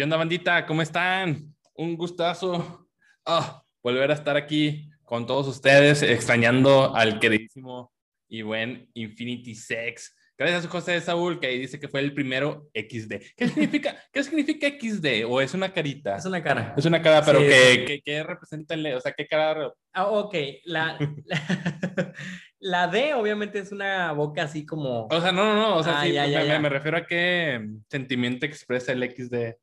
[0.00, 0.64] ¿Qué onda, bandita?
[0.64, 1.54] ¿Cómo están?
[1.74, 2.88] Un gustazo
[3.26, 7.92] ah, volver a estar aquí con todos ustedes, extrañando al queridísimo
[8.26, 10.16] y buen Infinity Sex.
[10.38, 13.12] Gracias a José Saúl, que dice que fue el primero XD.
[13.36, 15.26] ¿Qué significa, ¿Qué significa XD?
[15.28, 16.16] ¿O es una carita?
[16.16, 16.72] Es una cara.
[16.78, 18.72] Es una cara, pero Sí, ¿qué, qué, qué representa?
[18.72, 19.70] el- O sea, ¿qué cara?
[19.92, 22.14] Ah, ok, la, la,
[22.58, 25.08] la D obviamente es una boca así como...
[25.10, 25.76] O sea, no, no, no.
[25.76, 26.58] O sea, Ah, sí, ya, me, ya, me- ya.
[26.58, 29.56] me refiero a qué sentimiento expresa el XD.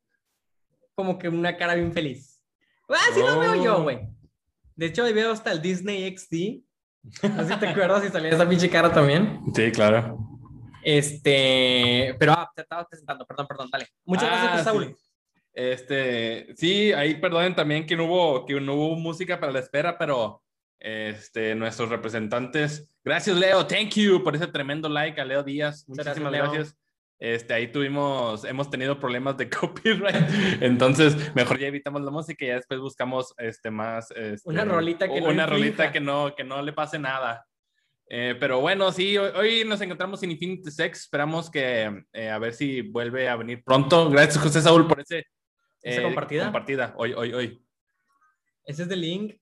[0.97, 2.43] Como que una cara bien feliz.
[2.89, 3.83] Ah, sí lo veo yo, Oh.
[3.83, 3.99] güey.
[4.75, 6.63] De hecho, ahí veo hasta el Disney XD.
[7.37, 9.39] Así te acuerdas si salía esa pinche cara también.
[9.55, 10.17] Sí, claro.
[10.83, 13.87] Este, pero ah, te estaba presentando, perdón, perdón, dale.
[14.05, 14.85] Muchas Ah, gracias, Saúl.
[14.87, 14.95] sí.
[15.53, 19.97] Este, sí, ahí perdonen también que no hubo, que no hubo música para la espera,
[19.97, 20.41] pero
[20.79, 26.05] este, nuestros representantes, gracias Leo, thank you por ese tremendo like a Leo Díaz, Muchas
[26.05, 26.51] muchísimas gracias, Leo.
[26.61, 26.77] gracias.
[27.19, 32.49] Este, ahí tuvimos, hemos tenido problemas de copyright, entonces mejor ya evitamos la música y
[32.49, 36.43] ya después buscamos este más, este, Una rolita que no una rolita que no, que
[36.43, 37.43] no le pase nada.
[38.09, 41.01] Eh, pero bueno, sí, hoy, hoy nos encontramos en Infinity Sex.
[41.01, 44.09] Esperamos que eh, a ver si vuelve a venir pronto.
[44.09, 45.25] Gracias, José Saúl, por ese.
[45.81, 46.45] ¿Esa compartida?
[46.45, 47.65] Compartida, hoy, hoy, hoy.
[48.63, 49.35] Ese es el link.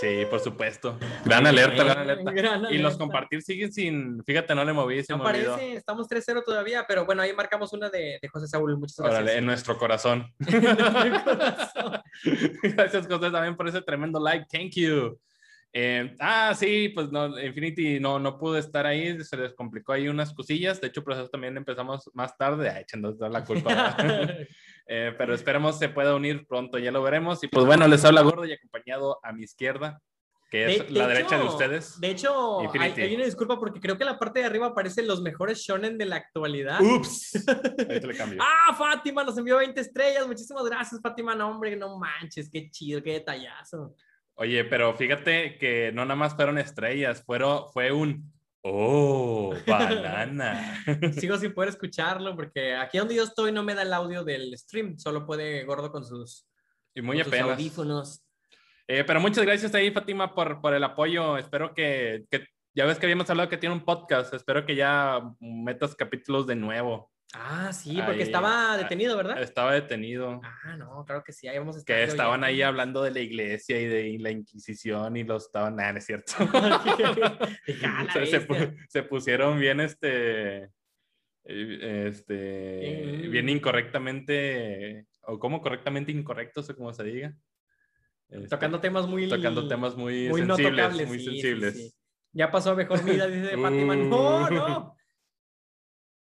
[0.00, 0.98] Sí, por supuesto.
[1.24, 2.30] Gran alerta, gran alerta.
[2.32, 2.98] Gran Y los alerta.
[2.98, 4.22] compartir siguen sin.
[4.24, 5.54] Fíjate, no le moví, se No me olvidó.
[5.54, 8.76] parece, estamos 3-0 todavía, pero bueno, ahí marcamos una de, de José Saúl.
[8.78, 9.22] Muchas gracias.
[9.22, 10.32] Órale, en nuestro corazón.
[11.24, 12.02] Corazón.
[12.62, 14.46] Gracias, José, también por ese tremendo like.
[14.50, 15.18] Thank you.
[15.74, 20.08] Eh, ah, sí, pues no, Infinity no, no pudo estar ahí, se les complicó ahí
[20.08, 20.80] unas cosillas.
[20.80, 23.96] De hecho, por eso también empezamos más tarde, echando toda la culpa.
[24.86, 27.42] Eh, pero esperemos se pueda unir pronto, ya lo veremos.
[27.44, 30.00] Y pues bueno, les habla Gordo y acompañado a mi izquierda,
[30.50, 32.00] que es De- de la derecha de hecho- ustedes.
[32.00, 35.22] De hecho, hay, hay una disculpa porque creo que la parte de arriba aparecen los
[35.22, 36.80] mejores shonen de la actualidad.
[36.80, 37.32] Ups.
[37.88, 38.38] Ahí te le cambio.
[38.42, 40.26] Ah, Fátima nos envió 20 estrellas.
[40.26, 41.34] Muchísimas gracias, Fátima.
[41.34, 43.94] No, hombre, no manches, qué chido, qué detallazo.
[44.34, 50.82] Oye, pero fíjate que no nada más fueron estrellas, fueron, fue un oh, banana.
[51.18, 54.56] Sigo sin poder escucharlo porque aquí donde yo estoy no me da el audio del
[54.58, 56.46] stream, solo puede gordo con sus,
[56.94, 57.50] y muy con sus apenas.
[57.58, 58.24] audífonos.
[58.88, 61.38] Eh, pero muchas gracias ahí, Fátima, por, por el apoyo.
[61.38, 64.32] Espero que, que- ya ves que habíamos hablado que tiene un podcast.
[64.32, 67.11] Espero que ya metas capítulos de nuevo.
[67.34, 69.40] Ah, sí, porque Ahí, estaba ah, detenido, ¿verdad?
[69.42, 70.40] Estaba detenido.
[70.44, 71.96] Ah, no, claro que sí, ahí vamos a estar.
[71.96, 75.92] Que estaban ahí hablando de la iglesia y de la Inquisición y los estaban, nada,
[75.92, 76.32] no es cierto.
[77.84, 78.46] "Ah, se, se bestia".
[78.46, 80.64] pu- se pusieron bien, este,
[81.44, 83.30] eh, este, Mm.
[83.30, 87.34] bien incorrectamente, o como correctamente incorrectos, o como se diga.
[88.28, 89.28] Este, Tocando temas muy...
[89.28, 91.74] tocando temas muy, sensibles, muy sí, sensibles.
[91.76, 91.94] sí.
[92.32, 93.94] Ya pasó mejor vida, dice Fátima.
[93.96, 94.68] No, no.
[94.68, 94.96] No,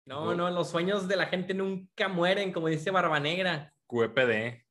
[0.06, 0.34] No.
[0.34, 3.74] no, los sueños de la gente nunca mueren, como dice Barba Negra.
[3.88, 4.64] QEPD.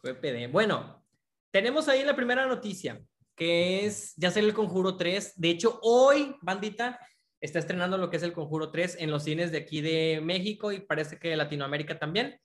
[0.00, 0.52] QPD.
[0.52, 1.04] Bueno,
[1.50, 3.00] tenemos ahí la primera noticia,
[3.34, 5.32] que es, ya salió el Conjuro 3.
[5.40, 7.00] De hecho, hoy, bandita,
[7.40, 10.70] está estrenando lo que es el Conjuro 3 en los cines de aquí de México
[10.70, 12.40] y parece que de Latinoamérica también.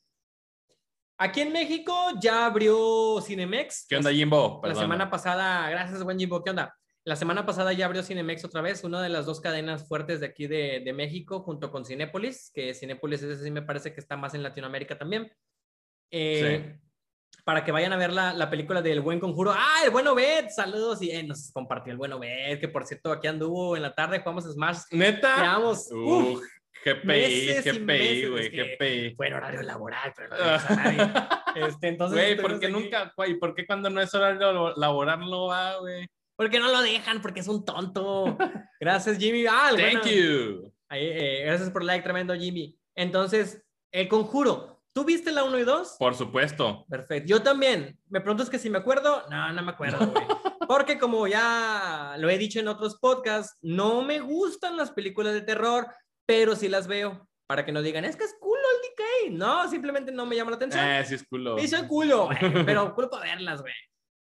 [1.19, 3.85] Aquí en México ya abrió Cinemex.
[3.87, 4.59] ¿Qué onda, Jimbo?
[4.63, 6.75] La semana pasada, gracias, buen Jimbo, ¿qué onda?
[7.05, 10.25] La semana pasada ya abrió Cinemex otra vez, una de las dos cadenas fuertes de
[10.27, 14.15] aquí de, de México, junto con Cinépolis, que Cinépolis ese sí me parece que está
[14.15, 15.29] más en Latinoamérica también.
[16.11, 16.79] Eh,
[17.43, 19.51] Para que vayan a ver la, la película del Buen Conjuro.
[19.53, 20.49] ¡Ah, el Bueno Bet!
[20.49, 23.93] Saludos y eh, nos compartió el Bueno Bet, que por cierto aquí anduvo en la
[23.93, 24.83] tarde, jugamos Smash.
[24.91, 25.35] ¿Neta?
[25.35, 26.43] Quedamos, Uf, uf,
[26.85, 29.15] GPI, GPI, güey, GPI.
[29.15, 31.67] fue en horario laboral, pero no a nadie.
[31.67, 32.73] Este, entonces, Güey, ¿por qué aquí.
[32.73, 36.07] nunca, güey, por qué cuando no es horario laboral no va, güey?
[36.35, 38.37] Porque no lo dejan, porque es un tonto.
[38.79, 39.45] Gracias, Jimmy.
[39.45, 40.05] Ah, Thank bueno.
[40.05, 40.73] you.
[40.89, 42.77] Ahí, eh, gracias por el like, tremendo, Jimmy.
[42.95, 44.81] Entonces, el conjuro.
[44.93, 45.95] ¿Tú viste la 1 y 2?
[45.97, 46.85] Por supuesto.
[46.87, 47.27] Perfecto.
[47.27, 47.97] Yo también.
[48.09, 49.23] Me preguntas que si me acuerdo.
[49.29, 50.23] No, no me acuerdo, güey.
[50.67, 55.41] Porque como ya lo he dicho en otros podcasts, no me gustan las películas de
[55.41, 55.87] terror,
[56.27, 57.27] pero sí las veo.
[57.47, 59.37] Para que no digan, es que es culo el DK.
[59.37, 60.85] No, simplemente no me llama la atención.
[60.85, 61.57] Eh, sí es culo.
[61.57, 63.73] Sí, soy culo, güey, pero culo para verlas, güey.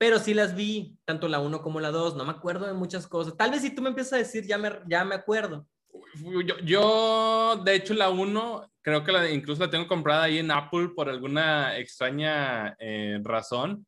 [0.02, 2.16] Pero sí las vi, tanto la 1 como la 2.
[2.16, 3.38] No me acuerdo de muchas cosas.
[3.38, 5.68] Tal vez si tú me empiezas a decir, ya me, ya me acuerdo.
[6.44, 10.50] Yo, yo, de hecho, la 1, creo que la, incluso la tengo comprada ahí en
[10.50, 13.86] Apple por alguna extraña eh, razón.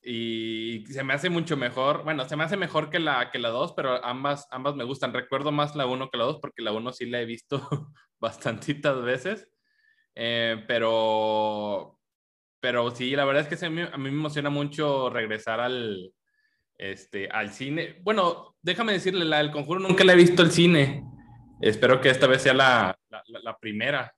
[0.00, 2.04] Y se me hace mucho mejor.
[2.04, 5.12] Bueno, se me hace mejor que la, que la 2, pero ambas, ambas me gustan.
[5.12, 7.60] Recuerdo más la 1 que la 2 porque la 1 sí la he visto
[8.18, 9.46] bastantitas veces.
[10.14, 11.97] Eh, pero,
[12.60, 16.12] pero sí, la verdad es que a mí me emociona mucho regresar al,
[16.76, 18.00] este, al cine.
[18.02, 21.04] Bueno, déjame decirle, la del conjuro nunca la he visto al cine.
[21.60, 24.14] Espero que esta vez sea la, la, primera.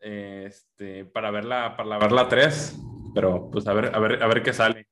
[0.00, 2.78] este, para verla, para verla 3,
[3.14, 4.88] pero pues a ver, a ver, a ver qué sale.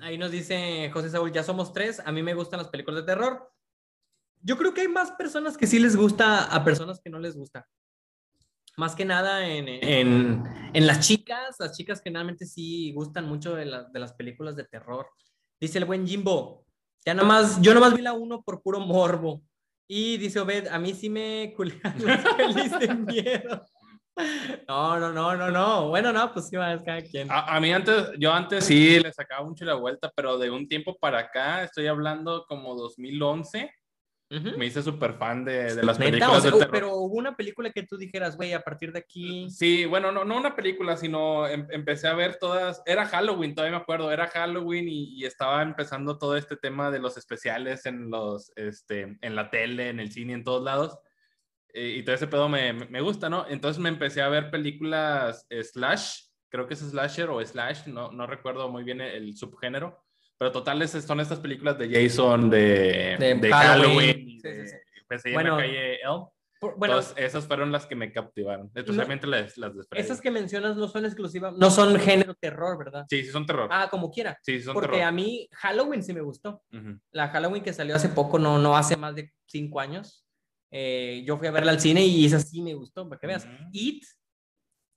[0.00, 3.06] Ahí nos dice José Saúl, ya somos tres, a mí me gustan las películas de
[3.12, 3.52] terror.
[4.40, 7.36] Yo creo que hay más personas que sí les gusta a personas que no les
[7.36, 7.66] gusta.
[8.76, 10.42] Más que nada en, en,
[10.72, 15.06] en las chicas, las chicas generalmente sí gustan mucho de, de las películas de terror.
[15.60, 16.64] Dice el buen Jimbo,
[17.06, 19.42] ya nada más, yo nomás vi la uno por puro morbo.
[19.86, 23.64] Y dice Obed, a mí sí me culean las pelis de miedo.
[24.66, 25.88] No, no, no, no, no.
[25.88, 27.30] Bueno, no, pues sí, va, cada quien.
[27.30, 30.66] A, a, mí antes, yo antes sí le sacaba mucho la vuelta, pero de un
[30.68, 33.70] tiempo para acá, estoy hablando como 2011,
[34.30, 34.56] uh -huh.
[34.56, 36.70] me hice súper fan de, de las películas O sea, de terror.
[36.72, 39.48] Pero hubo una película que tú dijeras, güey, a partir de aquí.
[39.50, 43.78] Sí, bueno, no, no una película, sino em, empecé a ver todas, era Halloween, todavía
[43.78, 48.10] me acuerdo, era Halloween y, y, estaba empezando todo este tema de los especiales en,
[48.10, 50.98] los, este, en la tele, en el cine, en todos lados.
[51.72, 53.46] Eh, y todo ese pedo me, me, gusta, ¿no?
[53.48, 58.28] Entonces me empecé a ver películas slash, creo que es slasher o slash, no, no
[58.28, 60.03] recuerdo muy bien el, el subgénero,
[60.38, 63.96] pero totales son estas películas de Jason, de, De de, Halloween.
[63.96, 64.76] Halloween, Sí, sí, sí.
[65.06, 66.24] Pensé en Bueno, la calle Elm.
[66.60, 70.02] Por- bueno, Entonces, esas fueron las que me captivaron, especialmente las, las de Freddy.
[70.02, 73.04] esas que mencionas no son exclusivas, no son género terror, ¿verdad?
[73.10, 73.68] Sí, sí son terror.
[73.70, 74.38] Ah, como quiera.
[74.42, 75.02] sí, sí son Porque terror.
[75.08, 76.62] a mí Halloween sí me gustó.
[76.72, 76.98] Ujú.
[77.10, 80.24] La Halloween que salió hace poco, no, no hace más de cinco años.
[80.70, 83.44] eh, yo fui a verla al cine y esa sí me gustó, para que veas.
[83.44, 83.54] Ujú.
[83.72, 84.02] It,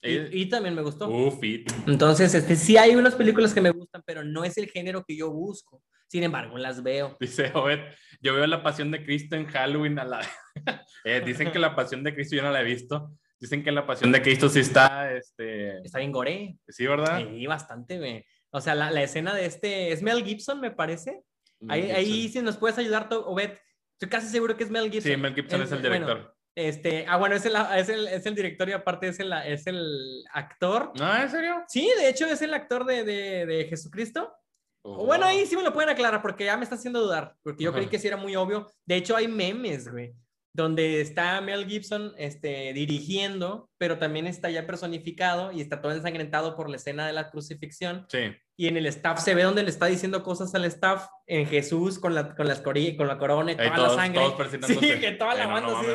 [0.02, 1.10] Eh, It, It también me gustó.
[1.10, 1.72] Uf, it.
[1.88, 5.16] Entonces, este, sí hay unas películas que me gustan, pero no es el género que
[5.16, 5.82] yo busco.
[6.08, 7.18] Sin embargo, las veo.
[7.20, 7.80] Dice Obed,
[8.22, 10.22] yo veo la pasión de Cristo en Halloween a la...
[11.04, 13.12] Eh, dicen que la pasión de Cristo yo no la he visto.
[13.40, 15.78] Dicen que la pasión de Cristo sí está, este...
[15.78, 16.58] Está bien gore.
[16.68, 17.20] Sí, ¿verdad?
[17.20, 18.26] Sí, bastante, güey.
[18.50, 21.24] O sea, la, la escena de este, es Mel Gibson, me parece.
[21.70, 22.32] Ahí, Mel ahí Gibson.
[22.42, 23.52] si nos puedes ayudar, Obed.
[23.94, 25.12] Estoy casi seguro que es Mel Gibson.
[25.12, 26.37] Sí, Mel Gibson es el bueno, director.
[26.58, 29.68] Este, ah, bueno, es el, es, el, es el director y aparte es el, es
[29.68, 30.92] el actor.
[30.98, 31.16] ¿No?
[31.16, 31.64] ¿En serio?
[31.68, 34.34] Sí, de hecho es el actor de, de, de Jesucristo.
[34.82, 35.06] Oh.
[35.06, 37.70] Bueno, ahí sí me lo pueden aclarar porque ya me está haciendo dudar, porque yo
[37.70, 37.78] Ajá.
[37.78, 38.72] creí que sí era muy obvio.
[38.86, 40.16] De hecho, hay memes, güey,
[40.58, 46.56] donde está Mel Gibson este, dirigiendo, pero también está ya personificado y está todo ensangrentado
[46.56, 48.08] por la escena de la crucifixión.
[48.10, 48.36] Sí.
[48.58, 52.00] Y en el staff se ve donde le está diciendo cosas al staff en Jesús
[52.00, 54.20] con la, con las cori- con la corona y toda todos- la sangre.
[54.20, 55.88] todos sí, que toda la Eh, no, banda no así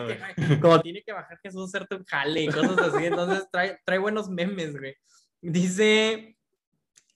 [0.47, 3.05] que, como tiene que bajar Jesús a hacerte un jale y cosas así.
[3.05, 4.95] Entonces trae, trae buenos memes, güey.
[5.41, 6.37] Dice,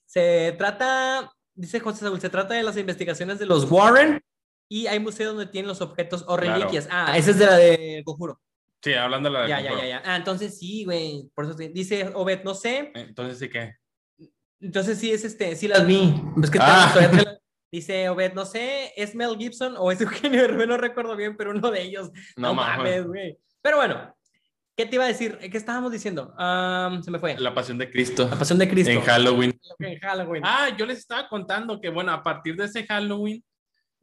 [0.05, 4.21] se trata, dice José Saúl, se trata de las investigaciones de los Warren
[4.69, 6.59] y hay museos donde tienen los objetos o Claro.
[6.61, 6.89] reliquias.
[6.91, 8.41] Ah, ese es de la de Conjuro.
[8.83, 9.49] Sí, hablando de la...
[9.49, 10.03] Ya, ya, ya, ya.
[10.05, 11.29] Ah, entonces sí, güey.
[11.35, 12.93] Por eso dice Obed, no sé.
[12.95, 13.75] Entonces sí que...
[14.61, 16.15] Entonces sí es este, sí las vi.
[16.43, 16.93] Es que Ah.
[17.13, 17.39] la-
[17.73, 21.51] Dice Obed, no sé, es Mel Gibson o es Eugenio Derbez, no recuerdo bien, pero
[21.51, 22.11] uno de ellos.
[22.37, 23.37] No, No, mames, güey.
[23.61, 24.17] Pero bueno,
[24.77, 25.37] ¿qué te iba a decir?
[25.39, 26.33] ¿Qué estábamos diciendo?
[26.39, 27.37] Am, se me fue.
[27.39, 28.29] La pasión de Cristo.
[28.31, 28.93] La pasión de Cristo.
[28.93, 29.61] En Halloween.
[29.81, 30.43] En Halloween.
[30.47, 33.45] Ah, yo les estaba contando que, bueno, a partir de ese Halloween,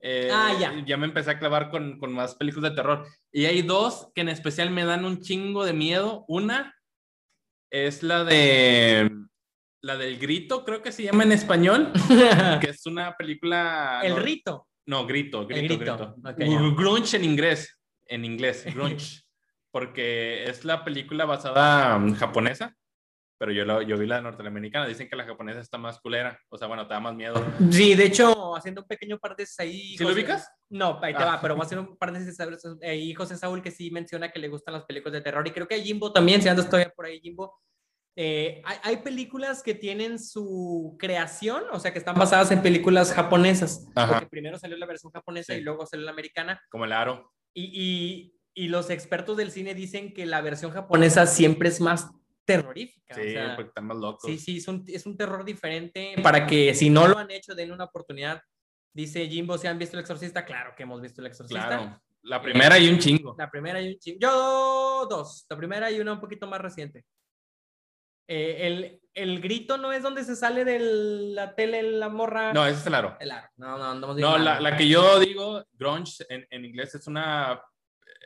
[0.06, 0.54] eh, Ah,
[0.86, 0.98] ya.
[0.98, 3.08] me empecé a clavar con, con más películas de terror.
[3.32, 6.26] Y hay dos que en especial me dan un chingo de miedo.
[6.28, 6.76] Una
[7.72, 9.10] es la de...
[9.82, 11.92] La del grito, creo que se llama en español,
[12.62, 14.00] que es una película...
[14.04, 14.68] El no, rito.
[14.86, 15.98] No, grito, grito, grito.
[15.98, 16.16] grito.
[16.24, 16.76] Ok, Gr- ya.
[16.76, 19.24] grunge en inglés, en inglés, grunge.
[19.72, 22.76] porque es la película basada mm, japonesa,
[23.38, 24.88] pero yo, la- yo vi la norteamericana.
[24.88, 27.36] Dicen que la japonesa está más culera, o sea, bueno, te da más miedo.
[27.72, 29.98] Sí, de hecho, haciendo un pequeño paréntesis ahí.
[29.98, 30.50] ¿Sí lo ubicas?
[30.70, 31.26] No, ahí te Ah.
[31.26, 32.38] va, pero voy a hacer un paréntesis
[32.84, 35.68] ahí José Saúl que sí menciona que le gustan las películas de terror y creo
[35.68, 37.60] que Jimbo también, si andas todavía por ahí, Jimbo.
[38.16, 43.12] eh, hay, hay películas que tienen su creación, o sea, que están basadas en películas
[43.12, 43.88] japonesas.
[43.96, 44.14] Ajá.
[44.14, 45.60] Porque primero salió la versión japonesa Sí.
[45.60, 46.62] y luego salió la americana.
[46.70, 47.34] Como el aro.
[47.56, 52.12] Y, y, y los expertos del cine dicen que la versión japonesa siempre es más
[52.46, 53.16] terrorífica.
[53.16, 54.30] Sí, o sea, porque están más locos.
[54.30, 56.16] Sí, sí, es un, es un terror diferente.
[56.22, 58.42] Para que si no lo han hecho, den una oportunidad.
[58.94, 60.46] Dice Jimbo, ¿si han visto El Exorcista?
[60.46, 61.68] Claro que hemos visto El Exorcista.
[61.68, 62.02] Claro.
[62.24, 63.36] La primera y un chingo.
[63.38, 64.20] La primera y un chingo.
[64.22, 65.46] Yo dos.
[65.50, 67.04] La primera y una un poquito más reciente.
[68.28, 72.54] Eh, el, el grito no es donde se sale de la tele la morra.
[72.54, 73.18] No, ese es el aro.
[73.20, 73.50] El aro.
[73.58, 74.46] No, no, No, mal.
[74.46, 77.58] la, la que yo digo, grunge en, en inglés es una eh,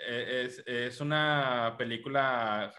[0.06, 2.74] es, es una película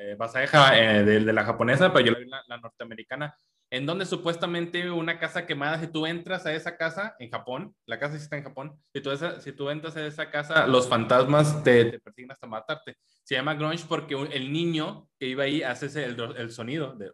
[0.00, 3.36] eh, basada eh, de, de la japonesa, pero yo la vi la, la norteamericana,
[3.70, 7.98] en donde supuestamente una casa quemada, si tú entras a esa casa en Japón, la
[7.98, 11.62] casa está en Japón, si tú, esa- si tú entras a esa casa, los fantasmas
[11.64, 12.96] te, te persiguen hasta matarte.
[13.24, 16.94] Se llama grunge porque un- el niño que iba ahí hace ese- el, el sonido
[16.94, 17.10] de...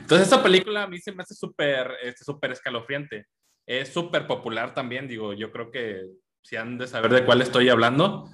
[0.00, 3.26] Entonces esta película a mí se me hace súper este, súper escalofriante.
[3.66, 6.02] Es súper popular también, digo, yo creo que
[6.42, 8.30] si han de saber de cuál estoy hablando.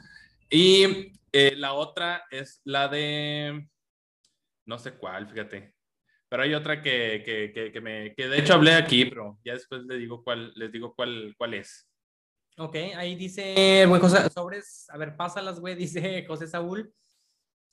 [0.51, 3.69] Y eh, la otra es la de.
[4.65, 5.75] No sé cuál, fíjate.
[6.29, 8.15] Pero hay otra que, que, que, que me.
[8.15, 11.55] que de hecho hablé aquí, pero ya después les digo cuál, les digo cuál, cuál
[11.55, 11.89] es.
[12.59, 16.93] Ok, ahí dice, buen José, sobres, a ver, pásalas, güey, dice José Saúl.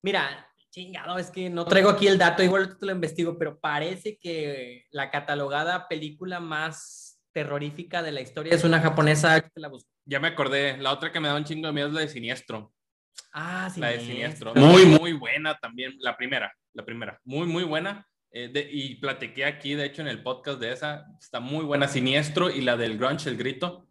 [0.01, 4.17] Mira, chingado, es que no traigo aquí el dato, igual te lo investigo, pero parece
[4.17, 9.89] que la catalogada película más terrorífica de la historia es una japonesa la busco.
[10.05, 12.07] Ya me acordé, la otra que me da un chingo de miedo es la de
[12.07, 12.71] Siniestro.
[13.33, 13.79] Ah, sí.
[13.81, 14.53] La de Siniestro.
[14.55, 17.19] Muy, muy buena también, la primera, la primera.
[17.23, 18.07] Muy, muy buena.
[18.31, 21.05] Eh, de- y platiqué aquí, de hecho, en el podcast de esa.
[21.19, 23.87] Está muy buena Siniestro y la del Grunge, el grito.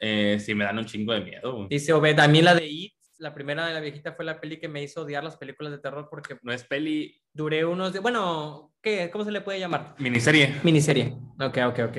[0.00, 1.66] Eh, sí, me dan un chingo de miedo.
[1.68, 4.58] Dice Obed, a mí la de It, la primera de la viejita fue la peli
[4.58, 8.02] que me hizo odiar las películas de terror porque No es peli, duré unos días,
[8.02, 9.10] bueno, ¿qué?
[9.10, 9.94] ¿Cómo se le puede llamar?
[9.98, 10.54] miniserie.
[10.62, 11.14] Miniserie.
[11.40, 11.98] Ok, ok, ok.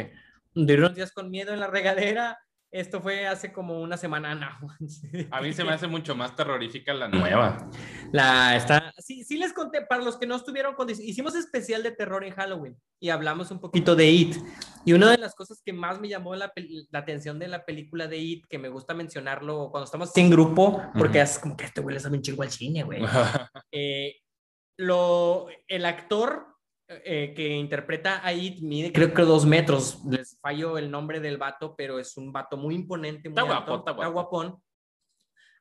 [0.53, 2.37] Duré unos días con miedo en la regadera.
[2.71, 4.35] Esto fue hace como una semana.
[4.35, 4.49] No.
[5.31, 7.67] A mí se me hace mucho más terrorífica la nueva.
[8.11, 8.93] La está.
[8.99, 10.87] Sí, sí les conté, para los que no estuvieron con.
[10.89, 14.35] Hicimos especial de terror en Halloween y hablamos un poquito de It.
[14.85, 16.53] Y una de las cosas que más me llamó la,
[16.91, 20.83] la atención de la película de It, que me gusta mencionarlo cuando estamos en grupo,
[20.97, 21.23] porque Ujú.
[21.23, 23.01] es como que este güey le sabe un chingo al cine, güey.
[23.71, 24.15] Eh,
[24.77, 26.48] lo, el actor
[26.89, 30.03] eh, que interpreta a It mide creo que dos metros.
[30.09, 33.71] Les fallo el nombre del vato, pero es un vato muy imponente, muy Está alto,
[33.71, 34.11] guapo, está guapo.
[34.11, 34.63] guapón.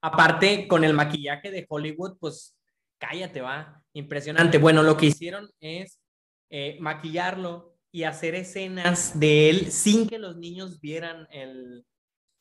[0.01, 2.57] Aparte, con el maquillaje de Hollywood, pues
[2.99, 3.83] cállate, va.
[3.93, 4.57] Impresionante.
[4.57, 6.01] Bueno, lo que hicieron es
[6.49, 11.85] eh, maquillarlo y hacer escenas de él sin que los niños vieran el,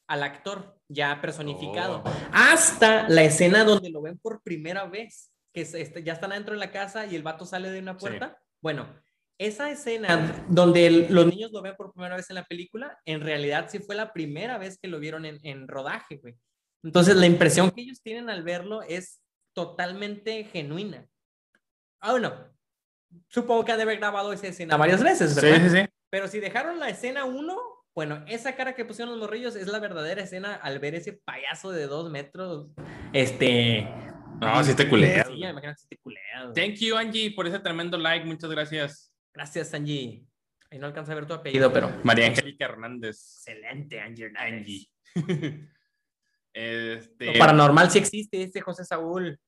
[0.08, 2.03] al actor ya personificado.
[2.06, 2.13] Oh.
[2.32, 6.60] Hasta la escena donde lo ven por primera vez, que este, ya están adentro de
[6.60, 8.39] la casa y el vato sale de una puerta.
[8.61, 8.87] Bueno,
[9.39, 13.21] esa escena donde el- los niños lo ven por primera vez en la película, en
[13.21, 16.35] realidad sí fue la primera vez que lo vieron en, en rodaje, güey.
[16.83, 19.21] Entonces la impresión que ellos tienen al verlo es
[19.53, 21.07] totalmente genuina.
[21.99, 22.33] Ah, bueno,
[23.29, 25.69] supongo que han de haber grabado esa escena varias veces, Sí, ¿verdad?
[25.69, 25.85] sí, sí.
[26.09, 27.57] Pero si dejaron la escena 1,
[27.93, 31.71] bueno, esa cara que pusieron los morrillos es la verdadera escena al ver ese payaso
[31.71, 32.67] de dos metros.
[33.13, 33.87] Este.
[34.39, 35.44] No, sí te culeas, Sí, güey.
[35.44, 36.53] me imagino que sí te culeas.
[36.53, 38.25] Thank you, Angie, por ese tremendo like.
[38.25, 39.12] Muchas gracias.
[39.34, 40.25] Gracias, Angie.
[40.70, 41.91] Ahí no alcanza a ver tu apellido, pero.
[42.03, 43.15] María Angélica Hernández.
[43.15, 44.32] Excelente, Angie.
[44.36, 44.89] Angie.
[46.53, 49.39] este, Lo paranormal sí existe, este José Saúl.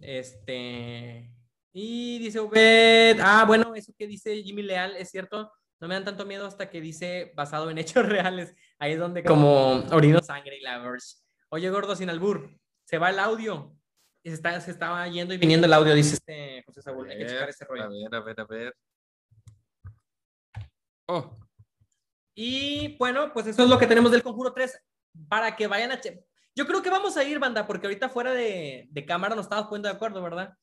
[0.00, 1.30] Este.
[1.72, 3.18] Y dice Obed.
[3.20, 5.52] Ah, bueno, eso que dice Jimmy Leal es cierto.
[5.80, 8.54] No me dan tanto miedo hasta que dice basado en hechos reales.
[8.78, 11.16] Ahí es donde como orino sangre y la verse.
[11.48, 12.50] Oye, gordo, sin albur.
[12.84, 13.76] Se va el audio.
[14.22, 17.08] Se, está, se estaba yendo y viniendo el audio, dice este José Saúl.
[17.10, 17.88] Hay que checar ese a rollo.
[17.90, 18.76] ver, a ver, a ver.
[21.08, 21.36] Oh,
[22.34, 24.78] Y bueno, pues eso es lo que tenemos del Conjuro 3.
[25.28, 26.00] Para que vayan a...
[26.54, 29.66] Yo creo que vamos a ir, banda, porque ahorita fuera de, de cámara nos estamos
[29.66, 30.54] poniendo de acuerdo, ¿verdad?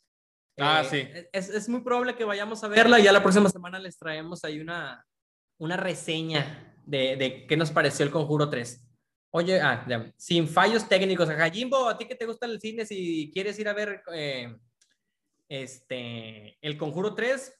[0.57, 1.27] Ah, Eh, sí.
[1.33, 4.43] Es, es muy probable que vayamos a verla y ya la próxima semana les traemos
[4.43, 5.05] ahí una,
[5.59, 8.86] una reseña de, de qué nos pareció el Conjuro 3.
[9.31, 11.29] Oye, ah, ya, sin fallos técnicos.
[11.29, 14.55] Ajá, Jimbo, a ti que te gusta el cine, si quieres ir a ver eh,
[15.49, 17.53] este, el Conjuro 3,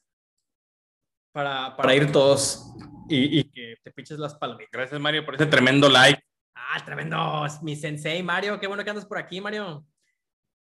[1.32, 2.74] para, para ir todos
[3.08, 4.72] y, y que te piches las palomitas.
[4.72, 6.22] gracias, Mario, por ese tremendo like.
[6.56, 7.46] Ah, tremendo.
[7.62, 8.60] Mi sensei, Mario.
[8.60, 9.86] Qué bueno que andas por aquí, Mario.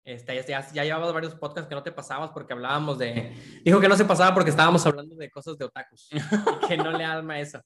[0.03, 3.33] Este, ya, ya, ya llevabas varios podcasts que no te pasabas porque hablábamos de...
[3.63, 6.09] Dijo que no se pasaba porque estábamos hablando de cosas de otakus.
[6.67, 7.61] que no le alma eso.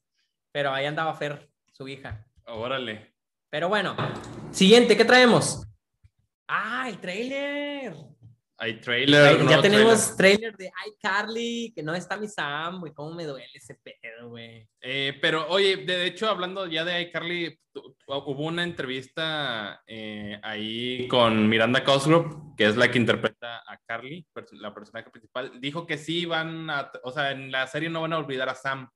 [0.52, 2.28] Pero ahí andaba Fer, su hija.
[2.46, 3.17] Órale.
[3.58, 3.96] Pero bueno,
[4.52, 5.66] siguiente, ¿qué traemos?
[6.48, 7.92] Ah, el trailer.
[8.56, 9.48] Hay trailer.
[9.50, 12.94] ya tenemos trailer de iCarly, que no está mi Sam, güey.
[12.94, 14.70] ¿Cómo me duele ese pedo, güey?
[14.80, 17.60] Eh, pero oye, de hecho, hablando ya de iCarly,
[18.06, 24.24] hubo una entrevista eh, ahí con Miranda Cosgrove, que es la que interpreta a Carly,
[24.52, 25.60] la personaje principal.
[25.60, 28.54] Dijo que sí van a, o sea, en la serie no van a olvidar a
[28.54, 28.88] Sam.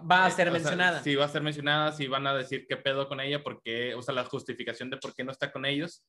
[0.00, 1.02] Va a Eh, ser o sea, mencionada.
[1.02, 4.02] sí, va a ser mencionada, sí van a decir qué pedo con ella, porque, o
[4.02, 6.04] sea, la justificación de por qué no está con ellos.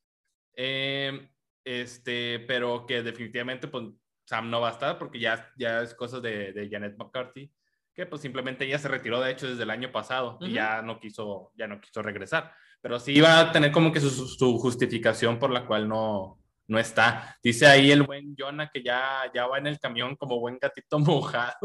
[0.56, 1.30] Eh,
[1.64, 3.86] este, pero que definitivamente, pues,
[4.26, 7.52] Sam no va a estar, porque ya, ya es cosa de, de Janet McCarthy,
[7.94, 10.46] que pues simplemente ella se retiró, de hecho, desde el año pasado Ujú.
[10.46, 12.54] y ya no quiso, ya no quiso regresar.
[12.82, 16.39] Pero sí va a tener como que su, su justificación por la cual no,
[16.70, 17.36] no está.
[17.44, 21.00] Dice ahí el buen Jonah que ya, ya va en el camión como buen gatito
[21.00, 21.58] mojado.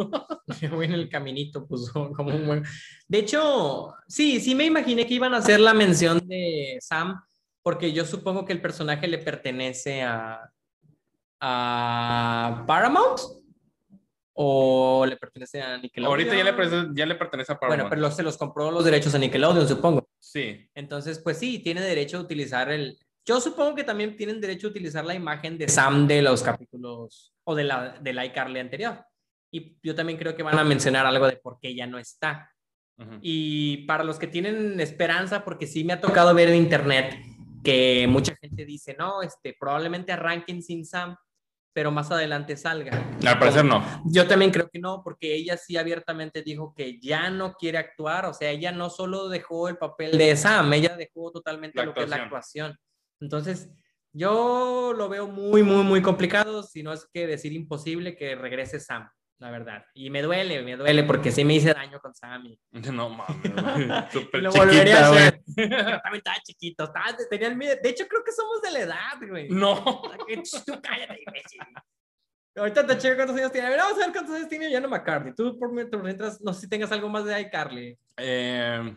[0.71, 2.65] Voy en el caminito, pues como un buen...
[3.07, 7.23] De hecho, sí, sí me imaginé que iban a hacer la mención de Sam,
[7.63, 10.51] porque yo supongo que el personaje le pertenece a,
[11.41, 13.21] a Paramount
[14.33, 16.11] o le pertenece a Nickelodeon.
[16.13, 17.89] Ahorita ya le, pertenece- ya le pertenece a Paramount.
[17.91, 20.09] Bueno, pero se los compró los derechos a Nickelodeon, supongo.
[20.19, 20.69] Sí.
[20.75, 24.71] Entonces, pues sí, tiene derecho a utilizar el, Yo supongo que también tienen derecho a
[24.71, 29.05] utilizar la imagen de Sam de los capítulos o de la de la iCarly anterior.
[29.51, 32.51] Y yo también creo que van a mencionar algo de por qué ella no está.
[32.99, 33.19] Ujú.
[33.23, 37.17] Y para los que tienen esperanza, porque sí me ha tocado ver en internet
[37.63, 41.17] que mucha gente dice, no, este, probablemente arranquen sin Sam,
[41.73, 42.93] pero más adelante salga.
[43.27, 43.83] Al parecer no.
[44.05, 48.27] Yo también creo que no, porque ella sí abiertamente dijo que ya no quiere actuar,
[48.27, 51.95] o sea, ella no solo dejó el papel de Sam, ella dejó totalmente La lo
[51.95, 52.79] que es la actuación.
[53.25, 53.71] Entonces,
[54.13, 58.79] yo lo veo muy, muy, muy complicado, si no es que decir imposible que regrese
[58.79, 59.85] Sam, la verdad.
[59.95, 62.47] Y me duele, me duele, porque sí me hice daño con Sam.
[62.47, 62.59] Y,
[62.93, 65.23] No mames, Súper lo volvería chiquita, a güey.
[65.23, 65.43] hacer.
[65.47, 65.69] Yo
[66.03, 67.77] también estaba chiquito, estaba, tenía el miedo.
[67.83, 69.49] De hecho, creo que somos de la edad, güey.
[69.49, 69.83] No.
[70.67, 71.61] Tú cállate, imbécil.
[72.57, 73.67] Ahorita te checo cuántos años tiene.
[73.67, 75.35] A ver, vamos a ver cuántos años tiene Yana McCarthy.
[75.35, 77.99] Tú por mientras, mientras, no sé si tengas algo más de iCarly.
[78.17, 78.97] Eh,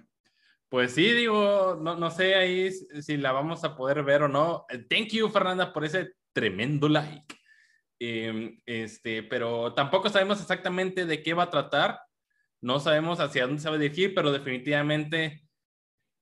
[0.70, 4.66] pues sí, digo, no, no sé ahí si la vamos a poder ver o no.
[4.70, 7.36] Eh, Thank you, Fernanda, por ese tremendo like.
[8.00, 12.00] Eh, este, pero tampoco sabemos exactamente de qué va a tratar.
[12.62, 15.44] No sabemos hacia dónde se va a dirigir, pero definitivamente.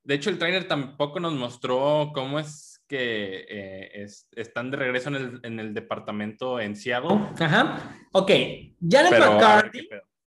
[0.04, 5.10] De hecho, el trailer tampoco nos mostró cómo es que eh, es- están de regreso
[5.10, 7.18] en el, en el departamento en Seattle.
[7.40, 7.98] Ajá.
[8.12, 8.30] Ok.
[8.88, 9.90] Janet Pero McCarthy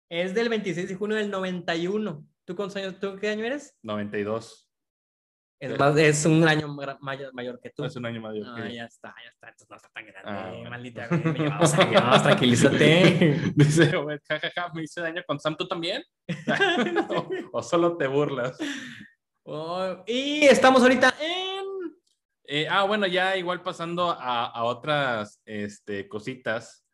[0.08, 2.24] es del 26 de junio del 91.
[2.46, 3.76] ¿Tú cuántos años, tú qué año eres?
[3.82, 4.70] 92.
[5.58, 6.68] Es, más, es un año
[7.00, 7.84] mayor, mayor que tú.
[7.84, 8.46] Es un año mayor.
[8.46, 9.48] Ah, que- ya está, ya está.
[9.48, 10.70] Entonces no está tan grande, Ah, bueno.
[10.70, 11.08] maldita.
[11.10, 11.72] Me llevamos
[12.22, 13.52] tranquilízate.
[13.56, 13.90] Dice,
[14.28, 16.04] jajaja, me hice daño con Sam, ¿tú también?
[17.08, 18.56] o, o solo te burlas.
[19.44, 21.64] Oh, y estamos ahorita en.
[22.44, 26.85] Eh, ah, bueno, ya igual pasando a, a otras este, cositas.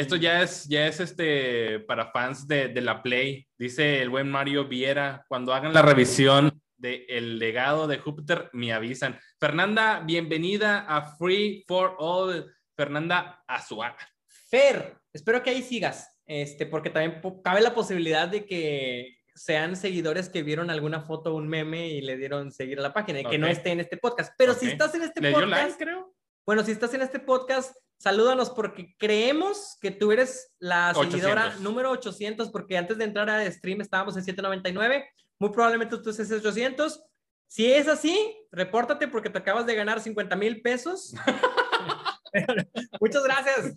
[0.00, 3.46] Esto ya es, ya es este, para fans de, de la Play.
[3.58, 8.72] Dice el buen Mario Viera, cuando hagan la revisión de El legado de Júpiter, me
[8.72, 9.18] avisan.
[9.40, 12.52] Fernanda, bienvenida a Free for All.
[12.76, 14.06] Fernanda Azuaga.
[14.28, 20.28] Fer, espero que ahí sigas, este, porque también cabe la posibilidad de que sean seguidores
[20.28, 23.38] que vieron alguna foto un meme y le dieron seguir a la página y que
[23.38, 24.34] no esté en este podcast.
[24.36, 26.14] Pero si estás en este ¿Le dio podcast, like, creo?
[26.46, 31.12] bueno, si estás en este podcast, salúdanos porque creemos que tú eres la 800.
[31.12, 36.10] seguidora número 800, porque antes de entrar a stream estábamos en 799, muy probablemente tú
[36.10, 37.02] estés en 800.
[37.48, 41.14] Si es así, repórtate porque te acabas de ganar 50 mil pesos.
[43.00, 43.76] Muchas gracias.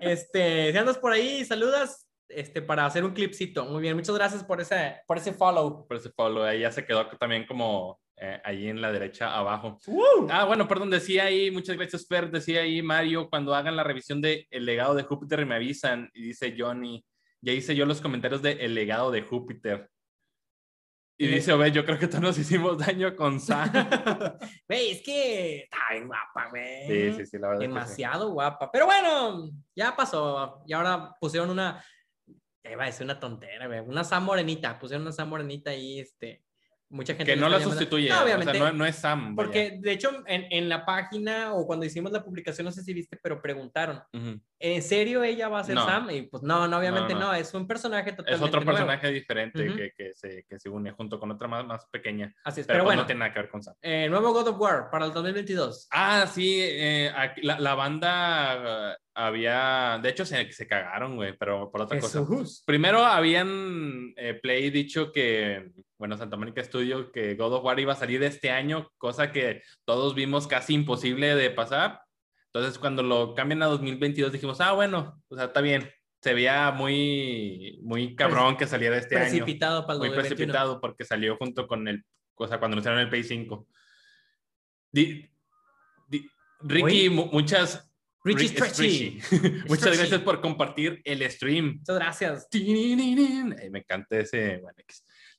[0.00, 3.66] Este, si andas por ahí, saludas este, para hacer un clipcito.
[3.66, 5.86] Muy bien, muchas gracias por ese, por ese follow.
[5.86, 9.78] Por ese follow, ahí ya se quedó también como eh, ahí en la derecha abajo.
[9.86, 10.28] ¡Woo!
[10.30, 14.20] Ah, bueno, perdón, decía ahí, muchas gracias, Fer, decía ahí Mario, cuando hagan la revisión
[14.20, 17.04] de El legado de Júpiter me avisan, y dice Johnny,
[17.40, 19.88] ya hice yo los comentarios de El legado de Júpiter.
[21.18, 21.28] Y Eh.
[21.34, 23.70] dice Obed, yo creo que todos nos hicimos daño con Sam.
[24.68, 26.86] Güey, es que está bien guapa, güey.
[26.86, 27.60] Sí, sí, sí, la verdad.
[27.60, 27.72] que sí.
[27.72, 28.70] Demasiado guapa.
[28.72, 30.62] Pero bueno, ya pasó.
[30.66, 31.84] Y ahora pusieron una.
[32.64, 33.80] Iba a decir una tontera, güey.
[33.80, 34.78] Una Sam morenita.
[34.78, 36.42] Pusieron una Sam morenita ahí, este.
[36.92, 37.32] Mucha gente.
[37.34, 38.58] Que no la sustituye, No, o sea, obviamente.
[38.58, 39.36] no, no es Sam.
[39.36, 39.46] vaya.
[39.46, 42.92] Porque de hecho, en, en la página o cuando hicimos la publicación, no sé si
[42.92, 44.02] viste, pero preguntaron.
[44.62, 45.86] ¿en serio ella va a ser No.
[45.86, 46.10] Sam?
[46.10, 47.32] Y pues no, no, obviamente No.
[47.32, 48.44] Es un personaje Es totalmente.
[48.46, 48.72] otro nuevo.
[48.76, 52.34] personaje diferente que, que, se, que se une junto con otra más, más pequeña.
[52.44, 52.66] Así es.
[52.66, 53.74] Pero, Pero, pues bueno, no tiene nada que ver con Sam.
[53.80, 55.86] eh, nuevo God of War para el 2022.
[55.92, 61.36] Ah, sí, eh, aquí- la, la banda eh, había, de hecho se, se cagaron, güey,
[61.38, 62.22] pero por otra cosa.
[62.66, 65.70] Primero habían eh, Play dicho que,
[66.00, 69.62] bueno, Santa Mónica Studio, que God of War iba a salir este año, cosa que
[69.84, 72.00] todos vimos casi imposible de pasar.
[72.46, 75.90] Entonces, cuando lo cambian a 2022, dijimos, ah, bueno, o sea, está bien.
[76.22, 79.28] Se veía muy, muy cabrón que saliera este año.
[79.28, 80.36] Precipitado para el Muy 2021.
[80.36, 82.02] precipitado porque salió junto con el,
[82.34, 83.66] o sea, cuando anunciaron el Play 5.
[84.90, 85.30] Di-
[86.08, 87.89] di- Ricky, muchas...
[88.22, 89.20] Richie Rick- Stretchy.
[89.68, 89.98] Muchas Stretchy.
[89.98, 91.78] gracias por compartir el stream.
[91.78, 92.48] Muchas gracias.
[92.52, 94.58] Ay, me encanta ese.
[94.58, 94.76] bueno.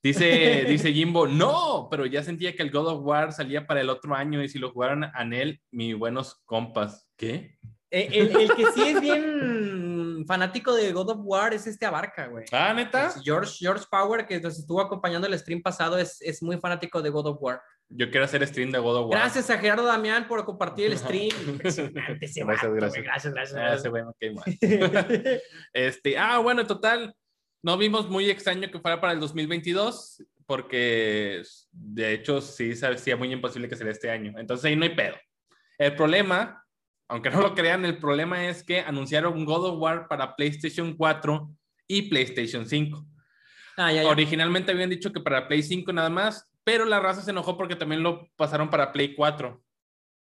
[0.03, 3.89] Dice, dice Jimbo, no, pero ya sentía que el God of War salía para el
[3.89, 7.07] otro año y si lo jugaran Anel, mis buenos compas.
[7.15, 7.57] ¿Qué?
[7.91, 12.27] Eh, El, el que sí es bien fanático de God of War es este Abarca,
[12.27, 12.45] güey.
[12.51, 13.13] Ah, neta.
[13.23, 17.09] George, George Power, que nos estuvo acompañando el stream pasado, es, es muy fanático de
[17.09, 17.61] God of War.
[17.93, 19.19] Yo quiero hacer stream de God of War.
[19.19, 21.29] Gracias a Gerardo Damián por compartir el stream.
[21.47, 22.93] Impresionante ese Gracias, vato, gracias.
[22.93, 23.03] güey.
[23.03, 23.59] Gracias, gracias.
[23.59, 25.41] Ah, ese güey mal.
[25.73, 27.15] Este, ah, bueno, en total,
[27.61, 33.31] no vimos muy extraño que fuera para el 2022, porque de hecho sí hacía muy
[33.31, 34.33] imposible que saliera este año.
[34.37, 35.15] Entonces ahí no hay pedo.
[35.77, 36.65] El problema,
[37.09, 41.51] aunque no lo crean, el problema es que anunciaron God of War para PlayStation 4
[41.87, 43.05] y PlayStation 5.
[43.77, 44.09] Ah, ya, ya.
[44.09, 47.75] Originalmente habían dicho que para Play 5 nada más, pero la raza se enojó porque
[47.75, 49.61] también lo pasaron para Play 4.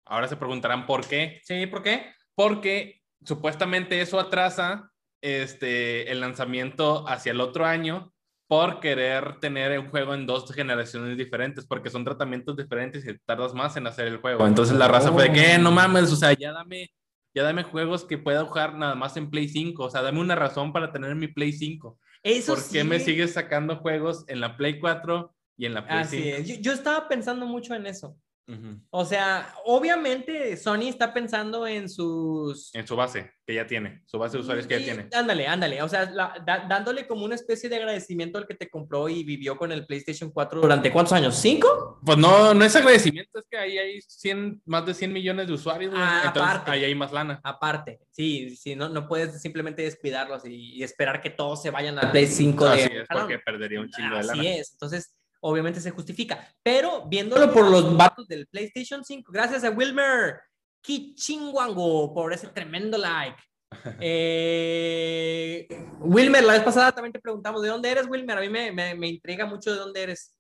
[0.06, 1.40] Ahora se preguntarán por qué.
[1.44, 2.14] Sí, ¿por qué?
[2.36, 8.14] Porque supuestamente eso atrasa este, el lanzamiento hacia el otro año
[8.48, 13.56] por querer tener un juego en dos generaciones diferentes, porque son tratamientos diferentes y tardas
[13.56, 14.46] más en hacer el juego.
[14.46, 16.92] Entonces la raza fue de que, "Eh, no mames, o sea, ya dame,
[17.34, 20.36] ya dame juegos que pueda jugar nada más en Play 5, o sea, dame una
[20.36, 21.98] razón para tener mi Play 5.
[22.22, 26.00] Eso ¿Por qué me sigues sacando juegos en la Play 4 y en la Play
[26.00, 26.38] Así 5?
[26.38, 26.48] es.
[26.48, 28.18] Yo, yo estaba pensando mucho en eso.
[28.48, 28.80] Ujú.
[28.92, 32.70] O sea, obviamente Sony está pensando en sus...
[32.76, 35.10] En su base, que ya tiene, su base de usuarios que ya Y- tiene.
[35.14, 35.82] Ándale, ándale.
[35.82, 39.24] O sea, la- da- dándole como una especie de agradecimiento al que te compró y
[39.24, 41.36] vivió con el PlayStation 4 durante cuántos años?
[41.36, 42.00] ¿Cinco?
[42.06, 45.54] Pues no, no es agradecimiento, es que ahí hay 100, más de 100 millones de
[45.54, 45.92] usuarios.
[45.98, 46.70] Ah, entonces aparte.
[46.70, 47.40] ahí hay más lana.
[47.44, 51.98] Aparte, sí, sí, no, no puedes simplemente descuidarlos y, y esperar que todos se vayan
[51.98, 52.72] a Play 5 de...
[52.84, 54.34] Así es, porque perdería un chingo de lana.
[54.40, 55.16] Así es, entonces
[55.48, 56.48] obviamente se justifica.
[56.64, 60.40] Pero viéndolo por los vatos del PlayStation 5, gracias a Wilmer
[60.82, 63.38] Kichinguango por ese tremendo like.
[64.00, 65.68] Eh,
[66.00, 68.38] Wilmer, la vez pasada también te preguntamos de dónde eres, Wilmer.
[68.38, 70.36] A mí me, me, me intriga mucho de dónde eres.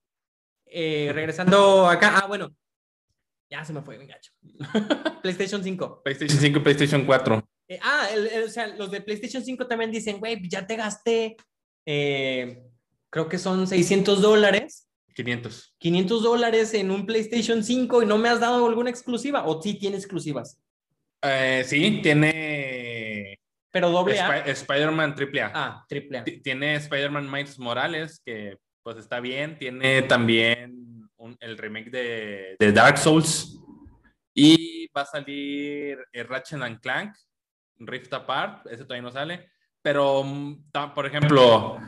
[0.68, 2.56] Eh, regresando acá, ah, bueno,
[3.50, 4.32] ya se me fue, me gacho.
[5.22, 6.02] PlayStation 5.
[6.04, 7.48] PlayStation 5 y PlayStation 4.
[7.68, 10.76] Eh, ah, el- el- o sea, los de PlayStation 5 también dicen, güey, ya te
[10.76, 11.36] gasté,
[11.86, 12.64] eh,
[13.12, 15.74] creo que son 600 dólares, 500.
[15.80, 19.76] 500 dólares en un PlayStation 5 y no me has dado alguna exclusiva, o sí
[19.80, 20.60] tiene exclusivas,
[21.24, 23.40] Eh, sí, tiene
[23.72, 24.28] pero doble A.
[24.44, 25.52] Spi- Spider-Man AAA.
[25.54, 26.24] Ah, triple A.
[26.24, 29.58] T- Tiene Spider-Man Miles Morales, que pues está bien.
[29.58, 33.60] Tiene también un- el remake de, de Dark Souls.
[34.34, 37.16] Y va a salir eh, Ratchet and Clank,
[37.80, 39.50] Rift Apart, ese todavía no sale.
[39.82, 41.80] Pero, mm, por ejemplo,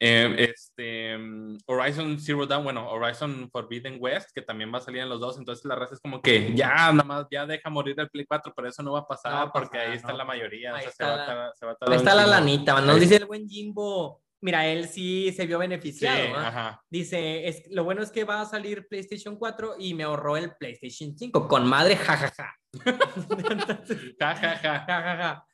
[0.00, 5.02] eh, este, mm, Horizon Zero Dawn, bueno, Horizon Forbidden West, que también va a salir
[5.02, 5.38] en los dos.
[5.38, 8.52] Entonces la raza es como que ya, nada más, ya deja morir el Play 4,
[8.54, 10.18] pero eso no va a pasar No va a porque ahí está no.
[10.18, 10.72] la mayoría.
[10.72, 12.22] o Ahí se está va la- tar- se va a Ahí tardar un está la
[12.22, 12.34] chingo.
[12.34, 14.22] lanita, nos dice el buen Jimbo.
[14.40, 16.36] Mira, él sí se vio beneficiado.
[16.36, 16.80] ajá.
[16.88, 20.52] Dice, es, lo bueno es que va a salir PlayStation 4 y me ahorró el
[20.56, 21.48] PlayStation 5.
[21.48, 22.54] Con madre, jajaja.
[23.48, 24.84] Entonces, Ja, ja, ja.
[24.86, 25.44] Ja, ja, ja.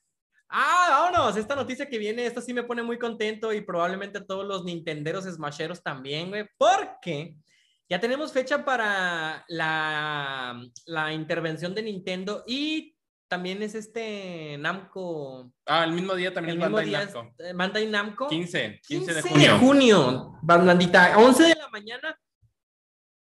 [0.57, 1.37] Ah, vámonos.
[1.37, 5.25] Esta noticia que viene, esto sí me pone muy contento y probablemente todos los nintenderos
[5.25, 7.35] smasheros también, güey, porque
[7.88, 12.95] ya tenemos fecha para la, la intervención de Nintendo y
[13.29, 15.51] también es este Namco.
[15.67, 17.35] Ah, el mismo día también El es mismo Bandai día Namco.
[17.43, 18.29] eh, Bandai Namco.
[18.29, 19.59] 15, 15 de 15 junio.
[19.59, 22.17] junio, bandandita, 11 de la mañana.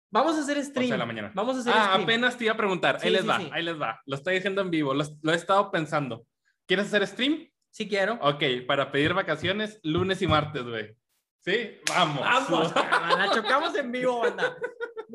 [0.10, 0.90] Vamos a hacer 11 stream.
[0.92, 1.32] de la mañana.
[1.36, 2.04] Vamos a hacer Ah, stream.
[2.04, 3.02] apenas te iba a preguntar.
[3.02, 3.50] Sí, ahí les sí, va, sí.
[3.52, 4.02] ahí les va.
[4.06, 4.94] Lo estoy diciendo en vivo.
[4.94, 6.26] Lo, lo he estado pensando.
[6.68, 7.50] ¿Quieres hacer stream?
[7.72, 8.18] Si quiero.
[8.22, 10.96] Ok, para pedir vacaciones lunes y martes, güey.
[11.40, 11.80] ¿Sí?
[11.90, 12.20] Vamos.
[12.22, 12.74] Vamos,
[13.18, 14.58] la chocamos en vivo, banda.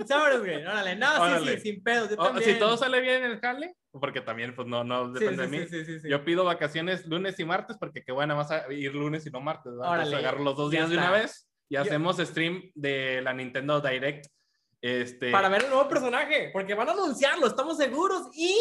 [0.06, 0.64] Sabes, güey.
[0.64, 1.54] Órale, no, sí, Órale.
[1.60, 2.08] sí, sin pedos.
[2.10, 2.50] Yo O, también.
[2.54, 5.50] si todo sale bien en el jale, porque también, pues no, no Sí, depende sí,
[5.50, 5.66] de mí.
[5.68, 6.08] sí, sí, sí, sí.
[6.08, 9.40] Yo pido vacaciones lunes y martes porque qué bueno, vas a ir lunes y no
[9.40, 9.72] martes.
[9.72, 9.92] ¿verdad?
[9.92, 13.80] Entonces Órale, agarro los dos días de una vez y hacemos stream de la Nintendo
[13.80, 14.26] Direct.
[14.80, 18.28] Este, Para ver el nuevo personaje, porque van a anunciarlo, estamos seguros.
[18.34, 18.56] Y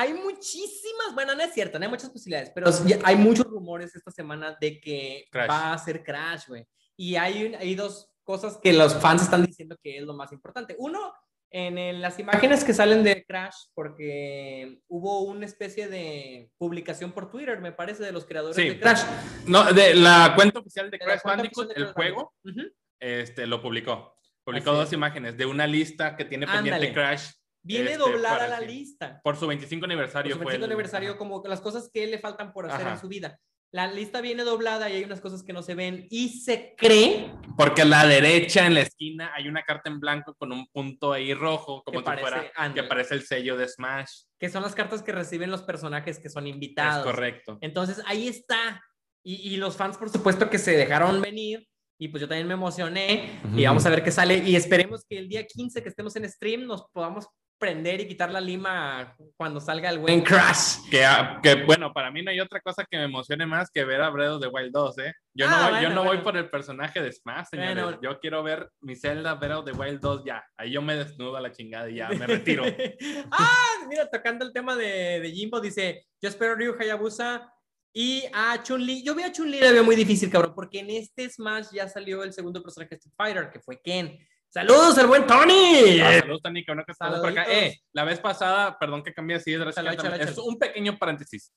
[0.00, 2.68] hay muchísimas, bueno, no es cierto, no hay muchas posibilidades, pero
[3.04, 5.50] hay muchos rumores esta semana de que Crash.
[5.50, 6.64] va a ser Crash, güey.
[6.96, 10.30] Y hay, un- hay dos cosas que los fans están diciendo que es lo más
[10.32, 10.76] importante.
[10.78, 11.12] Uno,
[11.50, 17.28] en el- las imágenes que salen de Crash, porque hubo una especie de publicación por
[17.30, 18.68] Twitter, me parece, de los creadores Sí.
[18.68, 19.02] de Crash.
[19.46, 22.66] No, de la cuenta oficial de De Crash Bandicoot, el juego, Bandicoot.
[22.68, 22.76] Ujú.
[23.00, 24.14] este, lo publicó.
[24.44, 24.92] Publicó Así dos es.
[24.92, 26.92] imágenes de una lista que tiene pendiente Ándale.
[26.92, 27.30] Crash
[27.68, 28.66] Viene Este, doblada la sí.
[28.66, 29.20] lista.
[29.22, 30.32] por su 25 Por aniversario.
[30.32, 32.94] su fue 25 el- aniversario, como que las cosas que le faltan por hacer Ajá.
[32.94, 33.38] en su vida.
[33.70, 37.30] La lista viene doblada y hay unas cosas que no se ven y se cree
[37.58, 41.12] Porque a la derecha en la esquina hay una carta en blanco con un punto
[41.12, 42.88] ahí rojo, como Que si parece- fuera, que ándale.
[42.88, 44.22] parece el sello de Smash.
[44.40, 47.04] que son las cartas que reciben los personajes que son invitados.
[47.06, 47.58] Es correcto.
[47.60, 48.82] Entonces ahí está.
[49.22, 51.68] Y, y los fans, por supuesto, que se dejaron venir.
[52.00, 53.40] Y pues yo también me emocioné.
[53.44, 53.64] Y Ujú.
[53.64, 54.38] vamos a ver qué sale.
[54.38, 57.26] Y esperemos que el día 15 que estemos en stream nos podamos
[57.58, 60.88] prender y quitar la lima cuando salga el buen Crash.
[60.90, 63.84] Que, ah, que, bueno, para mí no hay otra cosa que me emocione más que
[63.84, 65.14] ver a Breath of the Wild 2, ¿eh?
[65.34, 67.84] Yo Ah, no, voy, yo bueno, no voy por el personaje de Smash, señores.
[67.84, 68.00] Bueno.
[68.02, 70.44] Yo quiero ver mi Zelda Breath of the Wild 2 ya.
[70.56, 72.64] Ahí yo me desnudo a la chingada y ya me retiro.
[73.30, 77.52] ah, mira, tocando el tema de, de Jimbo, dice, yo espero Ryu Hayabusa
[77.92, 79.02] y a Chun-Li.
[79.02, 82.22] Yo veo a Chun-Li, la veo muy difícil, cabrón, porque en este Smash ya salió
[82.22, 84.16] el segundo personaje de Street Fighter, que fue Ken.
[84.50, 86.00] ¡Saludos al buen Tony!
[86.00, 87.44] Ah, saludos, Tani, que bueno que estamos por acá.
[87.50, 91.52] Eh, la vez pasada, perdón que cambié así de Échale, échale, es un pequeño paréntesis.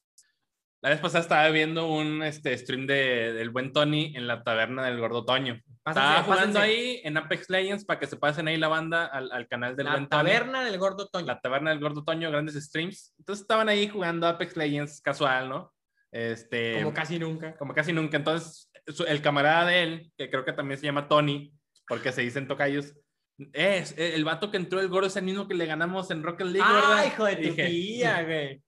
[0.81, 4.83] La vez pasada estaba viendo un este, stream de, del buen Tony en la taberna
[4.83, 5.61] del gordo Toño.
[5.85, 9.47] Estaba jugando ahí en Apex Legends para que se pasen ahí la banda al, al
[9.47, 11.27] canal del La taberna del gordo Toño.
[11.27, 13.13] La taberna del gordo Toño, grandes streams.
[13.19, 15.71] Entonces estaban ahí jugando Apex Legends casual, ¿no?
[16.11, 17.55] Este, como casi nunca.
[17.57, 18.17] Como casi nunca.
[18.17, 18.69] Entonces,
[19.07, 21.53] el camarada de él, que creo que también se llama Tony,
[21.87, 22.95] porque se dicen tocayos,
[23.53, 26.47] es el vato que entró el gordo es el mismo que le ganamos en Rocket
[26.47, 26.93] League, ¿verdad?
[26.97, 28.63] ¡Ah, hijo de tu tía, güey!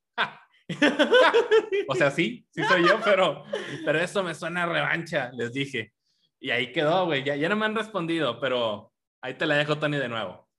[1.87, 3.43] o sea, sí, sí soy yo, pero,
[3.85, 5.93] pero eso me suena a revancha, les dije.
[6.39, 7.23] Y ahí quedó, güey.
[7.23, 10.49] Ya, ya no me han respondido, pero ahí te la dejo, Tony, de nuevo.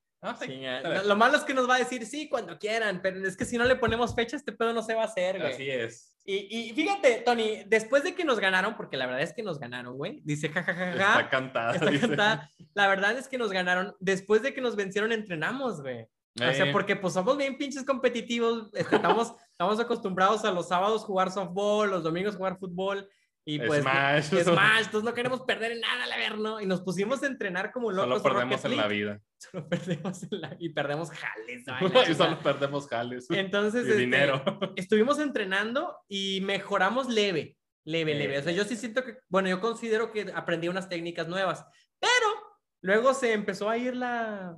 [0.40, 0.62] Sí,
[1.04, 3.58] lo, malo es que nos va a decir sí cuando quieran, pero es que si
[3.58, 5.52] no le ponemos fecha, este pedo no se va a hacer, güey.
[5.52, 6.16] Así es.
[6.26, 9.58] Y, y, fíjate, Tony, después de que nos ganaron, porque la verdad es que nos
[9.58, 10.92] ganaron, güey, dice jajajaja.
[10.92, 11.74] Está cantada.
[11.74, 12.50] Está cantada.
[12.72, 13.94] La verdad es que nos ganaron.
[14.00, 16.08] Después de que nos vencieron, entrenamos, güey.
[16.36, 16.72] O sea, eh.
[16.72, 21.90] porque pues somos bien pinches competitivos, este, estamos, estamos acostumbrados a los sábados jugar softball,
[21.90, 23.08] los domingos jugar fútbol.
[23.46, 24.24] Y pues Smash.
[24.44, 26.60] Smash, entonces no queremos perder en nada, la ver, ¿no?
[26.60, 28.22] Y nos pusimos a entrenar como locos.
[28.22, 29.20] Solo perdemos en la vida.
[29.38, 31.64] Solo perdemos en la y perdemos jales.
[32.08, 33.26] y solo perdemos jales.
[33.30, 34.42] Entonces, este, dinero.
[34.76, 38.38] estuvimos entrenando y mejoramos leve, leve, leve.
[38.38, 41.66] O sea, yo sí siento que, bueno, yo considero que aprendí unas técnicas nuevas,
[42.00, 44.56] pero luego se empezó a ir la,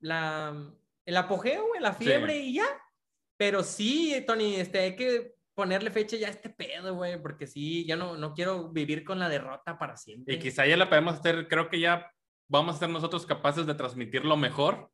[0.00, 0.70] la,
[1.06, 2.66] el apogeo, la fiebre y ya.
[3.38, 7.84] Pero sí, Tony, este, hay que ponerle fecha ya a este pedo, güey, porque sí,
[7.84, 10.34] ya no, no quiero vivir con la derrota para siempre.
[10.34, 12.10] Y quizá ya la podemos hacer, creo que ya
[12.48, 14.90] vamos a ser nosotros capaces de transmitirlo mejor,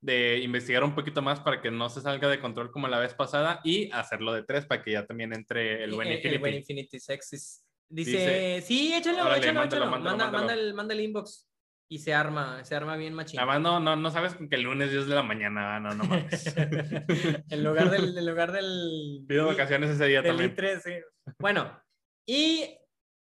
[0.00, 3.12] de investigar un poquito más para que no se salga de control como la vez
[3.12, 6.34] pasada y hacerlo de tres para que ya también entre el buen Infinity.
[6.34, 7.66] El buen Infinity Sexis.
[7.90, 9.86] Dice, sí, échalo, échalo, échalo.
[9.90, 11.47] Manda, manda, el, manda el inbox
[11.90, 13.40] y se arma, se arma bien machín.
[13.40, 16.54] Además, no, no, no sabes que el lunes 10 de la mañana, no, no mames.
[17.50, 19.24] en lugar del, en lugar del...
[19.26, 20.54] Pido vacaciones ese día también.
[20.56, 20.92] E sí.
[21.38, 21.82] Bueno,
[22.26, 22.76] y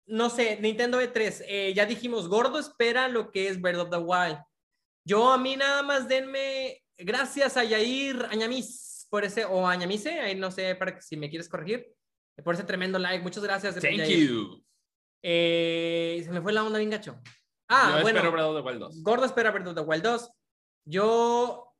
[0.06, 3.98] no sé, Nintendo E3, eh, ya dijimos, Gordo espera lo que es Breath of the
[3.98, 4.38] Wild.
[5.06, 10.34] Yo a mí nada más denme, gracias a Yair Añamis por ese, o Añamise, ahí
[10.34, 11.86] no sé, para que si me quieres corregir,
[12.42, 13.74] por ese tremendo like, muchas gracias.
[13.76, 14.64] Thank you.
[15.22, 17.20] Eh, se me fue la onda bien gacho.
[17.74, 18.18] Ah, Yo bueno.
[18.18, 19.02] espero Breath of the Wild 2.
[19.02, 20.30] Gordo espera Breath of the Wild 2.
[20.86, 21.72] Yo,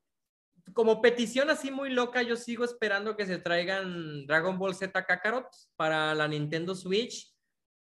[0.73, 5.47] como petición así muy loca, yo sigo esperando que se traigan Dragon Ball Z Kakarot
[5.77, 7.33] para la Nintendo Switch.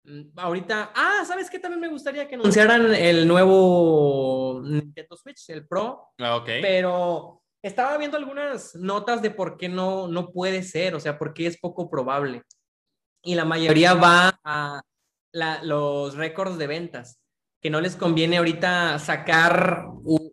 [0.03, 1.57] Mm, ahorita, ah, ¿sabes qué?
[1.59, 6.09] También me gustaría que anunciaran el nuevo Nintendo Switch, el Pro.
[6.17, 6.49] Ah, ok.
[6.61, 11.33] Pero estaba viendo algunas notas de por qué no, no puede ser, o sea, por
[11.33, 12.43] qué es poco probable.
[13.23, 14.81] Y la mayoría va a
[15.31, 17.19] la, los récords de ventas
[17.61, 19.85] que no les conviene ahorita sacar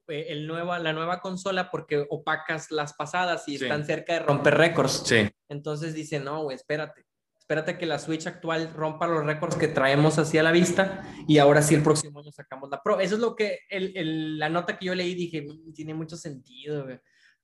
[0.09, 4.55] eh, el nueva, la nueva consola porque opacas las pasadas y están cerca de romper
[4.55, 5.03] récords.
[5.07, 5.29] Sí.
[5.49, 7.07] Entonces dicen, no, güey, espérate.
[7.39, 11.39] Espérate que la Switch actual rompa los récords que traemos así a la vista y
[11.39, 13.01] ahora sí el próximo año sacamos la Pro.
[13.01, 16.17] Eso es lo que el, el, la nota que yo leí dije, mm, tiene mucho
[16.17, 17.01] sentido, güey.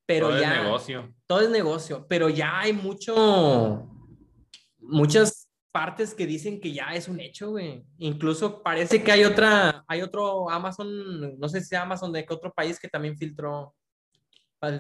[0.07, 0.55] Pero todo ya.
[0.55, 1.15] es negocio.
[1.27, 3.87] Todo es negocio, pero ya hay mucho,
[4.79, 5.38] muchas
[5.73, 7.85] partes que dicen que ya es un hecho, güey.
[7.99, 12.53] Incluso parece que hay otra, hay otro Amazon, no sé si Amazon de qué otro
[12.53, 13.75] país que también filtró,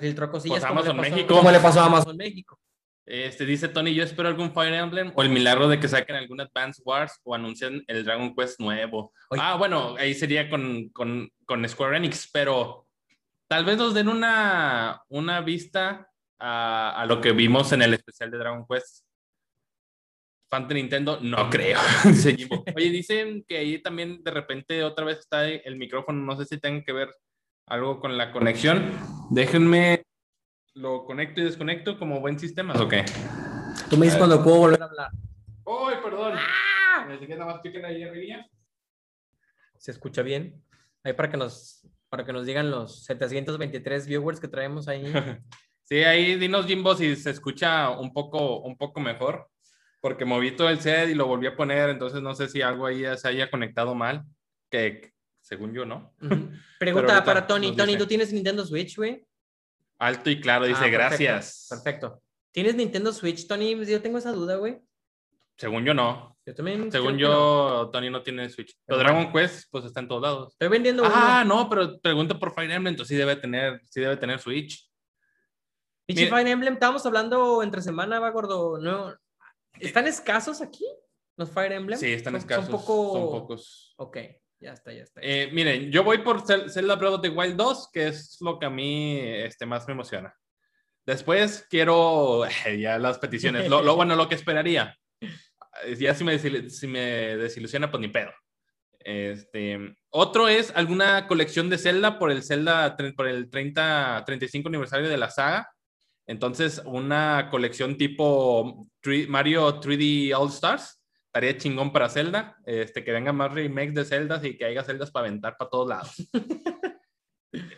[0.00, 0.60] filtró cosillas.
[0.60, 1.34] Pues Amazon pasó, México.
[1.34, 2.58] Como le pasó a Amazon México.
[3.04, 6.42] Este dice Tony, yo espero algún Fire Emblem o el milagro de que saquen algún
[6.42, 9.14] Advance Wars o anuncien el Dragon Quest nuevo.
[9.30, 9.40] Oye.
[9.42, 12.86] Ah, bueno, ahí sería con, con, con Square Enix, pero
[13.46, 18.30] tal vez nos den una, una vista a, a lo que vimos en el especial
[18.30, 19.07] de Dragon Quest.
[20.50, 21.78] Fan de Nintendo, no creo.
[22.76, 26.58] Oye, dicen que ahí también de repente otra vez está el micrófono, no sé si
[26.58, 27.14] tenga que ver
[27.66, 28.92] algo con la conexión.
[29.30, 30.02] Déjenme,
[30.74, 33.04] lo conecto y desconecto como buen sistema, ¿o qué?
[33.90, 35.10] Tú me dices A cuando puedo volver a hablar.
[35.64, 36.34] ¡Uy, perdón!
[36.36, 37.06] ¡Ah!
[37.10, 38.46] Así que nada más piquen ahí arriba.
[39.76, 40.62] ¿Se escucha bien?
[41.04, 45.04] Ahí para que nos, para que nos digan los 723 viewers que traemos ahí.
[45.88, 49.48] Sí, ahí dinos Jimbo si se escucha un poco, un poco mejor,
[50.00, 52.86] porque moví todo el set y lo volví a poner, entonces no sé si algo
[52.86, 54.24] ahí se haya conectado mal,
[54.70, 56.12] que según yo no.
[56.22, 56.50] Ujú.
[56.78, 57.74] Pregunta ahorita para Tony.
[57.74, 57.98] Tony, dice.
[57.98, 59.24] ¿tú tienes Nintendo Switch, güey?
[59.98, 61.66] Alto y claro, dice Ah, perfecto, gracias.
[61.70, 62.22] Perfecto.
[62.52, 63.84] ¿Tienes Nintendo Switch, Tony?
[63.84, 64.78] Yo tengo esa duda, güey.
[65.56, 66.36] Según yo no.
[66.46, 66.90] Yo también.
[66.92, 67.28] Según que no.
[67.84, 68.76] yo, Tony no tiene Switch.
[68.86, 69.00] Pero.
[69.00, 70.52] Dragon Quest, pues está en todos lados.
[70.52, 71.54] Estoy vendiendo Ah, uno.
[71.62, 74.88] no, pero pregunto por Fire Emblem, entonces sí debe tener, sí debe tener Switch.
[76.06, 78.78] Pinche Fire Emblem, estábamos hablando entre semana, va gordo.
[78.78, 79.14] No.
[79.80, 80.84] ¿Están escasos aquí?
[81.36, 81.98] ¿Los Fire Emblem?
[81.98, 82.64] Sí, están Son- escasos.
[82.66, 83.12] Son poco.
[83.12, 83.94] Son pocos.
[83.96, 84.16] Ok,
[84.60, 85.20] ya está, ya está.
[85.22, 88.58] Eh, miren, yo voy por Zel- Zelda Breath of the Wild 2, que es lo
[88.58, 90.34] que a mí este, más me emociona.
[91.06, 92.42] Después quiero
[92.78, 93.68] ya las peticiones.
[93.68, 94.96] Lo, lo- bueno, lo que esperaría.
[95.20, 97.00] Eh, Ya si me, si me
[97.36, 98.30] desilusiona, pues ni pedo.
[98.98, 99.78] Este,
[100.10, 105.16] otro es alguna colección de Zelda por el Zelda, por el 30, 35 aniversario de
[105.16, 105.70] la saga.
[106.28, 108.86] Entonces, una colección tipo
[109.28, 111.02] Mario 3D All Stars.
[111.24, 112.58] Estaría chingón para Zelda.
[112.66, 115.88] Este, que vengan más remakes de Zelda y que haya Zeldas para aventar para todos
[115.88, 116.30] lados.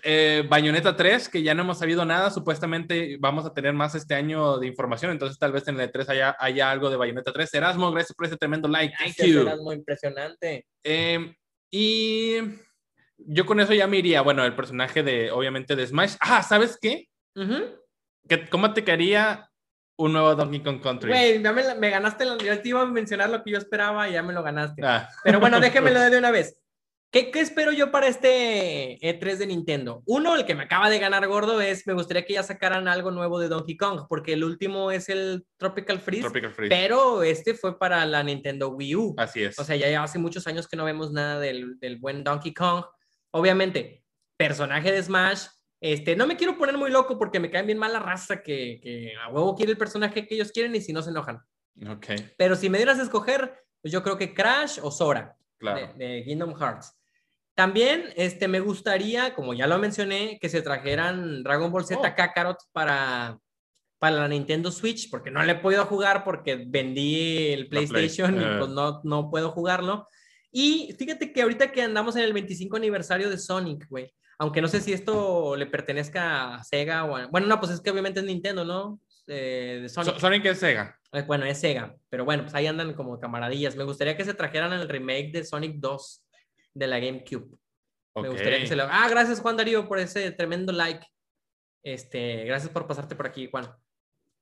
[0.02, 2.28] eh, Bayonetta 3, que ya no hemos sabido nada.
[2.30, 5.12] Supuestamente vamos a tener más este año de información.
[5.12, 7.54] Entonces, tal vez en el 3 haya, haya algo de Bayonetta 3.
[7.54, 8.92] Erasmo, gracias por ese tremendo like.
[8.98, 9.48] Thank you.
[9.62, 10.66] muy impresionante.
[10.82, 11.36] Eh,
[11.70, 12.34] y
[13.16, 14.22] yo con eso ya me iría.
[14.22, 16.16] Bueno, el personaje de, obviamente, de Smash.
[16.18, 17.06] Ah, ¿sabes qué?
[18.50, 19.50] ¿Cómo te quedaría
[19.96, 21.10] un nuevo Donkey Kong Country?
[21.10, 22.24] Güey, ya me, ganaste.
[22.24, 24.82] Yo te iba a mencionar lo que yo esperaba y ya me lo ganaste.
[24.84, 25.08] Ah.
[25.24, 26.56] Pero bueno, déjemelo de una vez.
[27.12, 30.00] ¿Qué, ¿Qué, espero yo para este E3 de Nintendo?
[30.06, 33.10] Uno, el que me acaba de ganar gordo es, me gustaría que ya sacaran algo
[33.10, 36.72] nuevo de Donkey Kong, porque el último es el Tropical Freeze, Tropical Freeze.
[36.72, 39.14] pero este fue para la Nintendo Wii U.
[39.18, 39.58] Así es.
[39.58, 42.84] O sea, ya hace muchos años que no vemos nada del, del buen Donkey Kong.
[43.32, 44.04] Obviamente,
[44.36, 45.46] personaje de Smash,
[45.80, 48.78] este, no me quiero poner muy loco porque me caen bien mal la raza que,
[48.82, 51.40] que a huevo quiere el personaje que ellos quieren y si no se enojan.
[51.88, 52.06] Ok.
[52.36, 55.92] Pero si me dieras a escoger, pues yo creo que Crash o Sora claro.
[55.96, 56.94] de, de Kingdom Hearts.
[57.54, 62.14] También este, me gustaría, como ya lo mencioné, que se trajeran Dragon Ball Z oh.
[62.16, 63.38] Kakarot para,
[63.98, 68.44] para la Nintendo Switch, porque no le he podido jugar porque vendí el PlayStation y
[68.44, 68.56] eh.
[68.58, 70.08] pues no, no puedo jugarlo.
[70.50, 74.68] Y fíjate que ahorita que andamos en el 25 aniversario de Sonic, güey, aunque no
[74.68, 77.26] sé si esto le pertenezca a Sega o a...
[77.26, 78.98] Bueno, no, pues es que obviamente es Nintendo, ¿no?
[79.26, 80.18] Eh, de Sonic.
[80.18, 80.98] Sonic es Sega.
[81.12, 83.76] Eh, bueno, es Sega, pero bueno, pues ahí andan como camaradillas.
[83.76, 86.24] Me gustaría que se trajeran el remake de Sonic 2
[86.72, 87.54] de la GameCube.
[88.14, 88.84] Me gustaría que se lo...
[88.84, 91.06] Ah, gracias Juan Darío por ese tremendo like.
[91.84, 93.70] Este, gracias por pasarte por aquí, Juan.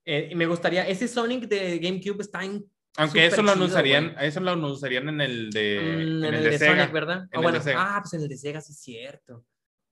[0.04, 2.64] Eh, me gustaría, ese Sonic de GameCube está en
[2.96, 6.92] aunque eso lo anunciarían, eso lo anunciarían en el de, mm, en, el, de, Sonic,
[6.92, 7.28] ¿verdad?
[7.32, 9.44] bueno, ah, pues en el de Sega sí es cierto.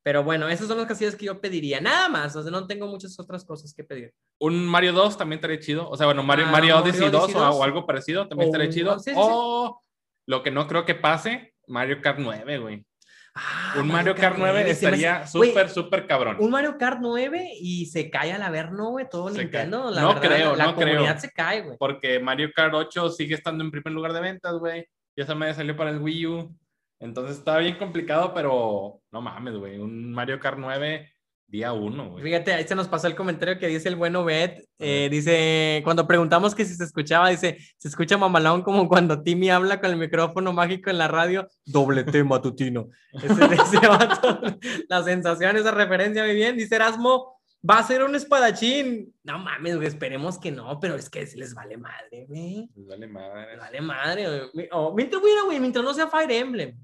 [0.07, 1.81] Pero bueno, esas son las casillas que yo pediría.
[1.81, 4.15] Nada más, o sea, no tengo muchas otras cosas que pedir.
[4.39, 5.91] Un Mario 2 también estaría chido.
[5.91, 8.97] O sea, bueno, Mario, ah, Mario Odyssey 2, O, algo parecido también estaría chido.
[9.17, 9.83] o
[10.29, 12.87] lo que no creo que pase, Mario Kart 9, güey.
[13.35, 16.37] Ah, un Mario, Kart 9 estaría súper, súper cabrón.
[16.39, 19.91] Un Mario Kart 9 y se cae al Averno, güey, todo Nintendo.
[19.91, 21.77] La no creo, la no comunidad se cae, güey.
[21.79, 24.87] Porque Mario Kart 8 sigue estando en primer lugar de ventas, güey.
[25.17, 26.57] Ya se me salió para el Wii U.
[26.99, 29.79] Entonces está bien complicado, pero no mames, güey.
[29.79, 31.17] Un Mario Kart 9
[31.49, 32.25] Día uno, güey.
[32.25, 34.69] Fíjate, ahí se nos pasó el comentario que dice el bueno Bet.
[34.81, 39.51] Eh, dice, cuando preguntamos que si se escuchaba, dice, se escucha mamalón como cuando Timmy
[39.51, 41.47] habla con el micrófono mágico en la radio.
[41.65, 42.89] Doble T matutino.
[43.13, 43.81] Ese, ese
[44.89, 46.57] la sensación, esa referencia muy bien.
[46.57, 47.36] Dice Erasmo,
[47.69, 49.15] va a ser un espadachín.
[49.25, 52.69] No mames, güey, esperemos que no, pero es que les vale madre, güey.
[52.75, 53.51] Les vale madre.
[53.51, 54.69] Les vale madre, güey.
[54.73, 56.77] Oh, mientras, güey, mientras no sea Fire Emblem.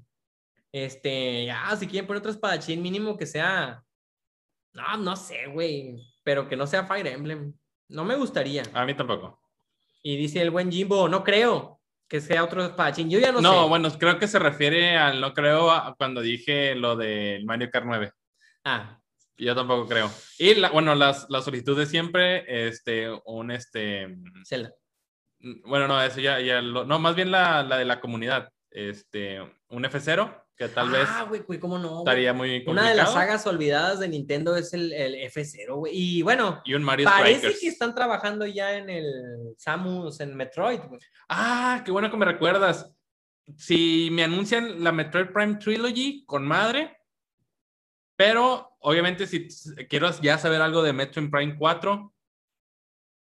[0.71, 3.83] Este, ya, si quieren poner otro espadachín mínimo que sea
[4.73, 5.95] no, no sé, güey.
[6.23, 7.53] Pero que no sea Fire Emblem.
[7.89, 8.63] No me gustaría.
[8.73, 9.39] A mí tampoco.
[10.01, 13.09] Y dice el buen Jimbo, no creo que sea otro espadachín.
[13.09, 13.43] Yo ya no, sé.
[13.43, 17.85] No, bueno, creo que se refiere al no creo cuando dije lo de Mario Kart
[17.85, 18.11] 9.
[18.65, 18.99] Ah.
[19.37, 20.11] Yo tampoco creo.
[20.37, 24.15] Y la, bueno, las, la solicitud de siempre, este, un este.
[24.47, 24.73] Zelda.
[25.65, 28.49] Bueno, no, eso ya, ya no, más bien la, la de la comunidad.
[28.69, 31.99] Este, un F0 que tal vez ah, güey, ¿cómo no?
[31.99, 32.73] estaría muy complicado.
[32.73, 35.93] Una de las sagas olvidadas de Nintendo es el, el F0, güey.
[35.95, 40.79] Y bueno, y un Mario parece que están trabajando ya en el Samus, en Metroid,
[40.87, 41.01] güey.
[41.27, 42.91] Ah, qué bueno que me recuerdas.
[43.57, 46.97] Si me anuncian la Metroid Prime Trilogy, con madre.
[48.15, 49.47] Pero, obviamente, si
[49.89, 52.13] quiero ya saber algo de Metroid Prime 4,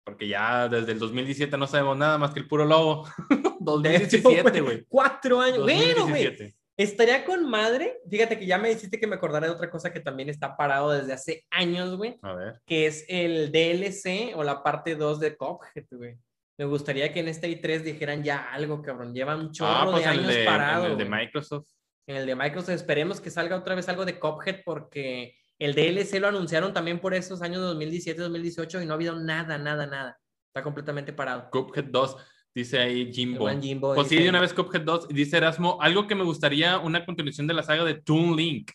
[0.06, 3.08] porque ya desde el 2017 no sabemos nada más que el puro lobo.
[3.60, 4.86] 2017, güey.
[4.88, 5.64] Cuatro años.
[5.64, 6.54] Bueno, güey.
[6.78, 8.02] Estaría con madre.
[8.10, 10.92] Fíjate que ya me dijiste que me acordara de otra cosa que también está parado
[10.92, 12.20] desde hace años, güey.
[12.22, 12.62] A ver.
[12.66, 16.18] Que es el DLC o la parte 2 de Cuphead, güey.
[16.58, 19.14] Me gustaría que en este i3 dijeran ya algo, cabrón.
[19.14, 20.86] Llevan un chorro ah, pues de años parado.
[20.86, 21.68] En el de Microsoft.
[22.08, 22.76] En el de Microsoft.
[22.76, 27.14] Esperemos que salga otra vez algo de Cuphead porque el DLC lo anunciaron también por
[27.14, 30.20] esos años 2017, 2018 y no ha habido nada, nada, nada.
[30.48, 31.50] Está completamente parado.
[31.50, 32.18] Cuphead 2.
[32.54, 33.50] Dice ahí Jimbo.
[33.96, 35.10] pues sí, de una vez Cuphead 2.
[35.10, 38.72] Dice Erasmo, algo que me gustaría, una continuación de la saga de Toon Link.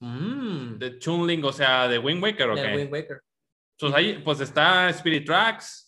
[0.00, 0.78] Mm.
[0.78, 2.56] De Toon Link, o sea, de Wind Waker, ¿ok?
[2.58, 3.22] De Wind Waker.
[3.78, 5.87] Pues ahí, pues está Spirit Tracks.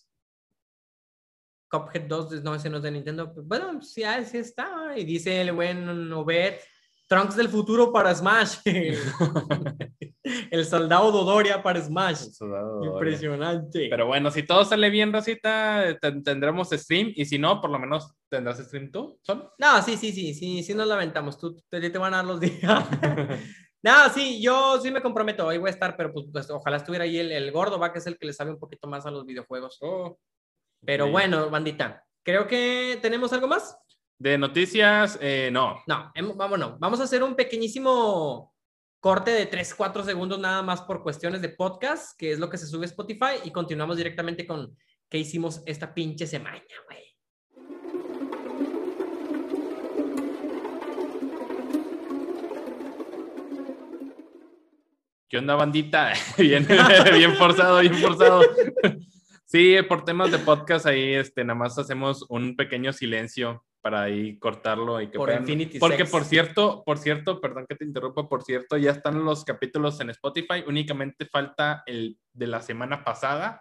[1.70, 3.32] Cuphead 2, no, ese no es de Nintendo.
[3.44, 4.92] Bueno, sí, sí está.
[4.96, 6.54] Y dice el buen Obed
[7.10, 8.58] Trunks del futuro para Smash.
[10.24, 12.26] el soldado Dodoria para Smash.
[12.84, 13.88] Impresionante.
[13.90, 17.12] Pero bueno, si todo sale bien, Rosita, tendremos stream.
[17.16, 19.48] Y si no, por lo menos tendrás stream tú, ¿son?
[19.58, 21.36] No, sí, sí, sí, sí, sí nos lamentamos.
[21.36, 22.60] Tú te, te van a dar los días.
[23.82, 25.46] no, sí, yo sí me comprometo.
[25.46, 28.06] Hoy voy a estar, pero pues, pues ojalá estuviera ahí el, gordo, va, que es
[28.06, 29.78] el que le sabe un poquito más a los videojuegos.
[29.80, 30.16] Oh,
[30.84, 33.76] pero bueno, bandita, creo que tenemos algo más.
[34.18, 35.82] De noticias, eh, no.
[35.86, 36.78] No, vámonos.
[36.78, 38.54] Vamos a hacer un pequeñísimo
[39.00, 42.58] corte de 3, 4 segundos nada más por cuestiones de podcast, que es lo que
[42.58, 44.76] se sube a Spotify, y continuamos directamente con
[45.08, 47.00] qué hicimos esta pinche semana, güey.
[55.30, 56.12] ¿Qué onda, bandita?
[56.38, 56.66] bien,
[57.14, 58.42] bien forzado, bien forzado.
[59.50, 64.38] Sí, por temas de podcast ahí, este, nada más hacemos un pequeño silencio para ahí
[64.38, 68.44] cortarlo y que por Infinity porque por cierto, por cierto, perdón que te interrumpa, por
[68.44, 73.60] cierto, ya están los capítulos en Spotify, únicamente falta el de la semana pasada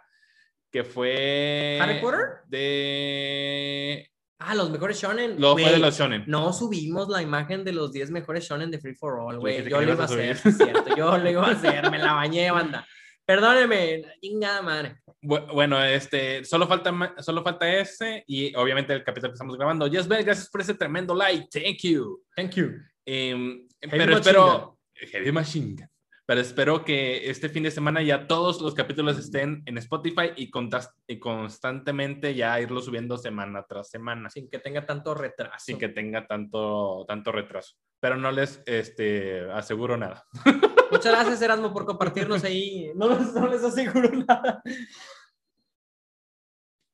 [0.72, 5.42] que fue Harry Potter de Ah, los mejores shonen.
[5.42, 6.24] Lo fue de los shonen.
[6.28, 9.68] No subimos la imagen de los 10 mejores shonen de Free for All, güey.
[9.68, 10.96] Yo lo iba a hacer, cierto.
[10.96, 12.88] Yo lo iba a hacer, me la bañé, banda.
[13.26, 15.02] Perdóneme, chingada madre.
[15.22, 19.88] Bueno, este, solo falta, solo falta ese y obviamente el capítulo que estamos grabando.
[19.88, 21.48] Yes, Ben, gracias por ese tremendo like.
[21.52, 22.24] Thank you.
[22.36, 22.72] Thank you.
[23.06, 24.80] Em, pero espero.
[24.94, 25.90] Heavy Machine
[26.26, 30.52] Pero espero que este fin de semana ya todos los capítulos estén en Spotify y,
[31.08, 34.30] y constantemente ya irlo subiendo semana tras semana.
[34.30, 35.58] Sin que tenga tanto retraso.
[35.60, 37.76] Sin que tenga tanto, tanto retraso.
[38.00, 40.24] Pero no les este, aseguro nada.
[40.92, 42.92] Muchas gracias, Erasmo, por compartirnos ahí.
[42.96, 43.10] No,
[43.50, 44.62] les aseguro nada.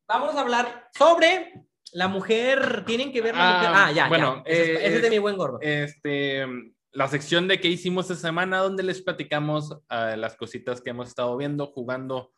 [0.07, 2.83] Vamos a hablar sobre la mujer.
[2.85, 3.69] Tienen que ver la mujer.
[3.73, 4.51] Ah, ya, bueno, ya.
[4.51, 5.59] Ese, es, de mi buen gordo.
[5.61, 6.45] Este,
[6.91, 11.09] la sección de qué hicimos esta semana, donde les platicamos uh, las cositas que hemos
[11.09, 12.33] estado viendo, jugando,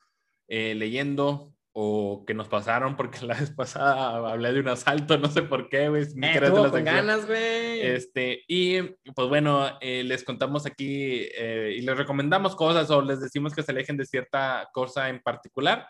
[0.47, 5.29] eh, leyendo, o que nos pasaron, porque la vez pasada hablé de un asalto, no
[5.29, 6.05] sé por qué, güey.
[6.23, 7.81] Eh, con ganas, güey.
[7.81, 8.81] Este, y
[9.13, 13.61] pues bueno, eh, les contamos aquí eh, y les recomendamos cosas o les decimos que
[13.61, 15.87] se alejen de cierta cosa en particular.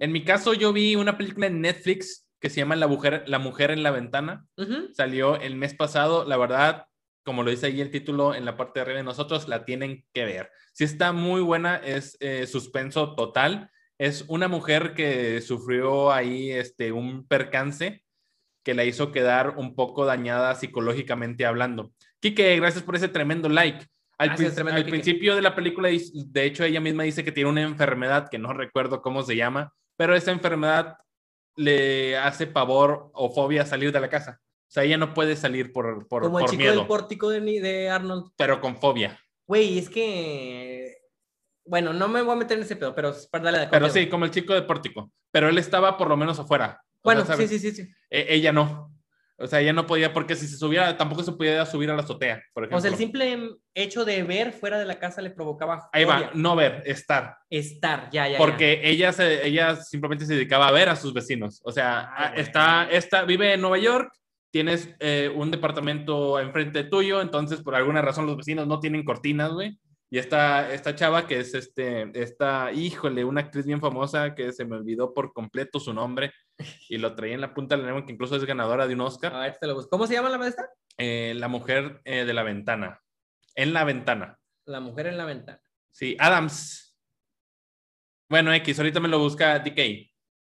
[0.00, 3.38] En mi caso, yo vi una película en Netflix que se llama La Mujer, la
[3.38, 4.44] mujer en la Ventana.
[4.92, 6.24] Salió el mes pasado.
[6.24, 6.86] La verdad,
[7.24, 10.04] como lo dice ahí el título en la parte de arriba de nosotros, la tienen
[10.12, 10.50] que ver.
[10.72, 12.18] Si está muy buena, es
[12.50, 18.02] suspenso total es una mujer que sufrió ahí este, un percance
[18.62, 21.92] que la hizo quedar un poco dañada psicológicamente hablando.
[22.20, 23.86] Quique, gracias por ese tremendo like.
[24.18, 24.36] Al,
[24.84, 28.52] principio de la película, de hecho, ella misma dice que tiene una enfermedad que no
[28.52, 30.96] recuerdo cómo se llama, pero esa enfermedad
[31.56, 34.40] le hace pavor o fobia salir de la casa.
[34.40, 37.90] O sea, ella no puede salir por, por, Como el chico del pórtico de, de
[37.90, 38.30] Arnold.
[38.36, 39.18] Pero con fobia.
[39.46, 40.81] Güey, es que
[41.64, 44.08] bueno, no me voy a meter en ese pedo, pero para darle de Pero sí,
[44.08, 45.12] como el chico de pórtico.
[45.30, 46.80] Pero él estaba por lo menos afuera.
[47.02, 47.88] Bueno, sí, sí, sí, sí.
[48.10, 48.92] E, ella no.
[49.38, 52.02] O sea, ella no podía, porque si se subiera, tampoco se podía subir a la
[52.02, 52.78] azotea, por ejemplo.
[52.78, 55.88] O sea, el simple hecho de ver fuera de la casa le provocaba.
[55.92, 57.38] Ahí va, no ver, estar.
[57.50, 58.38] Estar, ya, ya.
[58.38, 61.60] Porque Ella, se, ella simplemente se dedicaba a ver a sus vecinos.
[61.64, 64.12] O sea, ah, está, está, vive en Nueva York,
[64.52, 69.50] tienes eh, un departamento enfrente tuyo, entonces por alguna razón los vecinos no tienen cortinas,
[69.52, 69.76] güey.
[70.12, 74.66] Y esta, esta chava que es este, esta, híjole, una actriz bien famosa que se
[74.66, 76.34] me olvidó por completo su nombre
[76.90, 79.00] y lo traía en la punta de la lengua, que incluso es ganadora de un
[79.00, 79.34] Oscar.
[79.34, 79.88] A ver, te lo busco.
[79.88, 80.68] ¿Cómo se llama la maestra?
[80.98, 83.00] Eh, la mujer eh, de la ventana.
[83.54, 84.38] En la ventana.
[84.66, 85.62] La mujer en la ventana.
[85.90, 86.94] Sí, Adams.
[88.28, 89.78] Bueno, X, ahorita me lo busca DK.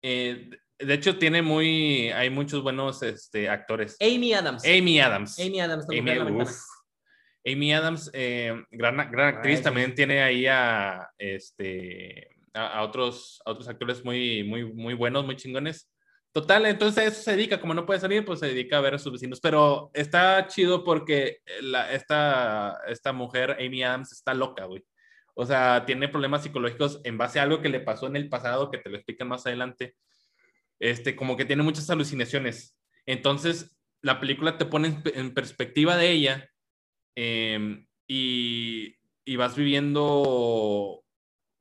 [0.02, 0.50] Eh,
[0.80, 3.98] de hecho, tiene muy, hay muchos buenos este, actores.
[4.00, 4.64] Amy Adams.
[4.64, 5.38] Amy Adams.
[5.38, 5.86] Amy Adams.
[5.90, 6.46] Amy,
[7.46, 14.04] Amy Adams, eh, gran, gran, actriz, también tiene ahí a, este, a, otros, otros actores
[14.04, 15.90] muy, muy, muy buenos, muy chingones.
[16.32, 18.94] Total, entonces a eso se dedica, como no puede salir, pues se dedica a ver
[18.94, 19.40] a sus vecinos.
[19.40, 24.84] Pero está chido porque la, esta, esta mujer, Amy Adams, está loca, güey.
[25.34, 28.70] O sea, tiene problemas psicológicos en base a algo que le pasó en el pasado,
[28.70, 29.96] que te lo explican más adelante.
[30.80, 32.78] Este, como que tiene muchas alucinaciones.
[33.06, 36.50] Entonces, la película te pone en perspectiva de ella
[37.16, 38.96] Em, y,
[39.38, 41.04] vas viviendo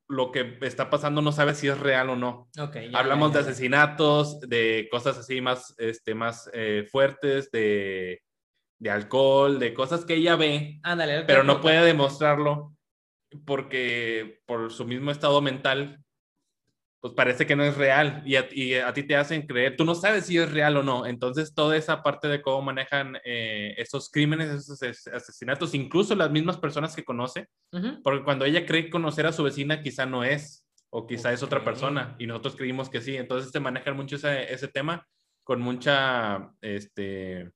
[0.08, 2.48] lo que está pasando, no sabes si es real o no.
[2.94, 8.22] Hablamos de asesinatos, de cosas así más, este, más eh, fuertes, de,
[8.80, 10.80] de, alcohol, de cosas que ella ve,
[11.26, 12.74] pero no puede demostrarlo
[13.44, 16.02] porque por su mismo estado mental
[17.00, 19.84] pues parece que no es real y a, y a ti te hacen creer, tú
[19.84, 21.06] no sabes si es real o no.
[21.06, 26.30] Entonces, toda esa parte de cómo manejan eh, esos crímenes, esos as- asesinatos, incluso las
[26.30, 28.02] mismas personas que conoce, Ujú.
[28.02, 31.62] porque cuando ella cree conocer a su vecina, quizá no es, o quizá es otra
[31.62, 33.16] persona, y nosotros creímos que sí.
[33.16, 35.06] Entonces, te manejan mucho ese, ese tema
[35.44, 37.50] con mucha, este,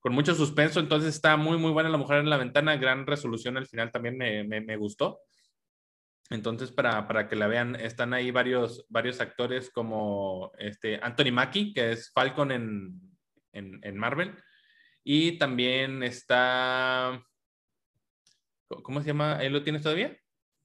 [0.00, 0.80] con mucho suspenso.
[0.80, 4.18] Entonces, está muy, muy buena La Mujer en la Ventana, gran resolución al final también
[4.18, 5.20] me, me, me gustó.
[6.30, 11.74] Entonces, para, para que la vean, están ahí varios, varios actores como este Anthony Mackie,
[11.74, 13.00] que es Falcon en,
[13.52, 14.34] en, en Marvel.
[15.04, 17.22] Y también está.
[18.82, 19.36] ¿Cómo se llama?
[19.36, 20.16] ¿Ahí lo tienes todavía?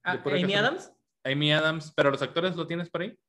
[0.03, 0.53] Ah, Amy.
[0.55, 0.91] Adams.
[1.25, 3.19] Amy Adams, pero los actores lo tienes por ahí.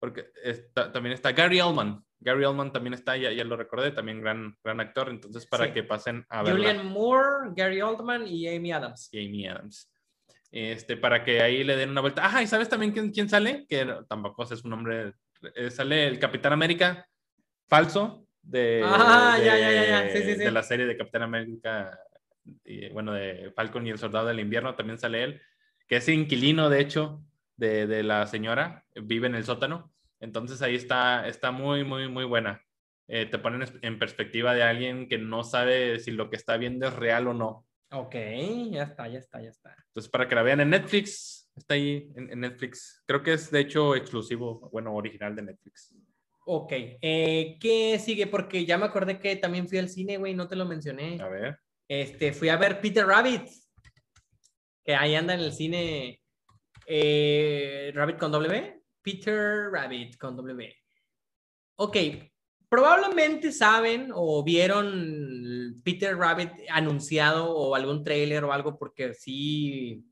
[0.00, 2.02] Porque está- también está Gary Oldman.
[2.18, 5.10] Gary Oldman también está, ya, ya lo recordé, también gran, gran actor.
[5.10, 5.72] Entonces, para Sí.
[5.72, 6.52] que pasen a ver.
[6.54, 9.08] Julian Moore, Gary Oldman y Amy Adams.
[9.12, 9.91] y Amy Adams.
[10.52, 12.24] Este, para que ahí le den una vuelta.
[12.24, 13.66] Ajá, ¿y sabes también quién, quién sale?
[13.66, 15.14] Que tampoco sé su nombre.
[15.56, 17.08] Eh, sale el Capitán América
[17.66, 20.12] falso de, Ah, de, ya, ya, ya, ya.
[20.12, 20.38] Sí, sí, sí.
[20.38, 21.98] de la serie de Capitán América,
[22.64, 25.40] y, bueno, de Falcon y el Soldado del Invierno, también sale él,
[25.88, 27.22] que es inquilino, de hecho,
[27.56, 29.90] de, de la señora, vive en el sótano.
[30.20, 32.62] Entonces ahí está, está muy, muy, muy buena.
[33.08, 36.86] Eh, te ponen en perspectiva de alguien que no sabe si lo que está viendo
[36.86, 37.66] es real o no.
[37.92, 38.14] Ok,
[38.70, 39.76] ya está, ya está, ya está.
[39.88, 43.02] Entonces, para que la vean en Netflix, está ahí en, en Netflix.
[43.06, 45.94] Creo que es de hecho exclusivo, bueno, original de Netflix.
[46.46, 48.26] Ok, eh, ¿qué sigue?
[48.26, 51.20] Porque ya me acordé que también fui al cine, güey, no te lo mencioné.
[51.20, 51.58] A ver.
[51.86, 53.46] Este, fui a ver Peter Rabbit,
[54.84, 56.20] que ahí anda en el cine
[56.86, 58.82] eh, Rabbit con W.
[59.02, 60.74] Peter Rabbit con W.
[61.76, 61.96] Ok,
[62.68, 65.21] probablemente saben o vieron
[65.84, 70.04] Peter Rabbit anunciado o algún trailer o algo, porque sí,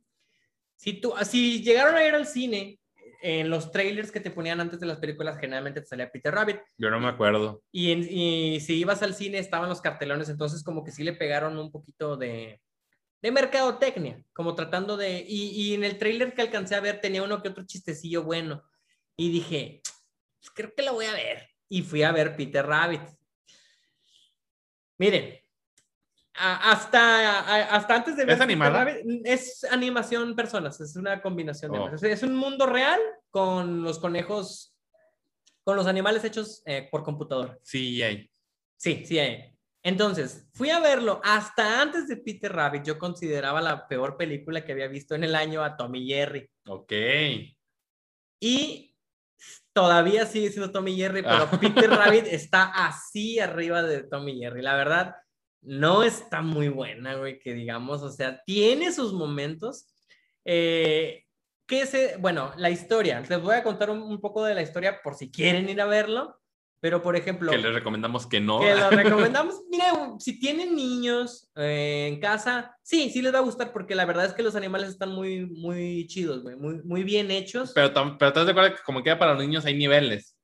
[0.77, 2.79] si, tú, si llegaron a ir al cine,
[3.23, 6.61] en los trailers que te ponían antes de las películas, generalmente te salía Peter Rabbit.
[6.79, 7.63] Yo no me acuerdo.
[7.71, 11.13] Y, en- y si ibas al cine estaban los cartelones, entonces como que sí le
[11.13, 12.63] pegaron un poquito de,
[13.21, 15.23] de mercadotecnia, como tratando de...
[15.29, 18.63] Y, y en el tráiler que alcancé a ver tenía uno que otro chistecillo bueno.
[19.19, 19.83] Y dije,
[20.41, 21.47] "Pues creo que lo voy a ver.
[21.69, 23.03] Y fui a ver Peter Rabbit.
[24.99, 25.40] Miren,
[26.35, 28.87] hasta, hasta antes de ver Peter animada?
[29.25, 31.85] Es animación personas, es una combinación de Oh.
[31.87, 32.03] ambas.
[32.03, 33.01] Es- Es un mundo real
[33.31, 34.75] con los conejos,
[35.65, 37.59] con los animales hechos eh, por computadora.
[37.63, 38.31] Sí, hay.
[38.77, 39.47] Sí, sí hay.
[39.83, 41.21] Entonces, fui a verlo.
[41.25, 45.35] Hasta antes de Peter Rabbit, yo consideraba la peor película que había visto en el
[45.35, 46.51] año a Tommy Jerry.
[46.67, 46.93] Ok.
[48.41, 48.95] Y
[49.73, 51.59] todavía sigue siendo Tommy Jerry, pero Ah.
[51.61, 51.91] Peter
[52.25, 54.63] Rabbit está así arriba de Tommy Jerry.
[54.63, 55.17] La verdad,
[55.63, 58.03] no está muy buena, güey, que digamos.
[58.03, 59.87] O sea, tiene sus momentos.
[60.45, 61.25] Eh,
[61.67, 63.21] ¿qué se, bueno, la historia.
[63.29, 65.87] Les voy a contar un, un poco de la historia por si quieren ir a
[65.87, 66.41] verlo.
[66.81, 67.51] Pero, por ejemplo...
[67.51, 68.61] Que les recomendamos que no.
[68.61, 69.63] Que lo recomendamos.
[69.71, 74.07] Mira, si tienen niños eh, en casa, sí, sí les va a gustar porque la
[74.07, 77.73] verdad es que los animales están muy, muy chidos, güey, muy, muy bien hechos.
[77.75, 80.40] Pero, pero estás de acuerdo que como queda para los niños hay niveles.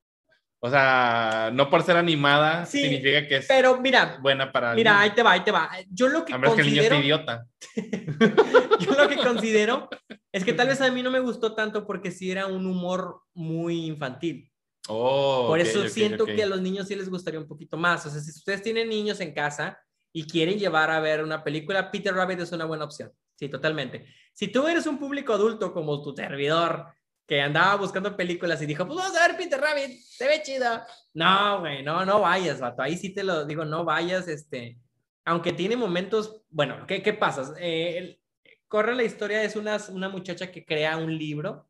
[0.67, 5.01] O sea, no por ser animada Sí, significa que es Pero mira, buena para mira,
[5.01, 5.71] ahí te va, ahí te va.
[5.89, 7.47] Yo lo que A menos que el niño considero, esté idiota.
[8.81, 9.89] yo lo que considero
[10.33, 13.21] es que tal vez a mí no me gustó tanto porque sí era un humor
[13.33, 14.51] muy infantil.
[14.89, 16.35] Oh, Por ok, eso ok, siento ok.
[16.35, 18.05] que a los niños sí les gustaría un poquito más.
[18.07, 19.79] O sea, si ustedes tienen niños en casa
[20.13, 23.13] y quieren llevar a ver una película, Peter Rabbit es una buena opción.
[23.37, 24.07] Sí, totalmente.
[24.33, 26.87] Si tú eres un público adulto como tu servidor,
[27.27, 30.81] que andaba buscando películas y dijo, pues vamos a ver Peter Rabbit, se ve chido.
[31.15, 32.83] No, güey, no, no vayas, vato.
[32.83, 34.79] Ahí sí te lo digo, no vayas, este,
[35.25, 37.55] aunque tiene momentos, bueno, ¿qué, qué pasa?
[37.59, 38.21] Eh,
[38.69, 41.69] corre la historia, es una, una muchacha que crea un libro.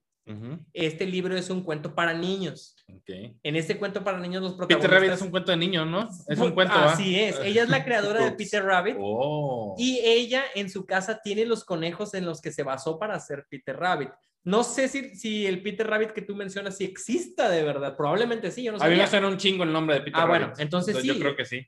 [0.73, 2.75] Este libro es un cuento para niños.
[3.07, 5.01] En este cuento para niños los Peter protagonistas...
[5.01, 6.09] Rabbit es un cuento de niños, ¿no?
[6.27, 6.95] Es un cuento, ¿va?
[6.95, 7.39] Así es.
[7.45, 8.33] Ella es la creadora de.
[8.33, 8.97] Peter Rabbit.
[8.99, 9.77] Oh.
[9.79, 13.47] Y ella en su casa tiene los conejos en los que se basó para hacer
[13.49, 14.11] Peter Rabbit.
[14.47, 17.97] No sé si, si el Peter Rabbit que tú mencionas sí exista de verdad.
[17.97, 20.27] Probablemente sí, yo no a mí me suena un chingo el nombre de Peter Ah,
[20.27, 20.41] Rabbit.
[20.47, 21.19] bueno, entonces Yo sí.
[21.21, 21.67] creo que sí.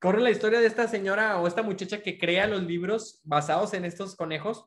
[0.00, 3.84] Corre la historia de esta señora o esta muchacha que crea los libros basados en
[3.84, 4.64] estos conejos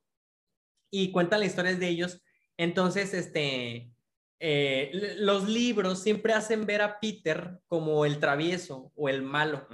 [0.90, 2.24] y cuenta las historias de ellos.
[2.56, 3.92] Entonces, este,
[4.40, 9.68] eh, los libros siempre hacen ver a Peter como el travieso o el malo.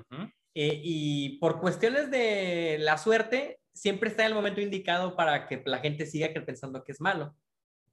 [0.56, 5.62] Eh, y por cuestiones de la suerte, siempre está en el momento indicado para que
[5.66, 7.36] la gente siga pensando que es malo.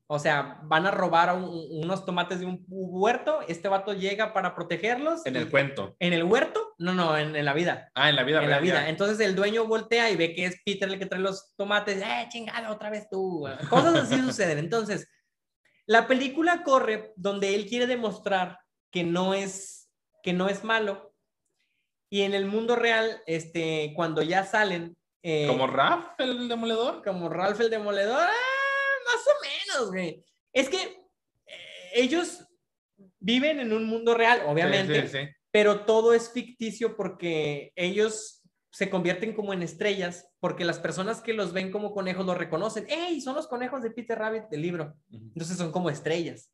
[0.07, 4.33] O sea, van a robar a un- unos tomates de un huerto, este vato llega
[4.35, 5.25] para protegerlos.
[5.25, 5.97] En el cuento.
[5.99, 6.75] ¿En el huerto?
[6.79, 7.91] No, no, en, en la vida.
[7.95, 8.89] Ah, en la vida en la vida.
[8.89, 12.03] Entonces el dueño voltea y ve que es Peter el que trae los tomates.
[12.03, 13.47] ¡Eh, chingada, otra vez tú!
[13.71, 14.59] Cosas así suceden.
[14.59, 15.09] Entonces,
[15.87, 18.59] La película corre donde él quiere demostrar
[18.91, 19.91] que no es,
[20.23, 21.15] que no es malo.
[22.11, 24.97] Y en el mundo real, este, cuando ya salen...
[25.23, 27.03] eh, ¿Como Raf, el demoledor?
[27.03, 28.31] como Ralph el Demoledor, ¡ah!
[29.91, 30.25] Güey.
[30.53, 30.77] Es que
[31.47, 32.47] eh, ellos
[33.19, 35.29] viven en un mundo real, obviamente, Sí, sí, sí.
[35.51, 41.33] pero todo es ficticio porque ellos se convierten como en estrellas, porque las personas que
[41.33, 42.87] los ven como conejos los reconocen.
[42.89, 43.21] ¡Ey!
[43.21, 44.97] Son los conejos de Peter Rabbit del libro.
[45.13, 46.51] Entonces son como estrellas.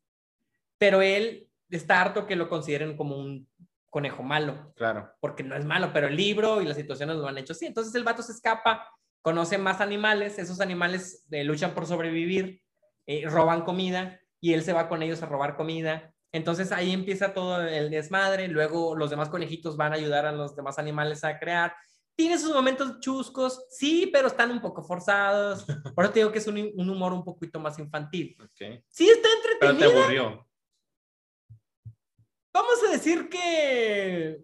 [0.77, 3.47] Pero él está harto que lo consideren como un
[3.89, 5.11] conejo malo Claro.
[5.19, 7.65] porque no es malo, pero el libro y las situaciones lo han hecho así.
[7.65, 8.87] Entonces el vato se escapa,
[9.23, 12.60] conoce más animales, esos animales eh, luchan por sobrevivir,
[13.07, 16.13] eh, roban comida y él se va con ellos a robar comida.
[16.33, 20.55] Entonces ahí empieza todo el desmadre, luego los demás conejitos van a ayudar a los
[20.55, 21.75] demás animales a crear.
[22.15, 25.65] Tiene sus momentos chuscos, sí, pero están un poco forzados.
[25.95, 28.37] Por eso te digo que es un, un humor un poquito más infantil.
[28.41, 28.83] Ok.
[28.87, 29.27] Sí está
[29.59, 30.47] Pero te aburrió.
[32.53, 34.43] Vamos a decir que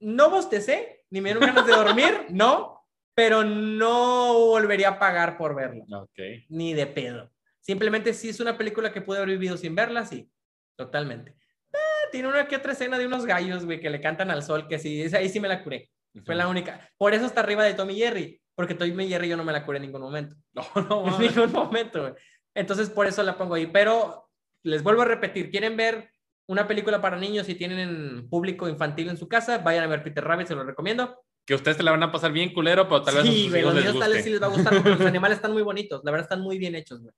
[0.00, 5.54] no bostecé, ni me dieron ganas de dormir, no, pero no volvería a pagar por
[5.54, 6.18] verla, Ok.
[6.48, 7.32] ni de pedo.
[7.60, 10.30] Simplemente si es una película que pude haber vivido sin verla, sí,
[10.76, 11.36] totalmente.
[11.74, 14.66] Ah, tiene una que otra escena de unos gallos, güey, que le cantan al sol,
[14.68, 15.90] que sí, ahí sí me la curé.
[16.24, 16.88] Fue la única.
[16.96, 19.76] Por eso está arriba de Tommy Jerry, porque Tommy Jerry yo no me la curé
[19.76, 20.34] en ningún momento.
[20.54, 22.14] No, no, En ningún momento, güey.
[22.54, 23.66] Entonces, por eso la pongo ahí.
[23.66, 24.30] Pero
[24.64, 26.10] les vuelvo a repetir, ¿quieren ver
[26.48, 29.58] una película para niños y tienen público infantil en su casa?
[29.58, 31.22] Vayan a ver Peter Rabbit, se lo recomiendo.
[31.46, 33.50] Que ustedes se la van a pasar bien culero, pero tal vez a sí, sus
[33.50, 34.24] güey, hijos los les niños tal vez guste.
[34.24, 36.02] sí les va a gustar porque los animales están muy bonitos.
[36.04, 37.14] La verdad, están muy bien hechos, güey.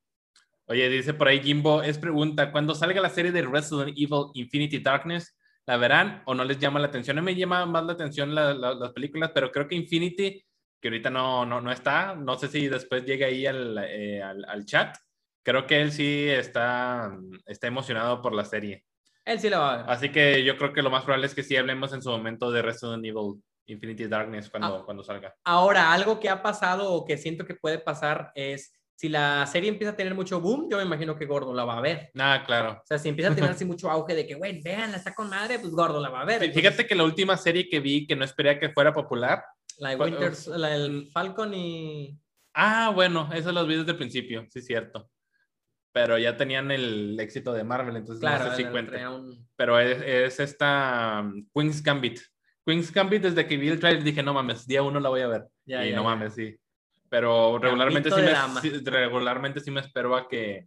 [0.70, 4.78] Oye, dice por ahí Jimbo, es pregunta, cuando salga la serie de Resident Evil Infinity
[4.78, 7.18] Darkness, ¿la verán o no les llama la atención?
[7.18, 10.40] A mí me llama más la atención la- la- las películas, pero creo que Infinity,
[10.80, 14.44] que ahorita no, no, no está, no sé si después llegue ahí al, eh, al,
[14.44, 14.96] al chat,
[15.42, 18.84] creo que él sí está, está emocionado por la serie.
[19.24, 19.86] Él sí la va a ver.
[19.90, 22.50] Así que yo creo que lo más probable es que sí hablemos en su momento
[22.52, 24.84] de Resident Evil Infinity Darkness cuando, Ah.
[24.84, 25.34] cuando salga.
[25.44, 29.70] Ahora, algo que ha pasado o que siento que puede pasar es, si la serie
[29.70, 32.10] empieza a tener mucho boom, yo me imagino que Gordo la va a ver.
[32.12, 32.72] Nada, claro.
[32.72, 35.30] O sea, si empieza a tener así mucho auge de que, güey, vean, está con
[35.30, 36.42] madre, pues Gordo la va a ver.
[36.42, 39.42] Entonces, Fíjate que la última serie que vi que no esperé que fuera popular,
[39.78, 42.14] La de Winter, la del Falcon y...
[42.52, 45.08] Ah, bueno, eso los vi desde el principio, sí, cierto.
[45.92, 49.10] Pero ya tenían el éxito de Marvel, entonces Claro, no sé si cuenta.
[49.10, 52.20] un- Pero es, es esta um, Queen's Gambit.
[52.66, 55.28] Queen's Gambit, desde que vi el trailer dije, no mames, día uno la voy a
[55.28, 55.46] ver.
[55.64, 56.08] Ya, y ya, no ya.
[56.08, 56.54] mames, sí.
[57.10, 60.64] Pero regularmente sí, me, sí, regularmente sí me espero a que,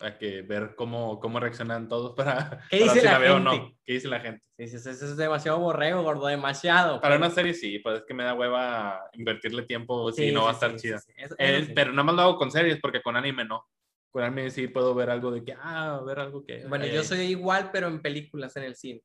[0.00, 3.36] a que ver cómo, cómo reaccionan todos para, ¿Qué para dice si la la veo
[3.36, 3.50] o no.
[3.84, 4.42] ¿Qué dice la gente?
[4.56, 7.00] Dices, eso es demasiado borrego, gordo, demasiado.
[7.00, 10.44] Para una serie sí, pues es que me da hueva invertirle tiempo si Sí, no
[10.44, 10.96] va a estar chida.
[11.16, 11.72] Eso- Eh, eso.
[11.74, 13.68] Pero nada más lo hago con series, porque con anime no.
[14.10, 16.66] Con anime sí puedo ver algo de que, ah, ver algo que.
[16.66, 19.02] Bueno, ay, yo soy igual, pero en películas, en el cine.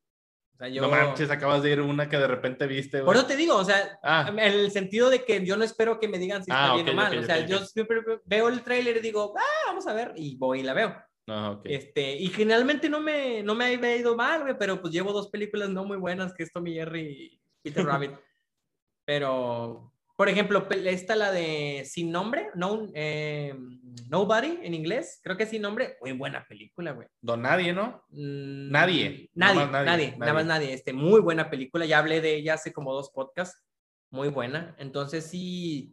[0.64, 0.82] Sea, yo...
[0.82, 3.00] No manches, acabas de ir una que de repente viste.
[3.00, 3.18] Por güey.
[3.20, 6.08] eso te digo, o sea, Ah, en el sentido de que yo no espero que
[6.08, 7.18] me digan si está Ah, bien o mal.
[7.18, 10.14] ok, o sea, ok, yo siempre veo el tráiler y digo, ah, vamos a ver,
[10.16, 10.96] y voy y la veo.
[11.28, 11.62] ok.
[11.66, 15.30] Este, y generalmente no me, no me ha ido mal, güey, pero pues llevo dos
[15.30, 18.12] películas no muy buenas, que es Tommy Jerry y Peter Rabbit.
[19.06, 23.56] Pero, por ejemplo, esta la de Sin Nombre, no, eh,
[24.10, 27.08] Nobody en inglés, creo que es Sin Nombre, muy buena película, güey.
[27.20, 28.04] Don Nadie, ¿no?
[28.10, 30.74] Mm, Nadie, Nadie, nada más nadie, nadie, nada más nadie.
[30.74, 33.64] Este, muy buena película, ya hablé de ella hace como dos podcasts,
[34.12, 34.76] muy buena.
[34.78, 35.92] Entonces sí,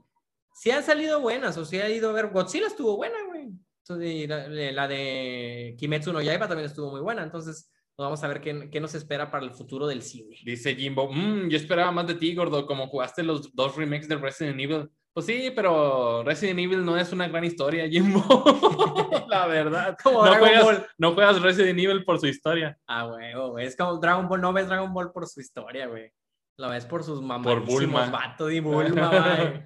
[0.53, 3.49] sí han salido buenas, o sea, ha ido a ver, Godzilla estuvo buena, güey.
[3.83, 8.41] Entonces, la, la de Kimetsu no Yaiba también estuvo muy buena, entonces vamos a ver
[8.41, 10.37] qué, qué nos espera para el futuro del cine.
[10.45, 14.17] Dice Jimbo, "Mm, yo esperaba más de ti, gordo, como jugaste los dos remakes de
[14.17, 14.91] Resident Evil.
[15.13, 18.23] Pues sí, pero Resident Evil no es una gran historia, Jimbo.
[19.29, 19.97] La verdad.
[20.03, 20.87] Como no, Dragon juegas, Ball.
[20.99, 22.79] no juegas Resident Evil por su historia.
[22.87, 26.11] Ah, güey, es como Dragon Ball, no ves Dragon Ball por su historia, güey.
[26.59, 28.07] Lo ves por sus mamadísimos Bulma.
[28.11, 29.63] vatos y Bulma, güey.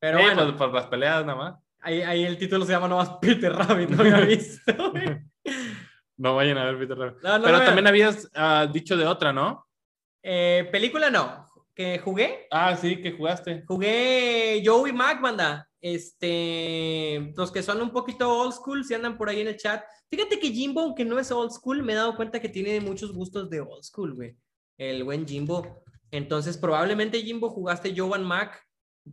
[0.00, 0.42] Pero Sí, bueno.
[0.44, 1.54] pues, por las peleas nada más.
[1.80, 4.90] Ahí, ahí el título se llama nomás Peter Rabbit, no había visto.
[4.90, 5.18] güey.
[6.18, 7.22] No vayan a ver Peter Rabbit.
[7.22, 9.66] No, no Pero también habías ah, dicho de otra, ¿no?
[10.22, 11.46] Eh, película no.
[11.74, 12.48] Que jugué.
[12.50, 13.62] Ah, sí, que jugaste.
[13.66, 15.68] Jugué Joey Mac, banda.
[15.80, 19.84] Este, los que son un poquito old school, si andan por ahí en el chat.
[20.10, 23.12] Fíjate que Jimbo, aunque no es old school, me he dado cuenta que tiene muchos
[23.12, 24.36] gustos de old school, güey.
[24.76, 25.84] El buen Jimbo.
[26.10, 28.60] Entonces, probablemente Jimbo jugaste Joe Mac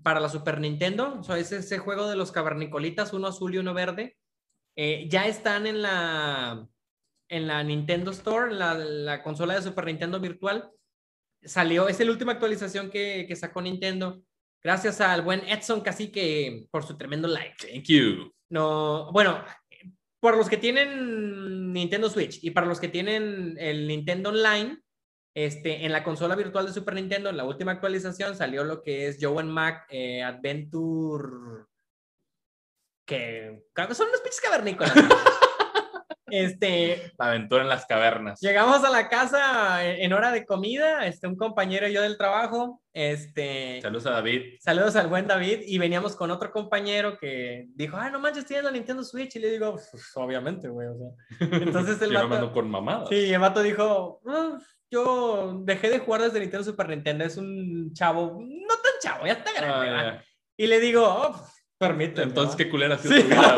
[0.02, 1.20] para la Super Nintendo.
[1.20, 4.18] O sea, es ese juego de los cavernicolitas, uno azul y uno verde.
[4.76, 6.68] Eh, ya están en la,
[7.30, 10.70] en la Nintendo Store, en la, la consola de Super Nintendo virtual.
[11.44, 14.22] Salió, es la última actualización que, que sacó Nintendo.
[14.64, 17.56] Gracias al buen Edson Cacique por su tremendo like.
[17.58, 18.34] Thank you.
[18.50, 19.44] No, bueno,
[20.20, 24.80] por los que tienen Nintendo Switch y para los que tienen el Nintendo Online,
[25.36, 29.08] este, en la consola virtual de Super Nintendo, en la última actualización, salió lo que
[29.08, 31.66] es Joe and Mac eh, Adventure.
[33.06, 33.62] Que
[33.92, 34.94] son unos pinches cavernícolas.
[36.28, 38.40] Este, la aventura en las cavernas.
[38.42, 42.82] Llegamos a la casa en hora de comida, este, un compañero y yo del trabajo.
[42.94, 44.56] Este, saludos a David.
[44.60, 45.60] Saludos al buen David.
[45.66, 49.36] Y veníamos con otro compañero que dijo, ay, no manches, estoy en la Nintendo Switch.
[49.36, 50.88] Y le digo, pues, obviamente, güey.
[50.88, 51.48] O sea.
[51.60, 52.52] Entonces el vato.
[52.52, 53.10] con mamadas.
[53.10, 54.58] Sí, el vato dijo, ah,
[54.90, 57.24] yo dejé de jugar desde Nintendo Super Nintendo.
[57.24, 59.90] Es un chavo, no tan chavo, ya está grande.
[59.90, 60.24] Ah,
[60.58, 61.48] y le digo, oh,
[61.78, 62.28] Permíteme.
[62.28, 63.56] Entonces, qué culera tu vida,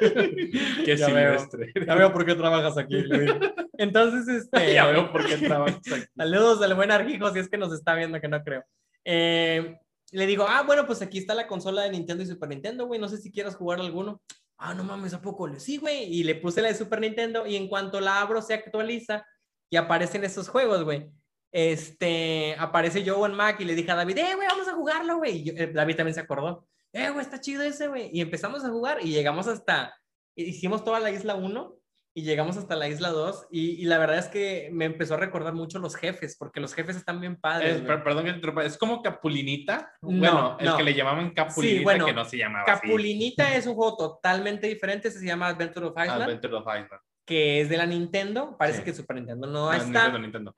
[0.84, 1.72] Qué ya silvestre.
[1.86, 2.96] ya veo por qué trabajas aquí,
[3.78, 4.74] Entonces, este.
[4.74, 6.06] ya veo por qué trabajas aquí.
[6.16, 8.64] Saludos al buen Argijo, si es que nos está viendo, que no creo.
[9.04, 9.76] Eh,
[10.12, 12.98] le digo, ah, bueno, pues aquí está la consola de Nintendo y Super Nintendo, güey.
[12.98, 14.22] No sé si quieras jugar alguno.
[14.56, 15.48] Ah, no mames, ¿a poco?
[15.58, 16.04] Sí, güey.
[16.04, 19.24] Y le puse la de Super Nintendo y en cuanto la abro, se actualiza
[19.70, 21.10] y aparecen esos juegos, güey.
[21.52, 25.18] Este, aparece Joe en Mac y le dije a David, eh, güey, vamos a jugarlo,
[25.18, 25.50] güey.
[25.50, 28.10] Eh, David también se acordó eh, güey, está chido ese, güey.
[28.12, 29.94] Y empezamos a jugar y llegamos hasta,
[30.34, 31.74] hicimos toda la isla 1
[32.14, 35.54] y llegamos hasta la isla 2 y, la verdad es que me empezó a recordar
[35.54, 37.80] mucho los jefes, porque los jefes están bien padres.
[37.82, 39.92] perdón que es como Capulinita.
[40.00, 43.96] bueno, el que le llamaban Capulinita, bueno, que no se llamaba Capulinita es un juego
[43.96, 46.22] totalmente diferente, se llama Adventure of Island.
[46.22, 47.02] Adventure of Island.
[47.24, 49.84] Que es de la Nintendo, parece que Super Nintendo no, no está.
[49.84, 50.54] Nintendo, Nintendo.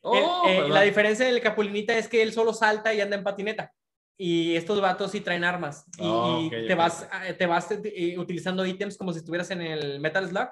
[0.00, 3.72] Oh, eh, la diferencia del Capulinita es que él solo salta y anda en patineta
[4.16, 8.64] y estos vatos sí traen armas y, ah, te, Vas, eh, te vas eh, utilizando
[8.64, 10.48] ítems como si estuvieras en el Metal Slug.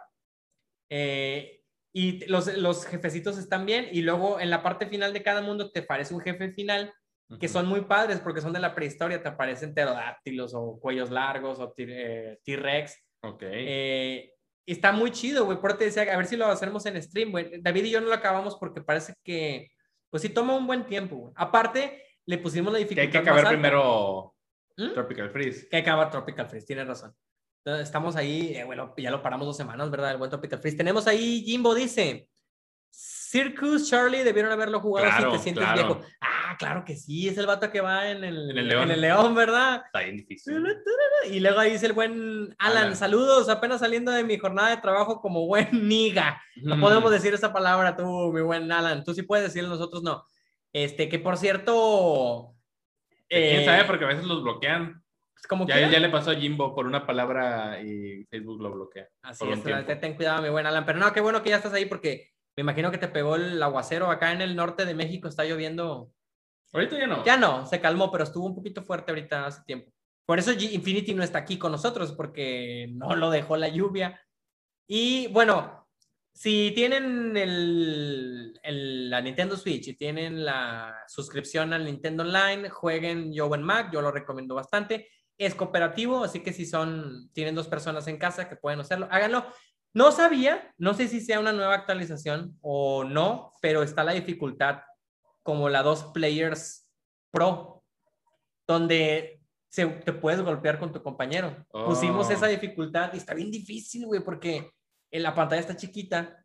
[0.91, 1.61] Eh,
[1.95, 5.71] y los, los, jefecitos están bien y luego en la parte final de cada mundo
[5.71, 6.93] te aparece un jefe final
[7.41, 11.61] que son muy padres porque son de la prehistoria, te aparecen pterodáctilos o cuellos largos
[11.61, 13.03] o T-Rex.
[13.23, 13.43] Ok.
[14.67, 15.59] está muy chido, güey.
[15.59, 17.63] Por te decía, a ver si lo hacemos en stream, güey.
[17.63, 19.71] David y yo no lo acabamos porque parece que,
[20.11, 21.33] pues sí, toma un buen tiempo, güey.
[21.37, 23.11] Aparte, le pusimos la dificultad.
[23.11, 24.35] Que hay que acabar primero
[24.77, 24.93] ¿Mm?
[24.95, 25.69] Tropical Freeze.
[25.69, 27.15] Que hay que acabar Tropical Freeze, tienes razón.
[27.65, 30.13] estamos ahí, eh, bueno, ya lo paramos dos semanas, ¿verdad?
[30.13, 30.77] El buen Tropical Freeze.
[30.77, 32.29] Tenemos ahí, Jimbo dice,
[32.91, 36.01] Circus Charlie debieron haberlo jugado si te sientes viejo.
[36.21, 38.83] Ah, claro que sí, es el vato que va en el, en el, león.
[38.83, 39.83] En el león, ¿verdad?
[39.87, 40.63] Está bien difícil.
[41.31, 45.21] Y luego ahí dice el buen Alan, saludos, apenas saliendo de mi jornada de trabajo
[45.21, 46.43] como buen niga.
[46.57, 49.03] No podemos decir esa palabra tú, mi buen Alan.
[49.05, 50.25] Tú sí puedes decirlo, nosotros no.
[50.73, 52.55] Este, que por cierto.
[53.29, 53.83] ¿Quién sabe?
[53.83, 55.03] Eh, Porque a veces los bloquean.
[55.35, 59.09] Pues, como ya, ya le pasó a Jimbo por una palabra y Facebook lo bloquea.
[59.23, 60.87] Así es, ten cuidado, mi buen Alan.
[60.87, 63.63] Pero no, qué bueno que ya estás ahí porque me imagino que te pegó el
[63.63, 66.13] aguacero acá en el norte de México, está lloviendo.
[66.73, 67.25] Ahorita ya no.
[67.25, 69.91] Ya no, se calmó, pero estuvo un poquito fuerte ahorita hace tiempo.
[70.25, 74.21] Por eso Infinity no está aquí con nosotros, porque no lo dejó la lluvia.
[74.87, 75.82] Y bueno,
[76.33, 83.55] si tienen el, la Nintendo Switch y tienen la suscripción al Nintendo Online, jueguen Yo
[83.55, 85.09] en Mac, yo lo recomiendo bastante.
[85.37, 89.47] Es cooperativo, así que si son, tienen dos personas en casa que pueden hacerlo, háganlo.
[89.95, 94.81] No sabía, no sé si sea una nueva actualización o no, pero está la dificultad
[95.43, 96.89] como la dos players
[97.31, 97.85] pro,
[98.67, 101.67] donde se, te puedes golpear con tu compañero.
[101.71, 102.33] Pusimos oh.
[102.33, 104.71] esa dificultad y está bien difícil, güey, porque
[105.13, 106.45] en la pantalla está chiquita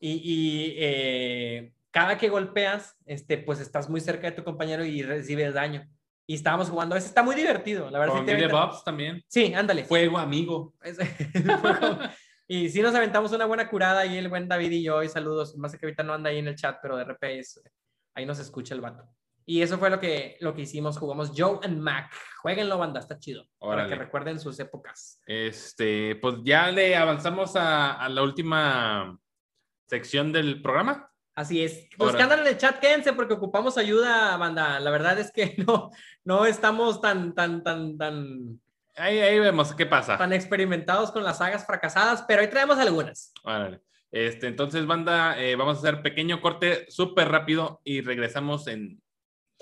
[0.00, 5.54] y, eh, cada que golpeas, este, pues estás muy cerca de tu compañero y recibes
[5.54, 5.88] daño.
[6.26, 8.16] Y estábamos jugando, eso está muy divertido, la verdad.
[8.16, 9.22] Con sí Bobs también.
[9.28, 9.84] Sí, ándale.
[9.84, 10.74] Fuego amigo.
[12.48, 15.56] y sí nos aventamos una buena curada y el buen David y yo, y saludos,
[15.56, 17.46] más que ahorita no anda ahí en el chat, pero de repente
[18.14, 19.08] ahí nos escucha el vato.
[19.46, 22.10] Y eso fue lo que, lo que hicimos, jugamos Joe and Mac.
[22.40, 23.46] Jueguenlo, banda, está chido.
[23.58, 25.20] Para que recuerden sus épocas.
[25.26, 29.18] Este, pues ya le avanzamos a, la última
[29.86, 31.10] sección del programa.
[31.34, 31.88] Así es.
[31.90, 34.80] Que andan en el chat, quédense porque ocupamos ayuda, banda.
[34.80, 35.90] La verdad es que no,
[36.24, 38.60] no estamos tan, tan, tan, tan.
[38.96, 40.16] Ahí, ahí vemos qué pasa.
[40.16, 43.32] Tan experimentados con las sagas fracasadas, pero ahí traemos algunas.
[43.42, 43.80] Órale.
[44.10, 49.02] Este, entonces, banda, eh, vamos a hacer pequeño corte súper rápido y regresamos en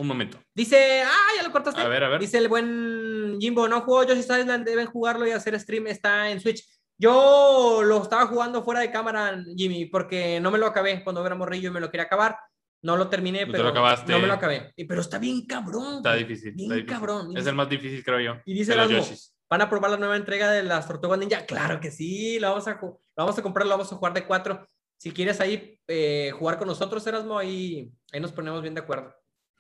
[0.03, 0.39] un momento.
[0.55, 1.81] Dice, ah, ya lo cortaste.
[1.81, 2.21] A ver, a ver.
[2.21, 6.41] Dice el buen Jimbo, no jugó Yoshi Island, deben jugarlo y hacer stream, está en
[6.41, 6.65] Switch.
[6.99, 11.35] Yo lo estaba jugando fuera de cámara, Jimmy, porque no me lo acabé cuando era
[11.35, 12.37] morrillo y me lo quería acabar.
[12.83, 14.73] No lo terminé, pero no me lo acabé.
[14.77, 15.97] Pero está bien cabrón.
[15.97, 16.53] Está difícil.
[16.53, 17.37] Bien cabrón.
[17.37, 18.41] Es el más difícil, creo yo.
[18.45, 21.45] Y dice los ¿van a probar la nueva entrega de las Tortugas Ninja?
[21.45, 24.25] Claro que sí, lo vamos a, lo vamos a comprar, lo vamos a jugar de
[24.25, 24.67] cuatro.
[24.97, 29.15] Si quieres ahí eh, jugar con nosotros, Erasmo, ahí, ahí nos ponemos bien de acuerdo.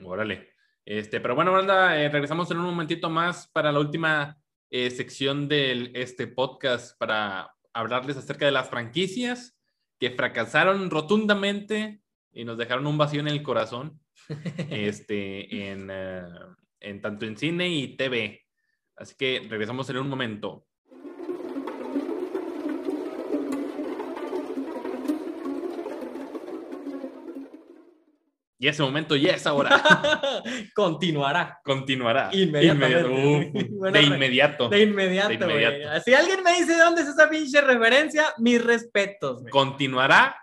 [0.05, 0.51] Órale.
[0.85, 4.37] Este, pero bueno, banda, eh, regresamos en un momentito más para la última
[4.71, 9.57] eh, sección de este podcast para hablarles acerca de las franquicias
[9.99, 14.01] que fracasaron rotundamente y nos dejaron un vacío en el corazón,
[14.71, 16.23] este, en, eh,
[16.81, 18.43] en tanto en cine y TV.
[18.97, 20.67] Así que regresamos en un momento.
[28.63, 29.83] Y ese momento ya es ahora.
[30.77, 31.59] Continuará.
[31.65, 32.31] Continuará.
[32.33, 33.67] Inmediatamente.
[33.67, 33.89] Inmediato.
[33.93, 34.69] De inmediato.
[34.69, 36.05] De inmediato, De inmediato.
[36.05, 39.43] Si alguien me dice de dónde es esa pinche referencia, mis respetos.
[39.51, 40.37] Continuará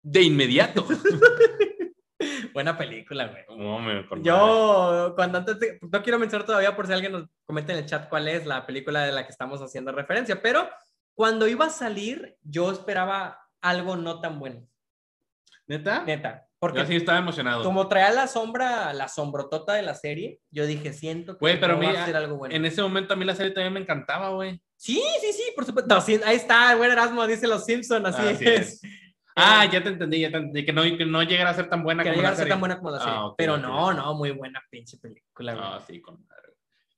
[0.00, 0.86] de inmediato.
[2.54, 3.42] Buena película, güey.
[3.58, 4.22] No, me acordaba.
[4.22, 7.86] Yo, cuando antes, de- no quiero mencionar todavía por si alguien nos comenta en el
[7.86, 10.70] chat cuál es la película de la que estamos haciendo referencia, pero
[11.14, 14.64] cuando iba a salir, yo esperaba algo no tan bueno,
[15.66, 16.04] ¿Neta?
[16.04, 16.46] neta.
[16.62, 17.64] Yo Porque sí estaba emocionado.
[17.64, 21.78] como traía la sombra, la sombrotota de la serie, yo dije, siento que Güey, pero
[21.78, 22.54] no va a ser algo bueno.
[22.54, 24.60] En ese momento a mí la serie también me encantaba, güey.
[24.76, 25.94] Sí, sí, sí, por supuesto.
[25.94, 28.60] No, sí, ahí está, el buen Erasmo dice los Simpsons, así, Así es.
[28.60, 28.82] es.
[29.34, 30.66] Ah, ya te entendí, ya te entendí.
[30.66, 32.50] Que no, que no llegara a ser tan buena Que como la a ser serie.
[32.50, 33.14] tan buena como la serie.
[33.14, 35.64] Ah, ok, pero no, no, muy buena pinche película, güey.
[35.66, 36.52] Ah, sí, con madre.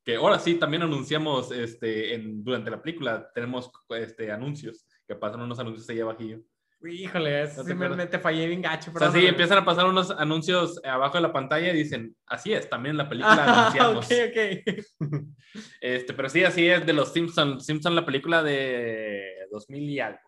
[0.04, 5.42] Que ahora sí, también anunciamos este, en, durante la película, tenemos este, anuncios, que pasan
[5.42, 6.40] unos anuncios ahí abajillo.
[6.84, 8.20] Híjole, eso ¿No te sí me, acuerdas?
[8.22, 8.90] fallé bien gacho.
[8.94, 12.52] O sea, sí, empiezan a pasar unos anuncios abajo de la pantalla y dicen, así
[12.52, 14.06] es, también en la película Ah, anunciamos.
[14.06, 14.96] ok, ok.
[15.80, 17.64] Este, pero sí, así es de los Simpsons.
[17.66, 20.18] Simpson, la película de 2000 y algo.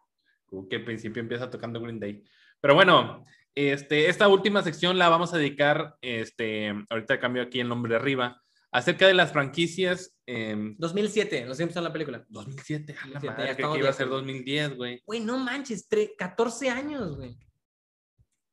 [0.69, 2.23] Que al principio empieza tocando Green Day.
[2.61, 3.25] Pero bueno,
[3.55, 8.41] este, esta última sección la vamos a dedicar, este, ahorita cambio aquí el nombre arriba,
[8.75, 10.11] acerca de las franquicias.
[10.27, 12.25] em, 2007, Los Simpsons la película.
[12.29, 14.23] 2007, a la 2007, madre, ya que iba a ser viejos.
[14.23, 15.03] 2010, güey.
[15.07, 17.37] Güey, no manches, tre- 14 años, güey.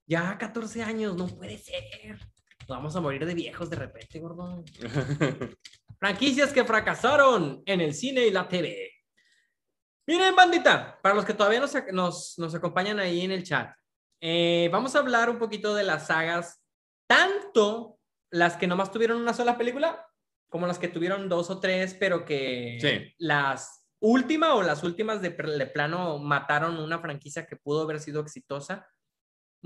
[0.07, 2.19] Ya 14 años, no puede ser.
[2.59, 4.63] Nos vamos a morir de viejos de repente, gordo.
[5.99, 8.91] Franquicias que fracasaron en el cine y la TV.
[10.07, 13.73] Miren, bandita, para los que todavía nos, nos, nos acompañan ahí en el chat,
[14.21, 16.61] eh, vamos a hablar un poquito de las sagas,
[17.07, 17.97] tanto
[18.31, 20.05] las que nomás tuvieron una sola película,
[20.51, 23.15] como las que tuvieron dos o tres, pero que Sí.
[23.17, 28.21] las últimas o las últimas de, de plano mataron una franquicia que pudo haber sido
[28.21, 28.87] exitosa.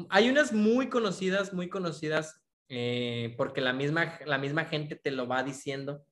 [0.10, 5.28] Hay unas muy conocidas, muy conocidas, eh, porque la misma, la misma gente te lo
[5.28, 6.06] va diciendo,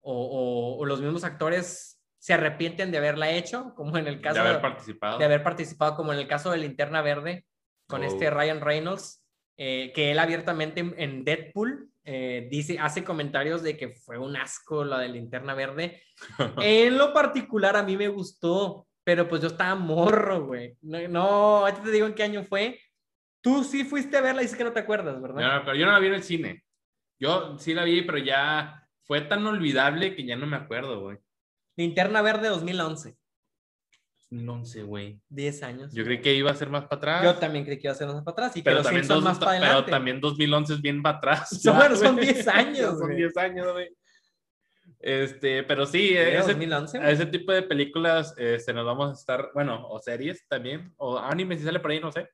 [0.00, 4.42] o, o- o los mismos actores se arrepienten de haberla hecho, como en el caso
[4.42, 5.18] de haber participado.
[5.18, 7.44] de haber participado, como en el caso de Linterna Verde,
[7.86, 8.06] con Oh.
[8.06, 9.22] este Ryan Reynolds,
[9.58, 14.36] eh, que él abiertamente en, en Deadpool eh, dice, hace comentarios de que fue un
[14.36, 16.00] asco la de Linterna Verde.
[16.62, 20.76] en lo particular a mí me gustó, pero pues yo estaba morro, güey.
[20.82, 22.78] No, no, te digo en qué año fue.
[23.40, 25.40] Tú sí fuiste a verla dices que no te acuerdas, ¿verdad?
[25.40, 26.64] No, pero yo no la vi en el cine.
[27.18, 31.18] Yo sí la vi, pero ya fue tan olvidable que ya no me acuerdo, güey.
[31.76, 33.16] Linterna Verde 2011,
[34.28, 35.20] No sé, güey.
[35.28, 35.92] 10 años.
[35.94, 37.24] Yo creí que iba a ser más para atrás.
[37.24, 39.06] Yo también creí que iba a ser más para atrás y que pero los también,
[39.06, 39.90] dos- más para pero adelante.
[39.90, 41.48] también 2011 es bien para atrás.
[41.62, 42.26] Son- ya, bueno, son güey.
[42.32, 43.16] 10 años, Son güey.
[43.16, 43.88] 10 años, güey.
[44.98, 49.12] Este, pero sí, Sí, ese, 2011, a ese tipo de películas este, nos vamos a
[49.14, 52.28] estar, bueno, o series también, o anime si sale por ahí, no sé.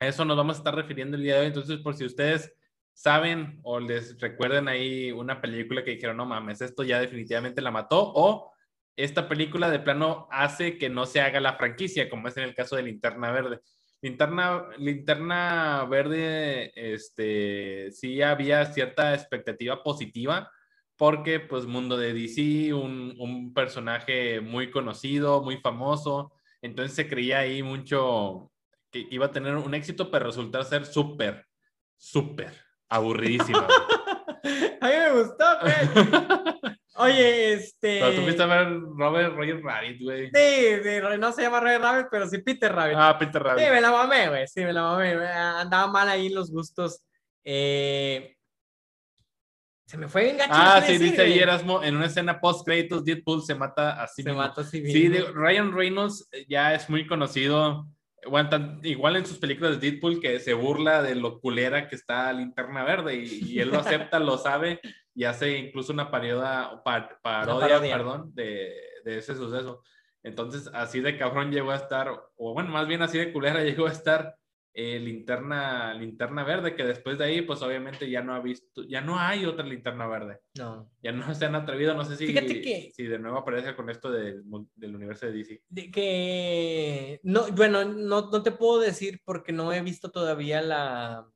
[0.00, 1.46] A eso nos vamos a estar refiriendo el día de hoy.
[1.48, 2.54] Entonces, por si ustedes
[2.92, 7.70] saben o les recuerden ahí una película que dijeron, no mames, esto ya definitivamente la
[7.72, 8.52] mató, o
[8.98, 12.54] esta película de plano hace que no se haga la franquicia, como es en el
[12.54, 13.60] caso de Linterna Verde.
[14.02, 20.50] Linterna, Linterna Verde, este, sí había cierta expectativa positiva,
[20.96, 27.38] porque pues mundo de DC, un, un personaje muy conocido, muy famoso, entonces se creía
[27.38, 28.50] ahí mucho
[28.90, 31.46] que iba a tener un éxito, pero resultar ser súper,
[31.96, 32.52] súper
[32.88, 33.68] aburridísima.
[34.80, 36.72] A mí me gustó, güey.
[36.98, 38.00] Oye, este.
[38.00, 40.30] pero tú fuiste a ver Robert Roger Rabbit, güey.
[40.34, 42.96] Sí, sí, no se llama Red Rabbit, pero sí Peter Rabbit.
[42.98, 43.70] Ah, Peter sí, Rabbit.
[43.70, 44.46] me la mamé, güey.
[44.48, 45.12] Sí, me la mamé.
[45.12, 47.00] Andaba mal ahí los gustos.
[47.44, 48.34] Eh,
[49.86, 50.52] Se me fue bien gacho.
[50.54, 51.38] Ah, sí, dice ahí.
[51.38, 54.42] Erasmo, en una escena post-créditos, Deadpool se mata a sí Se mismo.
[54.42, 55.14] mata a sí Sí, mismo.
[55.16, 57.86] digo, Ryan Reynolds eh, ya es muy conocido,
[58.26, 61.94] bueno, tan- igual en sus películas de Deadpool, que se burla de lo culera que
[61.94, 64.80] está Linterna Verde y, y él lo acepta, lo sabe
[65.14, 67.96] y hace incluso una parodia, pa- parodia, parodia.
[67.96, 69.82] perdón, de, de ese suceso.
[70.22, 73.86] Entonces, así de cabrón llegó a estar, o bueno, más bien así de culera llegó
[73.86, 74.34] a estar
[74.80, 79.00] eh, linterna, linterna verde, que después de ahí, pues obviamente ya no ha visto, ya
[79.00, 80.38] no hay otra linterna verde.
[80.56, 80.88] No.
[81.02, 84.08] Ya no se han atrevido, no sé si, que- si de nuevo aparece con esto
[84.08, 84.44] del,
[84.76, 85.62] del universo de DC.
[85.68, 87.20] De que.
[87.24, 91.26] No, bueno, no, no te puedo decir porque no he visto todavía la,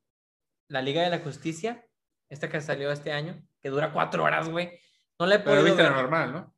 [0.68, 1.84] la Liga de la Justicia,
[2.28, 4.70] esta que salió este año, que dura cuatro horas, güey.
[5.18, 5.99] No la he Pero podido viste la ver.
[5.99, 6.55] normal, ¿no?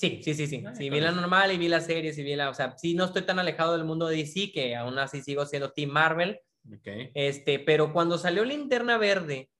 [0.00, 0.64] Sí, sí, sí, sí.
[0.66, 2.94] Ah, Sí, vi la normal y vi la serie, sí vi la, o sea, sí
[2.94, 6.40] no estoy tan alejado del mundo de DC que aún así sigo siendo Team Marvel,
[6.72, 6.88] Ok.
[7.12, 9.50] este, pero cuando salió Linterna Verde,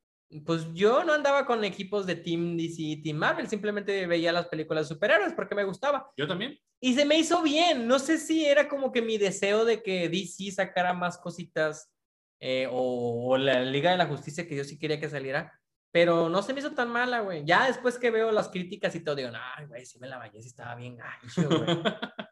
[0.47, 4.47] pues yo no andaba con equipos de Team DC y Team Marvel, simplemente veía las
[4.49, 6.11] películas de superhéroes porque me gustaba.
[6.17, 6.59] Yo también.
[6.81, 10.09] Y se me hizo bien, no sé si era como que mi deseo de que
[10.09, 11.93] DC sacara más cositas
[12.41, 15.60] eh, o, o la Liga de la Justicia que yo sí quería que saliera,
[15.93, 17.45] pero no se me hizo tan mala, güey.
[17.45, 20.41] Ya después que veo las críticas y todo, digo, ay, güey, sí me la bañé,
[20.43, 21.83] sí estaba bien gacho, güey.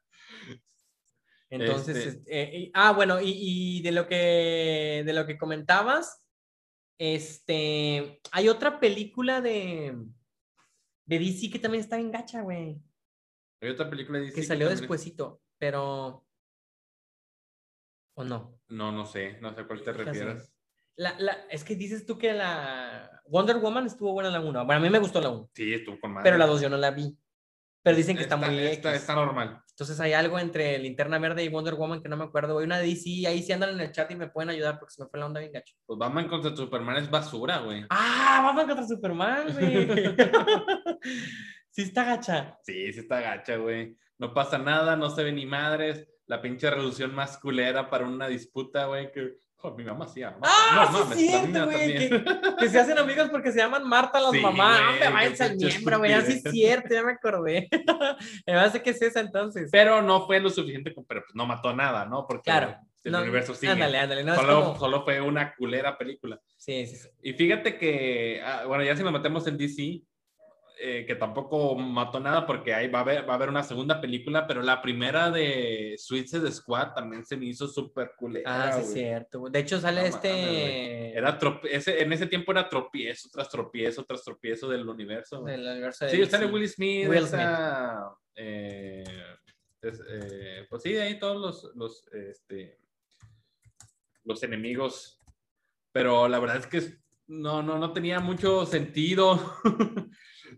[1.51, 3.33] Entonces, Este- este, eh, ah, bueno, y,
[3.79, 6.23] y de lo que de lo que comentabas,
[6.99, 9.97] este, hay otra película de
[11.07, 12.79] de DC que también está bien gacha, güey,
[13.63, 16.27] Hay otra película de DC que salió también- despuesito, pero
[18.15, 18.61] o no.
[18.69, 20.53] No, no sé, no sé a cuál te refieres.
[20.99, 24.65] La, la, es que dices tú que la Wonder Woman estuvo buena la 1.
[24.67, 26.25] Bueno, a mí me gustó la 1, Sí, estuvo con madre.
[26.25, 27.17] pero la 2 yo no la vi.
[27.83, 29.63] Pero dicen que está, muy está, está normal.
[29.71, 32.59] Entonces hay algo entre Linterna Verde y Wonder Woman que no me acuerdo.
[32.59, 35.03] Hay una DC, ahí sí andan en el chat y me pueden ayudar porque se
[35.03, 35.77] me fue la onda bien gacho.
[35.87, 37.85] Pues Batman contra Superman es basura, güey.
[37.91, 38.43] ¡Ah!
[38.45, 39.87] Batman contra Superman, güey.
[41.71, 42.59] sí está gacha.
[42.65, 43.97] Sí, sí está gacha, güey.
[44.19, 46.09] No pasa nada, no se ve ni madres.
[46.27, 49.37] La pinche resolución más culera para una disputa, güey, que...
[49.61, 50.37] Oh, mi mamá sí ama.
[50.43, 50.89] ¡Ah!
[50.93, 52.11] No sí mames, cierto, güey.
[52.59, 54.79] Que, se hacen amigos porque se llaman Marta las Sí, mamás.
[54.79, 56.13] güey, ¡Hombre, qué váyanse al miembro, güey!
[56.13, 57.69] Así es cierto, ya me acordé.
[58.47, 59.69] me parece que es esa entonces.
[59.73, 62.25] Pero no fue lo suficiente, pero pues no mató nada, ¿no?
[62.27, 62.77] Porque Claro.
[63.03, 63.73] el No, universo sigue.
[63.73, 64.23] Ándale, ándale.
[64.23, 66.41] No, solo, como- solo fue una culera película.
[66.57, 67.09] Sí, sí, sí.
[67.23, 70.03] Y fíjate que, ah, bueno, ya si nos metemos en DC,
[70.81, 74.01] eh, que tampoco mató nada porque ahí va a, haber, va a haber una segunda
[74.01, 78.69] película, pero la primera de Suicide Squad también se me hizo súper culera.
[78.69, 79.49] Ah, sí, es cierto.
[79.51, 80.29] De hecho, sale No este.
[80.31, 85.43] mames, Era trope- ese, en ese tiempo era tropiezo tras tropiezo tras tropiezo del universo.
[85.43, 86.31] del universo de Sí, DC.
[86.31, 87.09] sale Will Smith.
[87.09, 89.05] Will está, eh,
[89.83, 92.79] es- eh, pues sí, ahí todos los, los, este,
[94.25, 95.21] los enemigos.
[95.93, 99.39] Pero la verdad es que no, no, no tenía mucho sentido.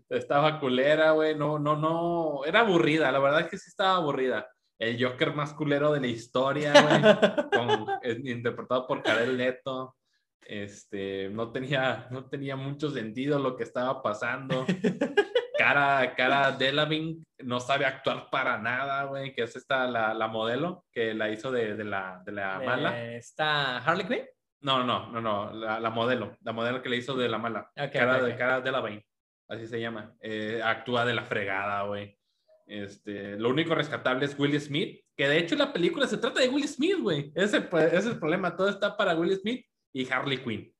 [0.09, 1.35] estaba culera, güey.
[1.35, 2.45] No, no, no.
[2.45, 3.11] Era aburrida.
[3.11, 4.49] La verdad es que sí estaba aburrida.
[4.79, 8.11] El Joker más culero de la historia, güey.
[8.31, 9.95] interpretado por Karel Leto.
[10.41, 14.65] Este, no tenía, no tenía mucho sentido lo que estaba pasando.
[15.57, 20.85] Cara, cara Delevingne no sabe actuar para nada, güey, que es esta la, la modelo
[20.91, 22.99] que la hizo de, de la, de la mala.
[22.99, 24.25] Eh, Está Harley Quinn.
[24.61, 27.71] No, no, no, no, la, la modelo, la modelo que le hizo de la mala.
[27.77, 29.05] Ok, cara, ok, de cara Delevingne,
[29.51, 30.15] así se llama.
[30.21, 32.17] Eh, actúa de la fregada, güey.
[32.65, 36.47] Este, lo único rescatable es Will Smith, que de hecho la película se trata de
[36.47, 37.31] Will Smith, güey.
[37.35, 40.73] Ese, pues, ese es el problema, todo está para Will Smith y Harley Quinn.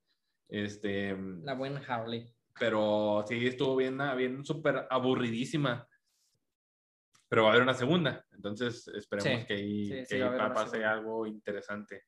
[0.47, 2.33] Este, La buena Harley.
[2.57, 5.85] pero sí estuvo bien, bien súper aburridísima.
[7.27, 10.83] Pero va a haber una segunda, entonces esperemos Sí, que ahí, sí, que ahí pase
[10.83, 12.03] algo interesante.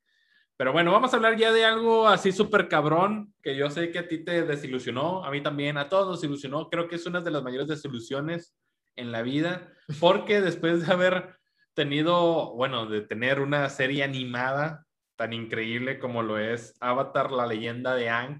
[0.63, 3.99] Pero bueno, vamos a hablar ya de algo así súper cabrón, que yo sé que
[3.99, 6.69] a ti te desilusionó, a mí también, a todos nos desilusionó.
[6.69, 8.55] Creo que es una de las mayores desilusiones
[8.95, 11.35] en la vida, porque después de haber
[11.73, 14.85] tenido, bueno, de tener una serie animada
[15.17, 18.39] tan increíble como lo es Avatar, la leyenda de Aang,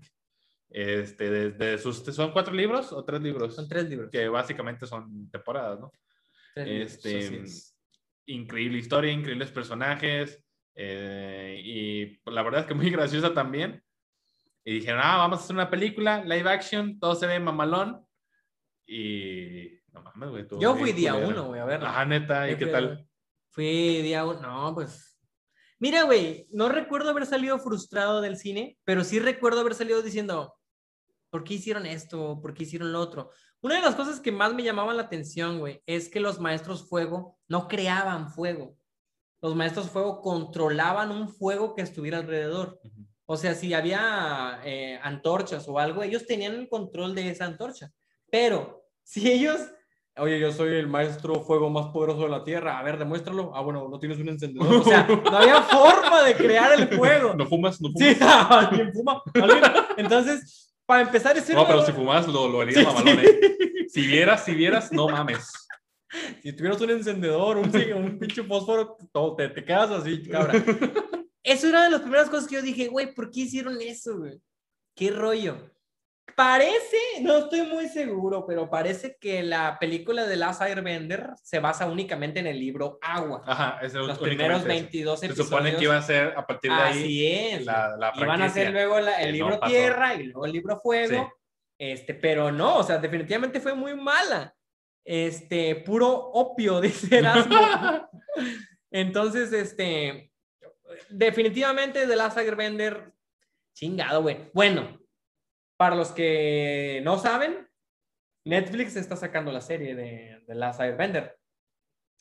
[0.70, 3.54] este, desde sus, ¿son cuatro libros o tres libros?
[3.54, 4.10] Son tres libros.
[4.10, 5.92] Que básicamente son temporadas, ¿no?
[6.56, 7.78] Tres libros, Este, así es.
[8.28, 10.42] increíble historia, increíbles personajes,
[10.76, 13.84] eh, y la verdad es que muy graciosa también.
[14.66, 18.06] Y dijeron, ah, vamos a hacer una película, live action, todo se ve mamalón.
[18.86, 20.48] Y no mames, güey.
[20.60, 21.30] Yo fui día culera.
[21.30, 22.00] uno, güey, a verla.
[22.00, 23.08] Ah, neta, ¿y qué tal?
[23.50, 24.42] Fui día uno.
[24.42, 25.20] No, pues.
[25.80, 30.56] Mira, güey, no recuerdo haber salido frustrado del cine, pero sí recuerdo haber salido diciendo,
[31.30, 32.40] ¿por qué hicieron esto?
[32.42, 33.32] ¿Por qué hicieron lo otro?
[33.60, 36.88] Una de las cosas que más me llamaban la atención, güey, es que los maestros
[36.88, 38.78] fuego no creaban fuego.
[39.44, 42.80] Los maestros fuego controlaban un fuego que estuviera alrededor.
[42.82, 43.06] Ujú.
[43.26, 47.92] O sea, si había eh, antorchas o algo, ellos tenían el control de esa antorcha.
[48.32, 49.60] Pero si ellos,
[50.16, 53.52] oye, yo soy el maestro fuego más poderoso de la Tierra, a ver, demuéstralo.
[53.54, 54.76] Ah, bueno, no tienes un encendedor.
[54.76, 57.34] O sea, no había forma de crear el fuego.
[57.34, 58.10] No fumas, no fumas.
[58.16, 59.22] Sí, alguien fuma.
[59.34, 59.64] alguien-
[59.98, 63.10] Entonces, para empezar, ese No, pero si fumas lo, lo harías Sí, sí.
[63.10, 63.40] ¿eh?
[63.90, 65.63] Si vieras, si vieras, no mames.
[66.42, 70.54] Si tuvieras un encendedor, un, un pinche fósforo, todo, te, te quedas así, cabra.
[71.44, 74.40] Eso era de las primeras cosas que yo dije, güey, ¿por qué hicieron eso, güey?
[74.96, 75.70] ¿Qué rollo?
[76.36, 81.86] Parece, no estoy muy seguro, pero parece que la película de Last Airbender se basa
[81.86, 83.44] únicamente en el libro Agua.
[83.46, 84.68] Ajá, ese Los primeros eso.
[84.68, 85.48] 22 Se episodios.
[85.50, 87.66] supone que iba a ser a partir de ahí Así es.
[87.66, 89.72] la, la y van a hacer luego la- el no libro pasó.
[89.72, 91.10] Tierra y luego el libro Fuego.
[91.14, 91.34] Sí.
[91.78, 94.56] Este, pero no, o sea, definitivamente fue muy mala.
[95.06, 97.58] Este, puro opio, dice Erasmo.
[98.92, 100.32] Entonces, este,
[101.10, 103.14] definitivamente The Last Airbender,
[103.76, 104.50] chingado, güey.
[104.54, 105.00] Bueno,
[105.78, 107.68] para los que no saben,
[108.46, 111.38] Netflix está sacando la serie de The Last Airbender.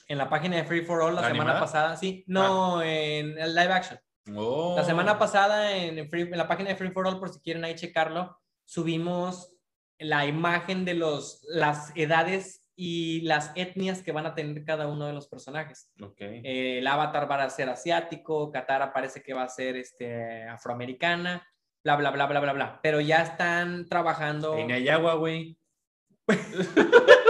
[0.09, 1.61] En la página de Free for All la, ¿La semana animada?
[1.61, 4.01] pasada, sí, no, en el live action.
[4.35, 4.75] Oh.
[4.77, 7.65] La semana pasada en, Free- en la página de Free for All, por si quieren
[7.65, 9.55] ahí checarlo, subimos
[9.99, 15.07] la imagen de los, las edades y las etnias que van a tener cada uno
[15.07, 15.91] de los personajes.
[16.01, 16.21] Ok.
[16.21, 21.47] Eh, el avatar va a ser asiático, Katara parece que va a ser este, afroamericana,
[21.85, 22.81] bla, bla, bla, bla, bla, bla.
[22.83, 24.57] Pero ya están trabajando...
[24.57, 25.57] En Ayagua, güey.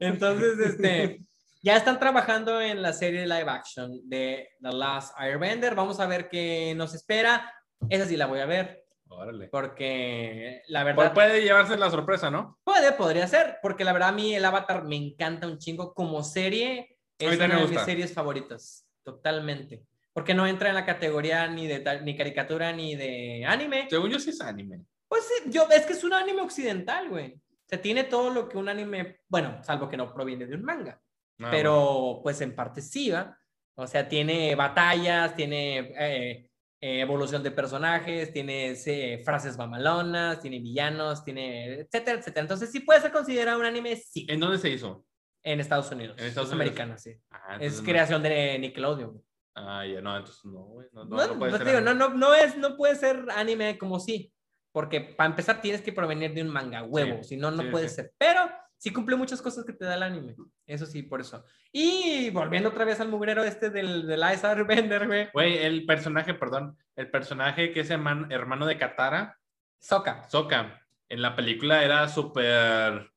[0.00, 1.20] Entonces, este,
[1.62, 5.74] ya están trabajando en la serie live action de The Last Airbender.
[5.74, 7.52] Vamos a ver qué nos espera.
[7.88, 9.48] Esa sí la voy a ver, Órale.
[9.48, 12.58] porque la verdad Puede llevarse la sorpresa, ¿no?
[12.64, 16.22] puede, podría ser, porque la verdad a mí el Avatar me encanta un chingo como
[16.22, 16.98] serie.
[17.18, 19.82] Es una de mis series favoritas, totalmente.
[20.12, 23.86] Porque no entra en la categoría ni de ni caricatura ni de anime.
[23.88, 24.82] Según yo sí es anime.
[25.08, 27.34] Pues sí, yo, es que es un anime occidental, güey.
[27.34, 30.64] O sea, tiene todo lo que un anime, bueno, salvo que no proviene de un
[30.64, 31.00] manga,
[31.40, 33.38] Ah, pero pues en parte sí, ¿va?
[33.76, 36.47] O sea, tiene batallas, tiene eh,
[36.80, 42.42] eh, evolución de personajes, tiene eh, frases mamalonas, tiene villanos, tiene etcétera, etcétera.
[42.42, 45.04] Entonces sí puede ser considerado un anime, sí, ¿En dónde se hizo?
[45.42, 46.16] en Estados Unidos.
[46.18, 46.70] En Estados es Unidos.
[46.72, 47.12] americana, sí.
[47.30, 47.84] Ah, Es no.
[47.86, 49.22] creación de Nickelodeon.
[49.54, 50.88] Ah, ya no, entonces no, güey.
[50.92, 53.24] No, no, No, no puede no ser digo, no, no, no es, no puede ser
[53.34, 54.32] anime como sí,
[54.72, 57.68] porque para empezar tienes que provenir de un manga huevo, Sí, si no, no sí,
[57.70, 57.96] puede sí.
[57.96, 58.12] ser.
[58.18, 58.40] Pero
[58.78, 61.44] sí cumple muchas cosas que te da el anime, eso sí, por eso.
[61.72, 66.34] Y volviendo otra vez al mugrero este del, del Ice Airbender, güey, Güey, el personaje,
[66.34, 69.38] perdón, el personaje que es hermano, hermano de Katara,
[69.80, 70.28] Soka.
[70.28, 73.10] Sokka, en la película era súper,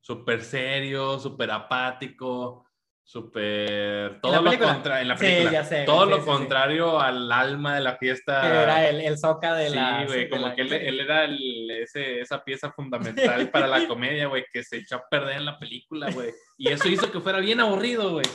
[0.00, 2.64] súper serio, súper apático,
[3.08, 4.20] súper...
[4.20, 5.50] Todo lo contrario, en la Sí, película.
[5.52, 6.28] ya sé, todo sí, lo sí, sí.
[6.28, 8.42] contrario al alma de la fiesta.
[8.42, 10.04] Que era el, el Soka de sí, la...
[10.04, 13.86] güey, de como la- que él, él era el- ese, esa pieza fundamental para la
[13.88, 16.32] comedia, güey, que se echó a perder en la película, güey.
[16.58, 18.26] Y eso hizo que fuera bien aburrido, güey.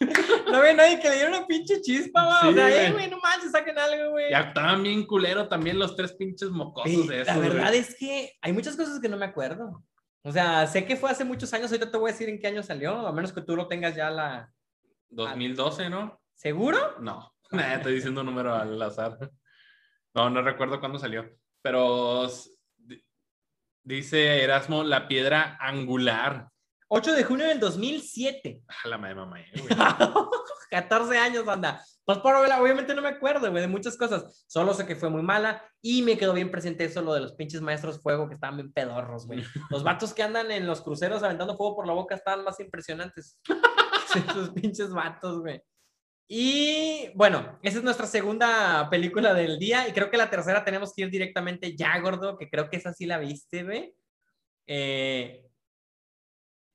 [0.50, 2.40] No había nadie que le diera una pinche chispa, va.
[2.40, 2.92] o Sí, sea, güey.
[2.92, 4.30] güey, no manches, saquen algo, güey.
[4.30, 7.30] Y actuaban bien culero también los tres pinches mocosos de eso.
[7.32, 9.82] la verdad es que hay muchas cosas que no me acuerdo.
[10.22, 12.46] O sea, sé que fue hace muchos años, ahorita te voy a decir en qué
[12.46, 14.52] año salió, a menos que tú lo tengas ya la...
[15.10, 16.20] 2012, ¿no?
[16.34, 16.98] ¿Seguro?
[17.00, 19.18] No, estoy diciendo un número al azar.
[20.14, 21.28] No, no recuerdo cuándo salió.
[21.60, 22.28] Pero
[23.82, 26.48] dice Erasmo, la piedra angular.
[26.88, 28.62] 8 de junio del 2007.
[28.68, 29.68] Ah, la madre mamá, güey.
[30.70, 31.84] 14 años, anda.
[32.04, 34.44] Pues por obviamente no me acuerdo, güey, de muchas cosas.
[34.48, 37.34] Solo sé que fue muy mala y me quedó bien presente eso, lo de los
[37.34, 39.44] pinches maestros fuego que estaban bien pedorros, güey.
[39.70, 43.38] Los vatos que andan en los cruceros aventando fuego por la boca estaban más impresionantes.
[44.14, 45.62] Esos pinches vatos, güey.
[46.28, 50.92] Y bueno, esa es nuestra segunda película del día y creo que la tercera tenemos
[50.94, 53.94] que ir directamente ya, gordo, que creo que esa sí la viste, güey.
[54.66, 55.44] Eh,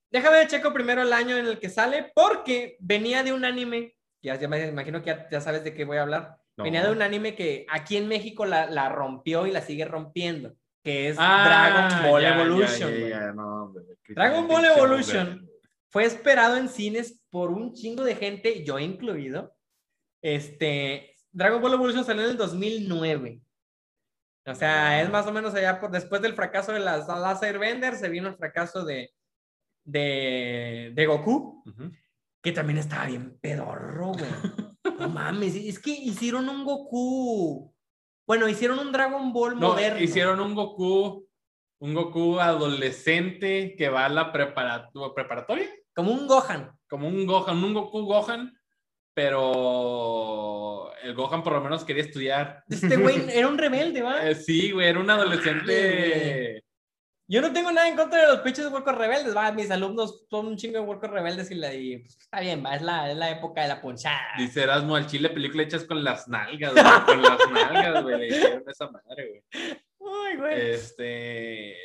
[0.10, 4.36] Déjame checo primero el año en el que sale, porque venía de un anime, ya,
[4.36, 6.64] ya me imagino que ya, ya sabes de qué voy a hablar, No.
[6.64, 10.56] venía de un anime que aquí en México la, la rompió y la sigue rompiendo,
[10.84, 12.92] que es Ah, Dragon Ball ya, Evolution.
[13.10, 13.74] ya, no,
[14.10, 15.50] Dragon Ball Evolution
[15.90, 19.56] fue esperado en cines por un chingo de gente, yo incluido.
[20.22, 23.42] Este, Dragon Ball Evolution salió en el 2009.
[24.48, 27.96] O sea, es más o menos allá por después del fracaso de las Last Airbender,
[27.96, 29.12] se vino el fracaso de,
[29.84, 31.92] de, de Goku, Ujú.
[32.48, 34.32] Que también estaba bien pedorro, güey.
[34.98, 37.74] No mames, es que hicieron un Goku.
[38.26, 40.00] Bueno, hicieron un Dragon Ball No, moderno.
[40.00, 41.28] hicieron un Goku,
[41.82, 46.72] un Goku adolescente que va a la prepara- preparatoria, como un Gohan.
[46.90, 48.58] como un Gohan, un Goku Gohan,
[49.14, 52.64] pero el Gohan por lo menos quería estudiar.
[52.70, 54.26] Este güey era un rebelde, ¿va?
[54.30, 56.64] Eh, sí, güey, era un adolescente.
[57.30, 60.48] Yo no tengo nada en contra de los pinches huercos rebeldes, va, mis alumnos son
[60.48, 63.18] un chingo de huercos rebeldes y, la, y, pues, está bien, va, es la, es
[63.18, 64.18] la época de la ponchada.
[64.38, 68.28] Dice Erasmo, al chile película hechas con las nalgas, güey, con las nalgas, güey, le
[68.28, 69.44] hicieron esa madre, güey.
[70.00, 70.72] Ay, güey.
[70.72, 71.76] Este,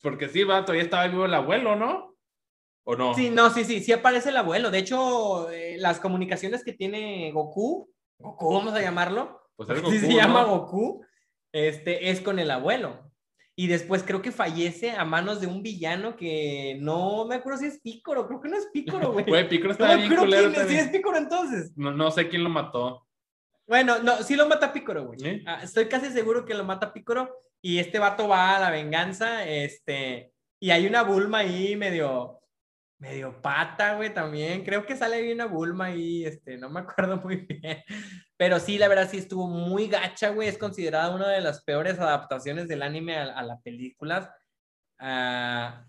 [0.00, 2.16] porque sí, va, todavía estaba vivo el abuelo, ¿no?
[2.84, 3.12] ¿O no?
[3.14, 4.70] Sí, no, sí, sí, sí aparece el abuelo.
[4.70, 10.08] De hecho, eh, las comunicaciones que tiene Goku, Goku vamos a llamarlo, Pues sí se
[10.08, 10.16] ¿no?
[10.16, 11.04] llama Goku,
[11.52, 13.09] este, es con el abuelo.
[13.60, 17.66] Y después creo que fallece a manos de un villano que no me acuerdo si
[17.66, 19.26] es Pícoro, creo que no es Pícoro, güey.
[19.26, 20.84] Güey, Piccolo No estaba me bien acuerdo culero quién es, si también.
[20.86, 21.72] es Pícoro entonces.
[21.76, 23.06] No, no sé quién lo mató.
[23.66, 25.18] Bueno, no, sí lo mata Pícoro, güey.
[25.22, 25.44] ¿Eh?
[25.46, 29.46] Ah, estoy casi seguro que lo mata Pícoro y este vato va a la venganza,
[29.46, 32.39] este, Y hay una Bulma ahí medio,
[33.00, 34.62] medio pata, güey, también.
[34.62, 37.82] Creo que sale ahí una Bulma ahí, este, no me acuerdo muy bien.
[38.36, 40.48] Pero sí, la verdad sí estuvo muy gacha, güey.
[40.48, 44.30] Es considerada una de las peores adaptaciones del anime a, a las películas.
[44.98, 45.84] Ah,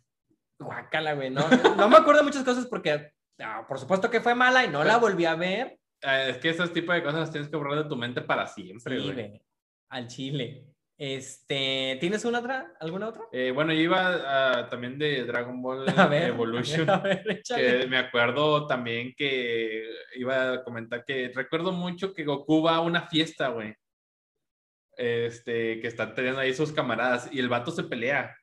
[0.58, 1.30] guácala, güey.
[1.30, 1.42] No,
[1.78, 4.98] no me acuerdo muchas cosas porque, ah, por supuesto que fue mala y no la
[4.98, 5.78] volví a ver.
[6.02, 8.48] Eh, Es que esos tipos de cosas las tienes que borrar de tu mente para
[8.48, 9.42] siempre, Sí, güey,
[9.90, 10.71] al chile.
[11.04, 12.74] Este, ¿tienes una otra?
[12.80, 13.24] ¿Alguna otra?
[13.32, 16.88] Eh, bueno, yo iba a- también de Dragon Ball A ver, Evolution.
[16.92, 17.80] a ver, échale.
[17.80, 19.84] que me acuerdo también que
[20.18, 23.74] iba a comentar que recuerdo mucho que Goku va a una fiesta, güey.
[24.96, 28.38] Este, que están teniendo ahí sus camaradas y el vato se pelea.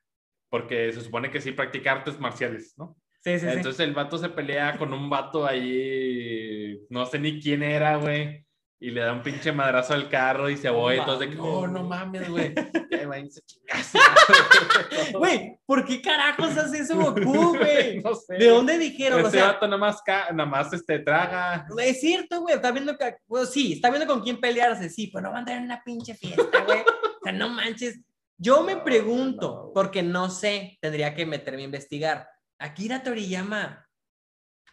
[0.50, 2.96] Porque se supone que sí practica artes marciales, ¿no?
[3.22, 3.52] Sí, sí, sí.
[3.52, 8.44] Entonces el vato se pelea con un vato ahí, no sé ni quién era, güey.
[8.80, 10.96] Y le da un pinche madrazo al carro y se voy.
[10.96, 12.54] No Entonces de que, oh, no mames, güey.
[15.12, 17.22] Güey, ¿por qué carajos hace eso Goku,
[17.58, 18.00] güey?
[18.02, 18.36] No sé.
[18.36, 19.24] ¿De dónde dijeron?
[19.24, 21.66] O Ese sea, vato nada más, nada más este, traga.
[21.78, 25.22] es cierto, güey, está viendo que, bueno, sí, está viendo con quién pelearse, sí, pero
[25.22, 26.80] no va a andar en una pinche fiesta, güey.
[26.80, 28.00] O sea, no manches.
[28.36, 32.28] Yo me pregunto, porque no sé, tendría que meterme a investigar.
[32.58, 33.87] Akira Toriyama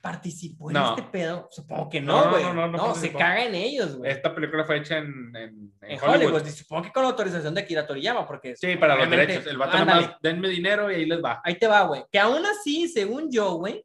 [0.05, 0.89] participó en No.
[0.91, 1.47] este pedo.
[1.49, 2.43] Supongo que No, güey.
[2.43, 4.11] no, No, no, no se caga en ellos, güey.
[4.11, 6.33] Esta película fue hecha en, en, en En Hollywood.
[6.35, 6.45] Hollywood.
[6.47, 9.47] y supongo que con la autorización de Akira Toriyama, porque Sí, para los derechos.
[9.47, 11.41] El vato más, denme dinero y ahí les va.
[11.43, 12.03] Ahí te va, güey.
[12.11, 13.83] Que aún así, según yo, güey,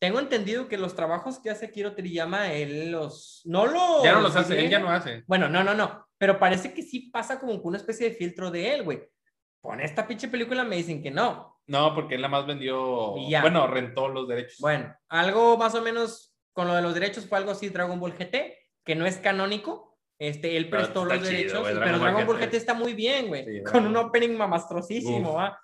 [0.00, 3.42] tengo entendido que los trabajos que hace Akira Toriyama, él los...
[3.44, 4.02] No los...
[4.02, 5.22] Ya no los hace, él ya no hace.
[5.26, 6.06] Bueno, no, no, no.
[6.16, 9.02] Pero parece que sí pasa como con una especie de filtro de él, güey.
[9.68, 11.60] Con esta pinche película me dicen que no.
[11.66, 13.16] No, porque él nada más vendió.
[13.28, 13.42] Ya.
[13.42, 14.56] Bueno, rentó los derechos.
[14.60, 18.14] Bueno, algo más o menos con lo de los derechos fue algo así Dragon Ball
[18.14, 19.98] GT, que no es canónico.
[20.18, 22.56] Este, él prestó los chido, derechos, güey, y- Dragon pero Dragon Ball GT.
[22.56, 23.44] Está muy bien, güey.
[23.44, 25.34] Sí, con un opening mamastrosísimo.
[25.34, 25.60] ¿va?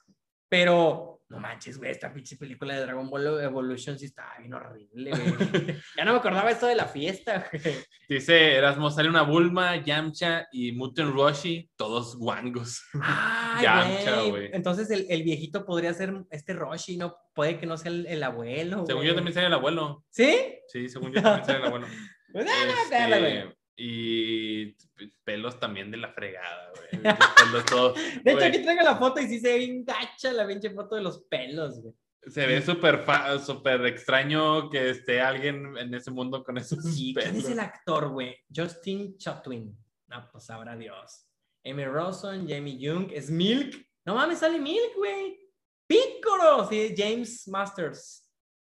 [0.51, 5.11] Pero, no manches, güey, esta pinche película de Dragon Ball Evolution sí está bien horrible,
[5.11, 5.21] güey.
[5.97, 7.77] ya no me acordaba esto de la fiesta, güey.
[8.09, 12.83] Dice Erasmo, sale una Bulma, Yamcha y Muten Roshi, todos guangos.
[13.03, 14.51] Ay, Yamcha, güey.
[14.53, 17.17] Entonces el, el viejito podría ser este Roshi, ¿no?
[17.35, 20.05] Puede que no sea el, el abuelo, Según yo también sale el abuelo.
[20.11, 20.61] ¿Sí?
[20.69, 21.87] Sí, según yo también sale el abuelo.
[22.35, 22.83] Pues, ah.
[22.83, 24.77] Este, y
[25.25, 27.03] pelos también de la fregada, güey.
[27.37, 27.95] Pelos todos.
[27.97, 28.49] De hecho, güey.
[28.49, 31.23] aquí traigo la foto y sí se ve bien gacha la pinche foto de los
[31.25, 31.95] pelos, güey.
[32.27, 33.05] Se ve súper
[33.45, 37.45] súper extraño que esté alguien en ese mundo con esos ¿Y quién pelos.
[37.45, 38.37] es el actor, güey?
[38.55, 39.77] Justin Chatwin.
[40.07, 41.27] No, pues sabrá Dios.
[41.65, 43.75] Amy Rosen, Jamie Young, es Milk.
[44.07, 45.39] No mames, sale Milk, güey.
[45.87, 48.27] Piccolo, sí, James Masters.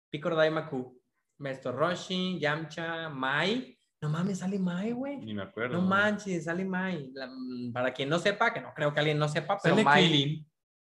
[0.09, 0.99] Piccolo Daimaku.
[1.39, 3.77] Maestro Roshi, Yamcha, Mai.
[4.03, 5.15] No mames, sale Mai, güey.
[5.15, 5.75] Ni me acuerdo.
[5.77, 7.09] No manches, sale Mai.
[7.13, 9.89] La- mm, para quien no sepa, que no creo que alguien no sepa, pero Sale.
[9.89, 10.45] Krillin.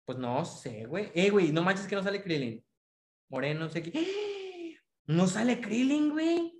[0.05, 1.11] Pues no sé, güey.
[1.13, 2.65] Eh, güey, no manches que no sale Krillin.
[3.29, 4.75] Moreno, no sé qué.
[5.05, 6.51] No sale Krillin, güey.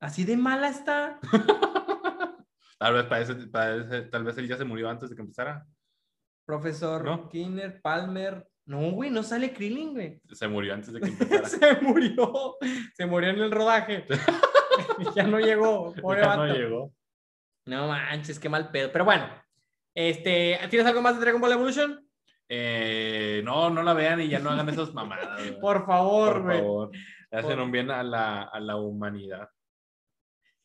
[0.00, 1.20] Así de mala está.
[2.78, 5.66] Tal vez, parece, parece- tal vez él ya se murió antes de que empezara.
[6.46, 7.28] Profesor ¿No?
[7.28, 8.46] Kinner, Palmer.
[8.66, 10.18] No, güey, no sale Krillin, güey.
[10.32, 11.46] Se murió antes de que empezara.
[11.46, 12.56] Se murió.
[12.94, 14.06] Se murió en el rodaje.
[15.16, 15.94] ya no llegó.
[15.94, 16.92] Pobre Ya no llegó.
[17.66, 18.90] No manches, qué mal pedo.
[18.92, 19.26] Pero bueno,
[19.94, 22.00] este, ¿tienes algo más de Dragon Ball Evolution?
[22.48, 25.40] Eh, no, no la vean y ya no hagan esas mamadas.
[25.60, 26.58] Por favor, Por güey.
[26.58, 26.90] favor.
[27.30, 29.48] Le hacen Por- un bien a la, a la humanidad.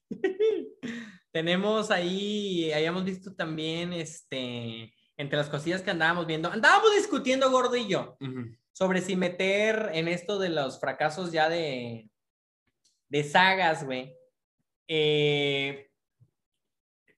[1.31, 7.76] Tenemos ahí, habíamos visto también, este, entre las cosillas que andábamos viendo, andábamos discutiendo, Gordo
[7.76, 8.18] y yo,
[8.72, 12.09] sobre si meter en esto de los fracasos ya de,
[13.10, 14.15] de sagas, güey,
[14.88, 15.90] eh,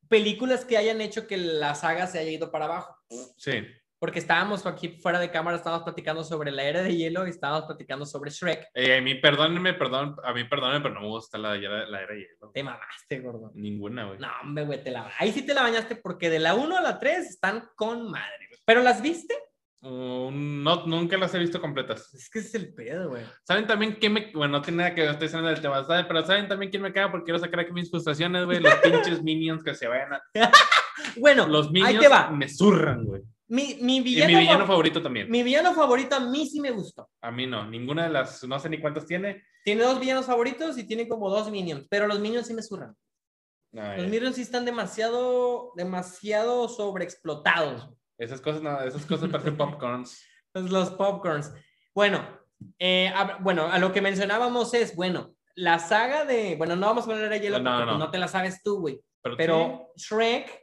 [0.07, 2.95] películas que hayan hecho que la saga se haya ido para abajo.
[3.37, 3.63] Sí.
[3.99, 7.65] Porque estábamos aquí fuera de cámara, estábamos platicando sobre la era de hielo y estábamos
[7.65, 8.69] platicando sobre Shrek.
[8.73, 12.01] Eh, a mí, perdónenme, perdón, a mí, perdónenme, pero no me gusta la, la, la
[12.01, 12.51] era de hielo.
[12.51, 13.51] Te mamaste, gordo.
[13.53, 14.17] Ninguna, güey.
[14.17, 15.13] No, hombre, güey, te la...
[15.19, 18.47] ahí sí te la bañaste porque de la 1 a la 3 están con madre.
[18.47, 18.59] güey.
[18.65, 19.35] ¿Pero las viste?
[19.81, 22.13] No, nunca las he visto completas.
[22.13, 23.23] Es que ese es el pedo, güey.
[23.43, 24.31] ¿Saben también quién me...
[24.33, 26.05] Bueno, no tiene nada que ver, estoy hablando del tema, ¿saben?
[26.07, 27.09] Pero ¿saben también quién me caga?
[27.11, 28.59] Porque quiero sacar aquí mis frustraciones, güey.
[28.59, 30.21] Los pinches minions que se vayan a...
[31.17, 32.29] Bueno, Los ahí minions te va.
[32.29, 33.23] me zurran, güey.
[33.47, 35.29] Mi, mi, Y villano mi villano fav- favorito también.
[35.31, 37.09] mi villano favorito a mí sí me gustó.
[37.21, 37.65] A mí no.
[37.67, 38.43] Ninguna de las...
[38.43, 39.43] No sé ni cuántas tiene.
[39.65, 42.95] Tiene dos villanos favoritos y tiene como dos minions, pero los minions sí me zurran.
[43.73, 47.89] Ay, Los minions sí están demasiado, demasiado sobreexplotados.
[48.23, 50.23] Esas cosas, no, esas cosas parecen popcorns.
[50.53, 51.51] Los, los popcorns.
[51.93, 52.25] Bueno,
[52.79, 57.03] eh, a, bueno, a lo que mencionábamos es, bueno, la saga de, bueno, no vamos
[57.03, 57.91] a poner a hielo No, porque no.
[57.91, 60.61] pues, no te la sabes tú, güey, Pero, pero Shrek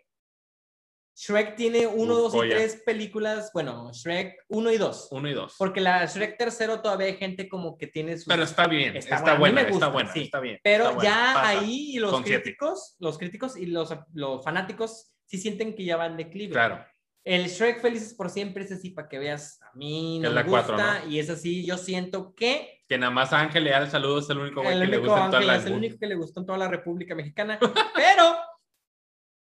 [1.21, 2.57] Shrek tiene uno, Uf, dos y joya.
[2.57, 5.09] tres películas, bueno, Shrek uno y dos.
[5.11, 5.57] Uno y dos.
[5.59, 8.27] Porque la Shrek tercero todavía hay gente como que tiene sus...
[8.29, 10.21] Pero está bien, Está está, buena, buena, está gusta, buena, sí.
[10.23, 10.61] está bien.
[10.63, 11.49] Pero está buena, ya pasa.
[11.49, 12.43] ahí los Con siete.
[12.45, 16.53] críticos, los críticos y los, los fanáticos sí sienten que ya van de declive.
[16.53, 16.87] Claro.
[17.29, 20.41] El Shrek Felices por Siempre es así para que veas, a mí no Es me
[20.41, 23.83] la cuatro, gusta y es así, yo siento que Que nada más Ángel le da
[23.83, 25.57] el saludo, es el único güey el que le único gusta en toda Ángel la
[25.57, 27.59] es el único que le gustó en toda la República Mexicana,
[27.95, 28.35] pero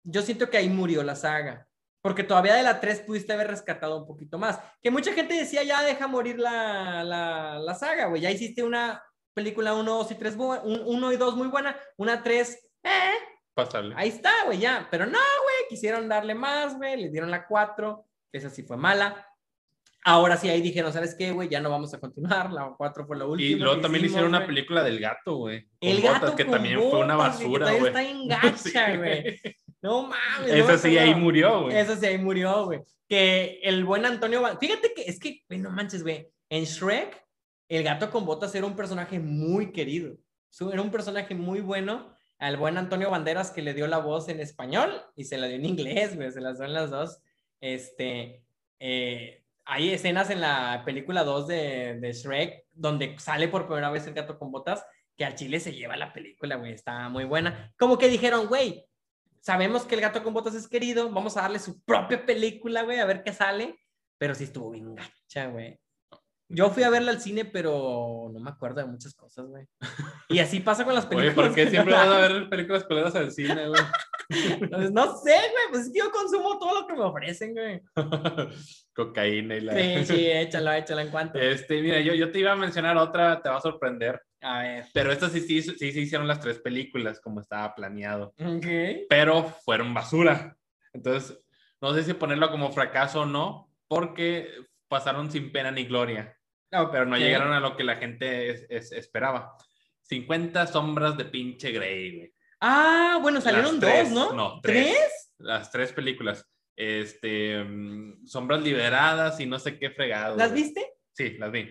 [0.04, 1.66] yo siento que ahí murió la saga.
[2.04, 4.60] Porque todavía de la 3 pudiste haber rescatado un poquito más.
[4.82, 8.24] Que mucha gente decía, ya deja morir la, la, la saga, güey.
[8.24, 9.04] Ya hiciste una
[9.36, 13.14] película 1, 2 y 3, 1 y 2 muy buena, una 3, eh,
[13.54, 13.94] Pasable.
[13.98, 14.88] Ahí está, güey, ya.
[14.90, 19.28] Pero no, güey, quisieron darle más, güey, le dieron la 4, esa sí fue mala.
[20.04, 21.48] Ahora sí, ahí dijeron, ¿sabes qué, güey?
[21.48, 23.50] Ya no vamos a continuar, la 4 fue la última.
[23.50, 24.48] Y luego que también hicimos, hicieron una güey.
[24.48, 25.68] película del gato, güey.
[25.80, 27.88] El botas, gato que con también fue una botas, güey, que basura, güey.
[27.88, 28.58] está en gacha,
[28.92, 28.98] Sí.
[28.98, 29.40] güey.
[29.84, 30.52] No mames.
[30.54, 31.78] Esa sí ahí murió, güey.
[31.78, 32.82] Eso sí, ahí murió, güey.
[33.08, 36.28] Que el buen Antonio, fíjate que es que, güey, no manches, güey.
[36.50, 37.24] En Shrek,
[37.70, 40.16] el gato con botas era un personaje muy querido.
[40.72, 44.40] Era un personaje muy bueno al buen Antonio Banderas que le dio la voz en
[44.40, 46.32] español y se la dio en inglés, güey.
[46.32, 47.22] Se las en las dos.
[47.60, 48.44] Este,
[48.80, 54.08] eh, hay escenas en la película 2 de, de Shrek donde sale por primera vez
[54.08, 54.84] el gato con botas
[55.16, 56.74] que al chile se lleva la película, güey.
[56.74, 57.72] Está muy buena.
[57.78, 58.88] Como que dijeron, güey,
[59.40, 63.00] sabemos que el gato con botas es querido, vamos a darle su propia película, güey,
[63.00, 63.78] a ver qué sale.
[64.18, 65.80] Pero sí estuvo bien gacha, güey.
[66.54, 69.66] Yo fui a verla al cine, pero no me acuerdo de muchas cosas, güey.
[70.30, 71.48] Y así pasa con las Oye, películas.
[71.48, 73.82] ¿por qué siempre vas a ver películas peleadas al cine, güey?
[74.70, 77.82] Pues no sé, güey, pues es que yo consumo todo lo que me ofrecen, güey.
[78.96, 79.74] Cocaína y la...
[79.74, 81.38] Sí, sí, échalo, échalo en cuanto.
[81.38, 84.22] Este, mira, yo, yo te iba a mencionar otra, te va a sorprender.
[84.42, 84.86] A ver.
[84.94, 88.34] Pero estas sí, sí, sí, sí hicieron las tres películas como estaba planeado.
[88.40, 88.66] Ok.
[89.10, 90.56] Pero fueron basura.
[90.94, 91.38] Entonces,
[91.82, 94.50] no sé si ponerlo como fracaso o no, porque
[94.88, 96.38] pasaron sin pena ni gloria.
[96.72, 99.56] Pero no llegaron a lo que la gente es- es- esperaba.
[100.04, 102.34] 50 sombras de pinche Grey, güey.
[102.62, 104.34] Ah, bueno, salieron tres, dos, ¿no?
[104.34, 104.88] no, tres.
[104.96, 105.34] ¿Tres?
[105.40, 106.48] Las tres películas.
[106.76, 110.38] Este, mm, sombras liberadas y no sé qué fregado.
[110.38, 110.64] ¿Las güey.
[110.64, 110.94] viste?
[111.14, 111.68] Sí, las vi.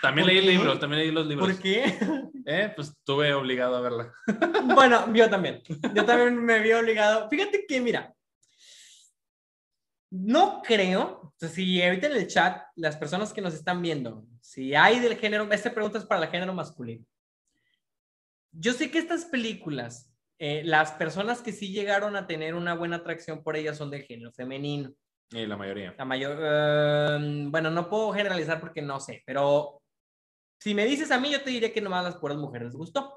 [0.00, 0.50] También ¿Por leí qué?
[0.52, 1.48] libros, también leí los libros.
[1.50, 1.84] ¿Por qué?
[2.46, 4.12] Eh, pues estuve obligado a verla.
[4.74, 5.62] Bueno, yo también.
[5.94, 7.28] Yo también me vi obligado.
[7.28, 8.12] Fíjate que, mira,
[10.10, 14.98] no creo, si ahorita en el chat, las personas que nos están viendo, si hay
[14.98, 17.06] del género, esta pregunta es para el género masculino.
[18.52, 22.96] Yo sé que estas películas, eh, las personas que sí llegaron a tener una buena
[22.96, 24.92] atracción por ellas son del género femenino.
[25.30, 25.94] Y la mayoría.
[25.96, 29.80] La mayor, eh, bueno, no puedo generalizar porque no sé, pero
[30.58, 33.16] si me dices a mí, yo te diré que nomás las puras mujeres les gustó.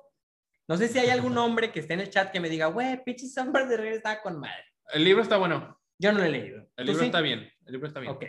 [0.68, 3.04] No sé si hay algún hombre que esté en el chat que me diga, güey,
[3.04, 4.66] pinche sombras de rey está con madre.
[4.94, 5.80] El libro está bueno.
[6.04, 6.58] Yo no lo he leído.
[6.76, 7.06] El ¿Tú libro sí?
[7.06, 7.50] está bien.
[7.66, 8.12] El libro está bien.
[8.12, 8.26] Ok.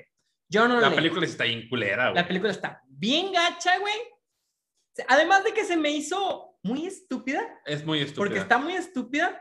[0.48, 0.96] Yo no lo La leído.
[1.02, 2.14] película está bien culera, güey.
[2.22, 3.94] La película está bien gacha, güey.
[5.08, 8.16] Además de que se me hizo muy estúpida, Es muy estúpida.
[8.24, 9.40] porque está muy estúpida.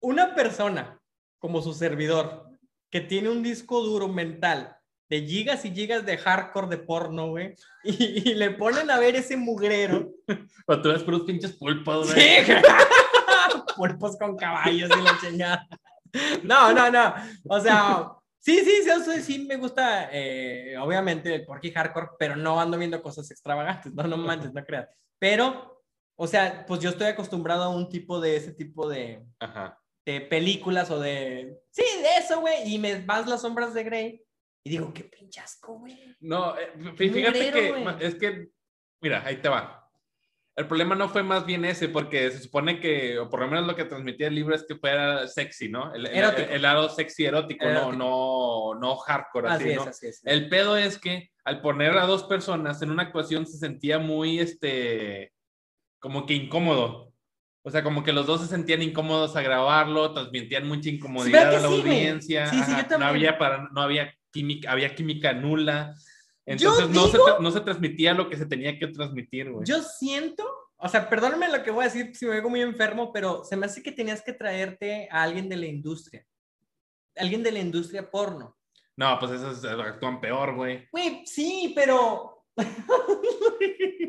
[0.00, 1.00] Una persona
[1.38, 2.48] como su servidor
[2.88, 4.76] que tiene un disco duro mental
[5.08, 7.54] de gigas y gigas de hardcore de porno, güey,
[7.84, 10.08] y, y le ponen a ver ese mugrero.
[10.66, 12.44] Pero tú ves puros pinches pulpos, güey.
[12.44, 12.52] Sí,
[13.76, 15.68] pulpos con caballos y la chingada.
[16.42, 17.14] No, no, no.
[17.48, 18.08] O sea,
[18.38, 22.78] sí, sí, sí, sí, sí me gusta, eh, obviamente, el porky hardcore, pero no ando
[22.78, 23.92] viendo cosas extravagantes.
[23.94, 24.88] No, no manches, no creas.
[25.18, 25.82] Pero,
[26.18, 29.78] o sea, pues yo estoy acostumbrado a un tipo de ese tipo de, Ajá.
[30.04, 31.58] de películas o de.
[31.70, 32.74] Sí, de eso, güey.
[32.74, 34.22] Y me vas las sombras de Grey
[34.64, 36.16] y digo, qué pinche asco, güey.
[36.20, 38.48] No, eh, fí- fíjate que ma- es que,
[39.00, 39.81] mira, ahí te va.
[40.54, 43.66] El problema no fue más bien ese, porque se supone que, o por lo menos
[43.66, 45.94] lo que transmitía el libro es que fuera sexy, ¿no?
[45.94, 47.92] El, el- el lado sexy erótico, Erótico.
[47.96, 49.82] No, no, no hardcore, así, Así es, ¿no?
[49.84, 50.20] así es.
[50.26, 54.40] El pedo es que al poner a dos personas en una actuación se sentía muy,
[54.40, 55.32] este,
[55.98, 57.12] como que incómodo.
[57.64, 61.64] O sea, como que los dos se sentían incómodos a grabarlo, transmitían mucha incomodidad ¿verdad
[61.64, 62.46] a la sí, audiencia.
[62.48, 65.94] Sí, sí, ajá, no había para, no había química, había química nula.
[66.46, 69.64] Entonces no, se, digo- no se transmitía lo que se tenía que transmitir, güey.
[69.66, 70.44] Yo siento,
[70.76, 73.56] o sea, perdóname lo que voy a decir si me veo muy enfermo, pero se
[73.56, 76.26] me hace que tenías que traerte a alguien de la industria.
[77.16, 78.56] Alguien de la industria porno.
[78.96, 80.88] No, pues esos actúan peor, güey.
[80.90, 82.44] Güey, sí, pero.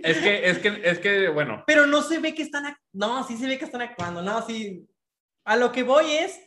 [0.03, 2.76] Es que, es que, es que, bueno, Pero no se ve que están.
[2.91, 4.22] No, sí se ve que están actuando.
[4.22, 4.85] No, sí.
[5.45, 6.38] A lo que voy es.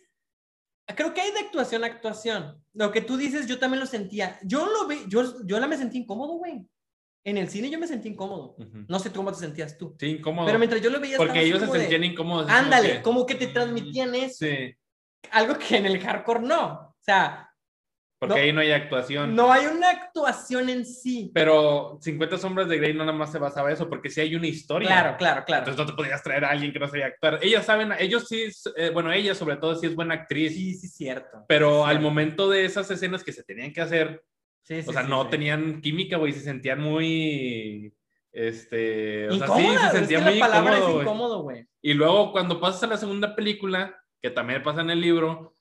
[0.94, 2.62] Creo que hay de actuación a actuación.
[2.74, 4.38] Lo que tú dices, yo también lo sentía.
[4.44, 6.64] Yo lo vi, yo, yo la me sentí incómodo, güey.
[7.24, 8.54] En el cine yo me sentí incómodo.
[8.86, 9.96] No sé tú cómo te sentías tú.
[9.98, 10.46] sí, incómodo.
[10.46, 11.16] Pero mientras yo lo veía.
[11.16, 12.46] Porque ellos se como de, sentían incómodos.
[12.46, 14.46] así como Ándale, que- como que te transmitían eso.
[14.46, 14.74] Sí.
[15.32, 16.66] algo que en el hardcore no.
[16.90, 17.45] O sea,
[18.18, 18.40] Porque No.
[18.40, 19.34] ahí no hay actuación.
[19.36, 21.30] no hay una actuación en sí.
[21.34, 24.34] Pero 50 sombras de Grey no nada más se basaba en eso, porque sí hay
[24.34, 24.88] una historia.
[24.88, 25.60] Claro, claro, claro.
[25.64, 27.38] Entonces no te podías traer a alguien que no sabía actuar.
[27.42, 30.88] Ellas saben, ellos sí, eh, bueno, ella sobre todo sí es buena actriz, Sí, sí,
[30.88, 31.44] cierto.
[31.46, 32.02] pero Sí, al cierto.
[32.02, 34.22] momento de esas escenas que se tenían que hacer,
[34.62, 37.94] Sí, sí, o sea, no tenían química, güey, se sentían muy,
[38.32, 41.02] este, o sea, sí, se es que sentían la muy palabra incómodo, es güey.
[41.04, 41.66] incómodo, güey.
[41.82, 45.52] Y luego cuando pasas a la segunda película, que también pasa en el libro,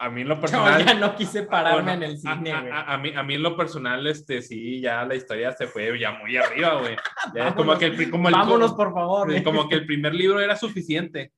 [0.00, 0.84] a mí en lo Yo personal...
[0.84, 2.72] ya no quise pararme Bueno, en el a- cine, a, güey.
[2.72, 5.98] a- a mí, a mí en lo personal, este, sí, ya la historia se fue
[5.98, 6.96] ya muy arriba, güey.
[7.54, 9.42] Como Vámonos, que el, como el, Vámonos, por favor.
[9.44, 11.32] Como que el primer libro era suficiente.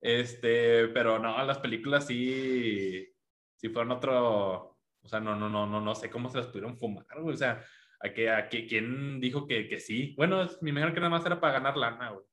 [0.00, 3.08] Este, pero no, las películas sí,
[3.56, 6.76] sí fueron otro, o sea, no, no, no, no, no sé cómo se las pudieron
[6.76, 7.34] fumar, güey.
[7.34, 7.62] O sea,
[8.00, 10.14] a que, a que, ¿quién dijo que, que sí?
[10.16, 12.24] Bueno, me imagino que nada más era para ganar lana, güey.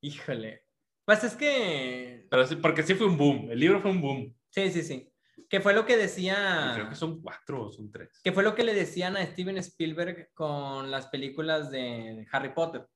[0.00, 0.62] Híjole.
[1.04, 2.26] Pues es que.
[2.30, 4.34] Pero sí, porque sí fue un boom, el libro fue un boom.
[4.50, 5.07] Sí, sí, sí.
[5.48, 6.72] Que fue lo que decía.
[6.74, 8.20] creo que son cuatro o son tres.
[8.22, 12.86] Que fue lo que le decían a Steven Spielberg con las películas de Harry Potter.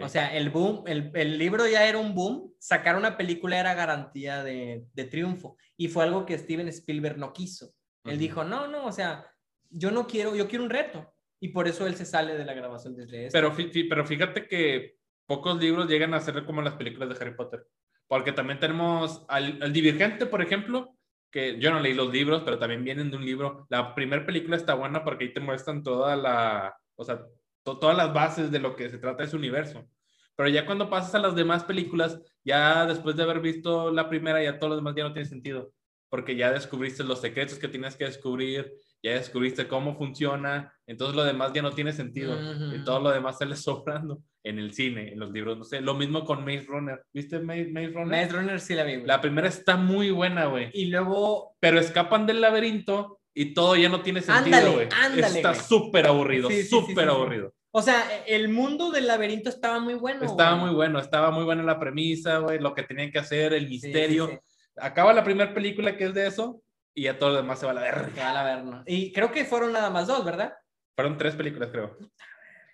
[0.00, 3.74] O sea, el boom, el, el libro ya era un boom, sacar una película era
[3.74, 5.56] garantía de, de triunfo.
[5.76, 7.74] Y fue algo que Steven Spielberg no quiso.
[8.04, 9.26] Él dijo, no, no, o sea,
[9.70, 11.12] yo no quiero, yo quiero un reto.
[11.40, 13.32] Y por eso él se sale de la grabación desde eso.
[13.32, 13.54] Pero,
[13.88, 14.96] pero fíjate que
[15.26, 17.66] pocos libros llegan a ser como las películas de Harry Potter.
[18.06, 20.96] Porque también tenemos al, al Divergente, por ejemplo,
[21.30, 23.66] que yo no leí los libros, pero también vienen de un libro.
[23.70, 27.20] La primera película está buena porque ahí te muestran toda la, o sea,
[27.62, 29.86] to- todas las bases de lo que se trata de ese universo.
[30.36, 34.42] Pero ya cuando pasas a las demás películas, ya después de haber visto la primera,
[34.42, 35.72] ya todo lo demás ya no tiene sentido.
[36.10, 38.72] Porque ya descubriste los secretos que tienes que descubrir,
[39.02, 42.34] ya descubriste cómo funciona, entonces lo demás ya no tiene sentido.
[42.74, 45.80] Y todo lo demás sale sobrando en el cine, en los libros, no sé.
[45.80, 47.02] Lo mismo con Maze Runner.
[47.12, 48.06] ¿Viste Maze, Maze Runner?
[48.22, 49.06] Maze Runner sí la vi, güey.
[49.06, 50.70] La primera está muy buena, güey.
[50.72, 54.88] Y luego, Pero escapan del laberinto y todo ya no tiene sentido, Ándale, güey.
[55.04, 57.54] ándale, Está súper aburrido, Sí, sí, sí, súper sí, aburrido.
[57.70, 60.24] o sea, el mundo del laberinto estaba muy bueno.
[60.24, 60.66] Estaba güey.
[60.66, 64.42] muy bueno, estaba muy buena la premisa, güey, lo que tenían que hacer, el misterio.
[64.76, 66.62] Acaba la primera película que es de eso
[66.94, 68.08] y ya todo lo demás se va a la verga.
[68.12, 68.82] Que vale a ver, ¿no?
[68.86, 70.54] Y creo que fueron nada más dos, ¿verdad?
[70.96, 71.96] Fueron tres películas, creo.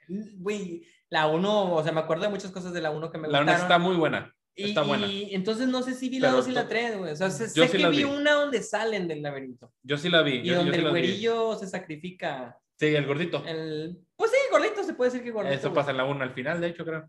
[0.09, 3.29] Güey, la uno, o sea, me acuerdo de muchas cosas de la uno que me
[3.29, 3.63] La gustaron.
[3.63, 4.35] está muy buena.
[4.57, 5.07] y, está buena.
[5.07, 7.13] y entonces no sé si vi la Pero 2 y la to- 3, güey.
[7.13, 8.05] O sea, sé, Yo sé sí que vi vi.
[8.05, 9.73] una donde salen del laberinto.
[9.83, 10.35] Yo sí la vi.
[10.39, 12.59] Y yo- yo donde sí el güerillo se sacrifica.
[12.79, 13.45] Sí, el gordito.
[13.47, 13.99] El...
[14.17, 15.55] Pues sí, gordito, se puede decir que gordito.
[15.55, 15.77] Eso güey.
[15.77, 17.09] pasa en la 1 al final, de hecho, creo.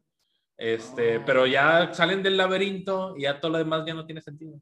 [0.57, 1.23] Este, Oh.
[1.25, 4.59] pero ya salen del laberinto y ya todo lo demás ya no tiene sentido.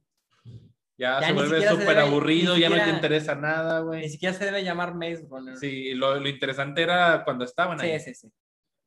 [0.98, 3.80] Ya, Ya se ni vuelve siquiera súper aburrido, ni ya no te siquiera- interesa nada,
[3.80, 4.10] Ni güey.
[4.10, 5.58] siquiera se debe llamar Maze Runner.
[5.58, 8.00] Sí, lo, lo interesante era cuando estaban ahí.
[8.00, 8.28] sí, sí.
[8.28, 8.34] sí.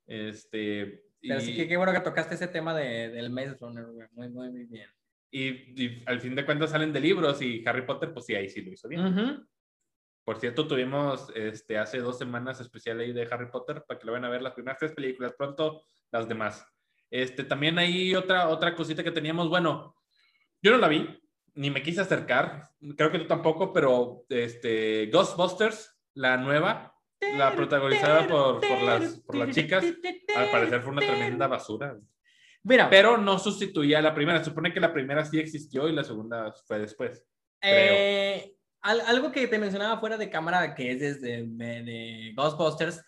[0.06, 3.84] Este, y, Pero sí que qué bueno que tocaste ese tema de, del Maze Runner,
[3.86, 4.06] güey.
[4.12, 4.88] Muy, muy, muy bien.
[5.30, 8.48] y- y al fin de cuentas salen de libros y Harry Potter, pues sí, ahí
[8.48, 9.46] sí lo hizo bien.
[10.24, 14.12] Por cierto, tuvimos este, hace dos semanas especial ahí de Harry Potter para que lo
[14.12, 16.66] vayan a ver las primeras tres películas, pronto las demás.
[17.10, 19.94] Este, también hay otra, otra cosita que teníamos, bueno,
[20.62, 21.06] yo no la vi,
[21.54, 28.26] ni me quise acercar, creo que tú tampoco, pero este, Ghostbusters, la nueva, la protagonizada
[28.26, 29.84] por, por, las, por las chicas,
[30.36, 31.96] al parecer fue una tremenda basura.
[32.62, 36.02] Mira, Pero no sustituía a la primera, supone que la primera sí existió y la
[36.04, 37.24] segunda fue después.
[37.62, 43.02] Eh, al- algo que te mencionaba fuera de cámara, que es desde de, de Ghostbusters,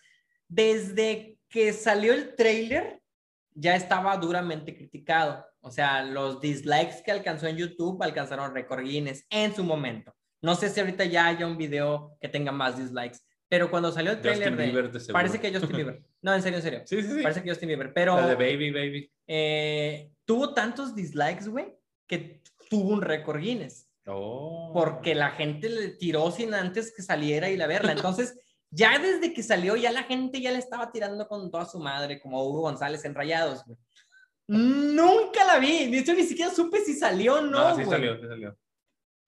[0.47, 3.01] desde que salió el trailer,
[3.53, 5.45] ya estaba duramente criticado.
[5.61, 10.13] O sea, los dislikes que alcanzó en YouTube alcanzaron récord Guinness en su momento.
[10.41, 13.17] No sé si ahorita ya haya un video que tenga más dislikes,
[13.49, 14.99] pero cuando salió el trailer Justin de...
[14.99, 16.01] De parece que Justin Bieber.
[16.21, 16.81] No, en serio, en serio.
[16.85, 17.21] Sí, sí, sí.
[17.23, 19.11] Parece que Justin Bieber, pero La de Baby, Baby.
[19.27, 21.73] eh, tuvo tantos dislikes, güey,
[22.07, 24.71] que tuvo un récord Guinness Oh.
[24.73, 27.91] porque la gente le tiró sin antes que saliera y la verla.
[27.91, 28.39] Entonces,
[28.71, 32.19] ya desde que salió, ya la gente ya le estaba tirando con toda su madre,
[32.19, 33.77] como Hugo González en Rayados, güey.
[34.47, 37.97] Nunca la vi, de hecho ni siquiera supe si salió o no, No, sí güey.
[37.97, 38.57] salió, sí salió.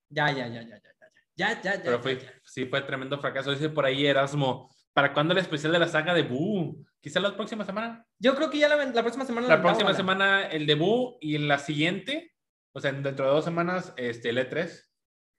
[0.09, 0.90] Ya, ya, ya, ya, ya,
[1.35, 1.83] ya, ya, ya.
[1.83, 2.33] Pero fue, ya.
[2.43, 3.51] sí fue tremendo fracaso.
[3.51, 6.77] Dice por ahí Erasmo, ¿para cuándo el especial de la saga de Boo?
[6.99, 8.05] Quizá la próxima semana.
[8.19, 9.47] Yo creo que ya la, la próxima semana.
[9.47, 12.33] La nos próxima semana el de Boo y en la siguiente,
[12.73, 14.87] o sea, dentro de dos semanas, este, el E3.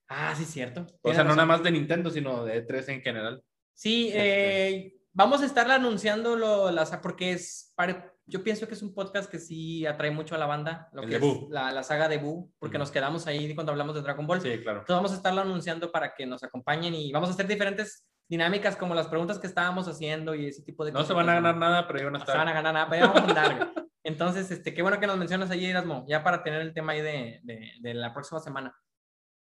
[0.08, 0.86] Ah, sí, cierto.
[1.02, 3.42] O sea, no nada más de Nintendo, sino de E3 en general.
[3.72, 8.82] Sí, eh, vamos a estar anunciando lo, las, porque es, pare- yo pienso que es
[8.82, 11.82] un podcast que sí atrae mucho a la banda, lo El que es la, la
[11.82, 14.40] saga de Boo, porque nos quedamos ahí cuando hablamos de Dragon Ball.
[14.40, 14.80] Sí, claro.
[14.80, 18.76] Entonces vamos a estarlo anunciando para que nos acompañen y vamos a hacer diferentes dinámicas
[18.76, 21.08] como las preguntas que estábamos haciendo y ese tipo de No cosas.
[21.08, 22.62] se van a ganar nada, pero iban a No se van a estar.
[22.64, 23.72] ganar nada, pero ya vamos a andar.
[24.04, 27.02] Entonces, este, qué bueno que nos mencionas ahí, Erasmo, ya para tener el tema ahí
[27.02, 28.74] de, de, de la próxima semana.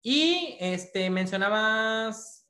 [0.03, 2.47] Y este, mencionabas.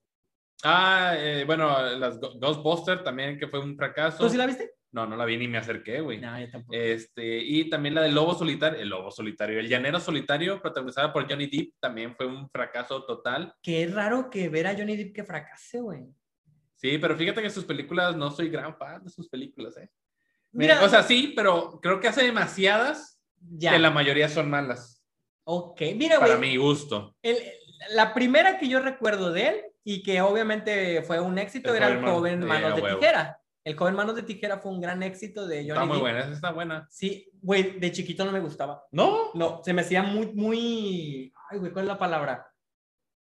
[0.63, 4.17] Ah, eh, bueno, las Ghostbusters también, que fue un fracaso.
[4.17, 4.71] ¿Tú sí la viste?
[4.93, 6.19] No, no la vi ni me acerqué, güey.
[6.21, 6.73] No, yo tampoco.
[6.77, 11.27] Este, y también la de Lobo Solitario, el Lobo Solitario, el Llanero Solitario, protagonizada por
[11.29, 13.53] Johnny Depp, también fue un fracaso total.
[13.61, 16.05] Qué raro que ver a Johnny Depp que fracase, güey.
[16.75, 19.89] Sí, pero fíjate que sus películas, no soy gran fan de sus películas, ¿eh?
[20.51, 23.71] Mira, o sea, sí, pero creo que hace demasiadas ya.
[23.71, 25.03] que la mayoría son malas,
[25.45, 26.51] Ok, mira, para güey.
[26.51, 27.15] mi gusto.
[27.23, 27.37] el-
[27.89, 31.87] la primera que yo recuerdo de él y que obviamente fue un éxito El era
[31.89, 32.81] el joven eh, Manos de.
[32.93, 33.39] Tijera.
[33.65, 36.02] El joven Manos de Tijera fue un gran éxito de Johnny Está muy Depp.
[36.02, 36.88] buena, esa está buena.
[36.91, 38.84] Sí, güey, de chiquito no me gustaba.
[38.91, 39.31] ¿No?
[39.34, 41.34] No, se me hacía muy, muy.
[41.49, 42.45] Ay, güey, ¿cuál es la palabra?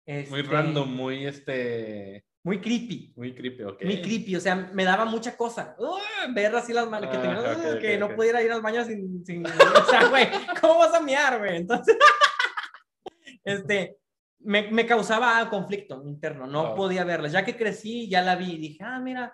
[0.06, 3.12] Muy Este, random, muy este, Muy creepy.
[3.16, 3.84] muy creepy, ok.
[3.84, 5.74] Muy creepy, o sea, me daba mucha cosa.
[5.78, 5.98] ¡Ugh!
[6.34, 8.62] ver así las manos, que, Ah, tenía- ok, ugh, que ok, no pudiera ir al
[8.62, 9.24] baño sin.
[9.24, 10.28] sin o sea, güey,
[10.60, 11.56] ¿cómo vas a miar, güey?
[11.56, 11.96] Entonces.
[13.44, 13.98] este.
[14.40, 16.74] Me, me causaba conflicto interno, no Ah.
[16.76, 17.28] podía verla.
[17.28, 19.32] Ya que crecí, ya la vi y dije, ah, mira,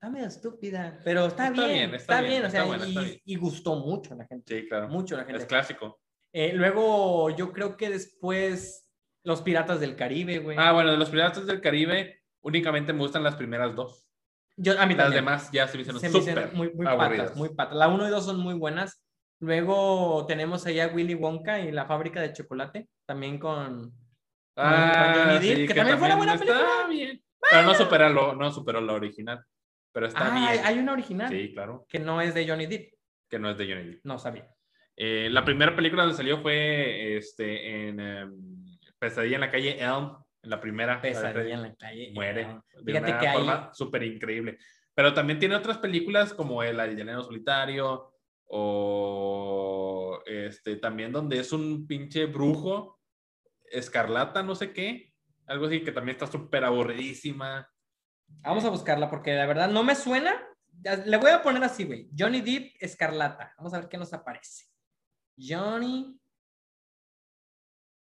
[0.00, 2.66] está medio estúpida, pero está, Está bien, bien, está, está bien, bien, o está sea,
[2.66, 3.20] buena, y, bien.
[3.22, 4.88] y gustó mucho a la gente, Sí, claro.
[4.88, 5.42] mucho a la gente.
[5.42, 6.00] Es clásico.
[6.32, 8.88] Eh, luego, yo creo que después,
[9.24, 10.56] Los Piratas del Caribe, güey.
[10.58, 14.06] Ah, bueno, de los Piratas del Caribe, únicamente me gustan las primeras dos.
[14.56, 15.24] Yo, a mí Las también.
[15.24, 17.76] demás ya se me hicieron se me hicieron muy, muy patas, muy patas.
[17.76, 19.04] La 1 y 2 son muy buenas.
[19.38, 23.92] Luego tenemos allá Willy Wonka y la fábrica de chocolate, también con...
[24.56, 26.86] Ah, con Johnny Depp, sí, que también fue una buena película.
[26.88, 27.22] bien.
[27.50, 29.44] Pero no supera lo, no superó lo original.
[29.92, 30.44] Pero está Ah, bien.
[30.44, 31.84] hay, hay una original Sí, claro.
[31.88, 32.92] que no es de Johnny Depp.
[33.28, 34.00] Que no es de Johnny Depp.
[34.04, 34.48] No sabía.
[34.96, 38.32] Eh, la primera película donde salió fue este, en em,
[38.98, 40.16] Pesadilla en la calle Elm.
[40.42, 41.00] En la primera.
[41.00, 42.10] Pesadilla en la calle.
[42.14, 42.44] Muere.
[42.46, 42.64] No.
[42.82, 44.58] de Fíjate una que forma súper increíble.
[44.94, 48.12] Pero también tiene otras películas como El Llanero Solitario
[48.52, 53.00] o este, también donde es un pinche brujo,
[53.70, 55.12] escarlata, no sé qué.
[55.46, 57.69] Algo así que también está súper aburridísima.
[58.42, 60.34] Vamos a buscarla porque la verdad no me suena.
[61.06, 62.08] Le voy a poner así, güey.
[62.16, 63.52] Johnny Depp Escarlata.
[63.58, 64.64] Vamos a ver qué nos aparece.
[65.38, 66.18] Johnny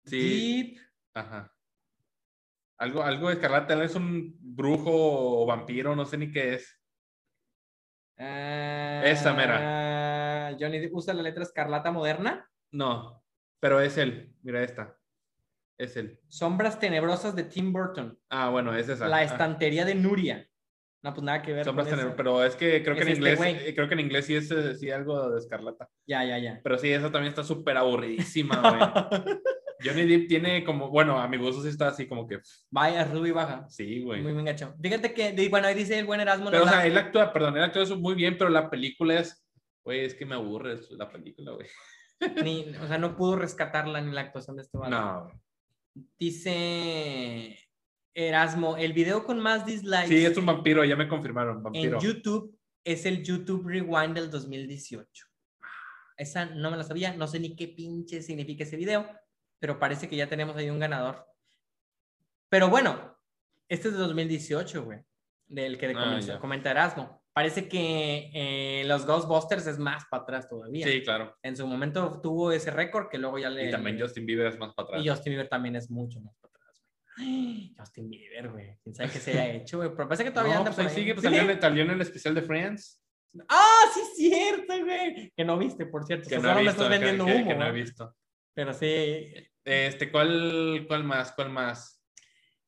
[0.05, 0.75] Sí.
[0.75, 0.85] Depp.
[1.15, 1.51] Ajá.
[2.79, 4.91] Algo, algo de escarlata, es un brujo
[5.43, 6.81] o vampiro, no sé ni qué es.
[8.17, 10.49] Esa mera.
[10.51, 12.51] Ah, Johnny Depp usa la letra escarlata moderna.
[12.73, 13.25] No,
[13.61, 14.37] pero es él.
[14.43, 14.97] Mira esta.
[15.79, 16.19] Es él.
[16.29, 18.19] Sombras tenebrosas de Tim Burton.
[18.29, 19.09] Ah, bueno, es esa.
[19.09, 20.49] La Ah, estantería de Nuria.
[21.03, 21.65] No, pues nada que ver.
[21.65, 22.07] Sombras con eso.
[22.15, 23.69] Tenebrosas, pero es que creo que Es en este inglés, güey.
[23.69, 25.89] eh, creo que en inglés sí es eh, sí algo de escarlata.
[26.07, 26.61] Ya, ya, ya.
[26.63, 28.57] Pero sí, esa también está súper aburridísima,
[29.19, 29.39] güey.
[29.85, 32.39] Johnny Depp tiene como, bueno, a mi gusto sí está así como que,
[32.71, 33.67] Vaya, Ruby baja.
[33.69, 34.23] sí, güey.
[34.23, 34.75] Muy bien gacho.
[34.81, 36.51] Fíjate que, bueno, ahí dice el buen Erasmo.
[36.51, 39.45] Pero, o sea, él actúa, perdón, él actúa eso muy bien, pero la película es,
[39.85, 41.67] güey, es que me aburre la película, güey.
[42.43, 44.91] ni- o sea, no pudo rescatarla ni la actuación de este vato.
[44.91, 45.31] No.
[46.19, 47.59] Dice
[48.15, 52.01] Erasmo, el video con más dislikes Sí, es un vampiro, ya me confirmaron, en vampiro.
[52.01, 55.27] YouTube es el YouTube Rewind del 2018.
[56.17, 59.09] Esa no me la sabía, no sé ni qué pinche significa ese video,
[59.59, 61.27] pero parece que ya tenemos ahí un ganador.
[62.49, 63.17] Pero bueno,
[63.69, 65.01] este es de 2018, güey,
[65.47, 67.23] del que Ah, comenta, Erasmo.
[67.33, 70.87] Parece que eh, los Ghostbusters es más para atrás todavía.
[70.87, 71.37] Sí, claro.
[71.43, 73.69] En su momento tuvo ese récord que luego ya le...
[73.69, 75.05] Y también Justin Bieber es más para atrás.
[75.05, 76.83] Y Justin Bieber también es mucho más para atrás,
[77.17, 77.75] güey.
[77.79, 78.79] Justin Bieber, güey.
[78.83, 79.91] ¿Quién sabe qué se haya hecho, güey?
[79.97, 81.35] Pero parece que todavía no, anda pues por ahí sigue, pues ¿Sí?
[81.61, 83.03] salió, en- el especial de Friends.
[83.49, 85.33] ¡Ah, sí cierto, güey!
[85.37, 86.29] Que no viste, por cierto.
[86.29, 87.49] Que O no sea, he solo me visto, estás que- vendiendo que- humo.
[87.49, 87.73] que no he ¿eh?
[87.73, 88.15] visto.
[88.55, 89.35] Pero sí.
[89.65, 91.33] Este, ¿cuál, cuál más?
[91.33, 91.94] ¿Cuál más?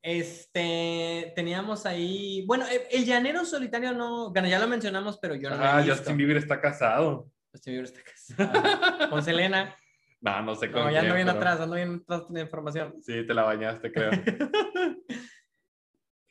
[0.08, 2.44] Este, teníamos ahí...
[2.46, 4.30] Bueno, el, Llanero Solitario no...
[4.30, 5.96] Bueno, ya lo mencionamos, pero yo no lo ah, he visto.
[5.96, 7.28] Justin Bieber está casado.
[7.50, 9.10] Justin Bieber está casado.
[9.10, 9.76] Con Selena.
[10.20, 12.34] No, no sé con No, ya ando quién, bien pero atrás, ando bien atrás de
[12.34, 12.94] la información.
[13.02, 14.12] Sí, te la bañaste, creo.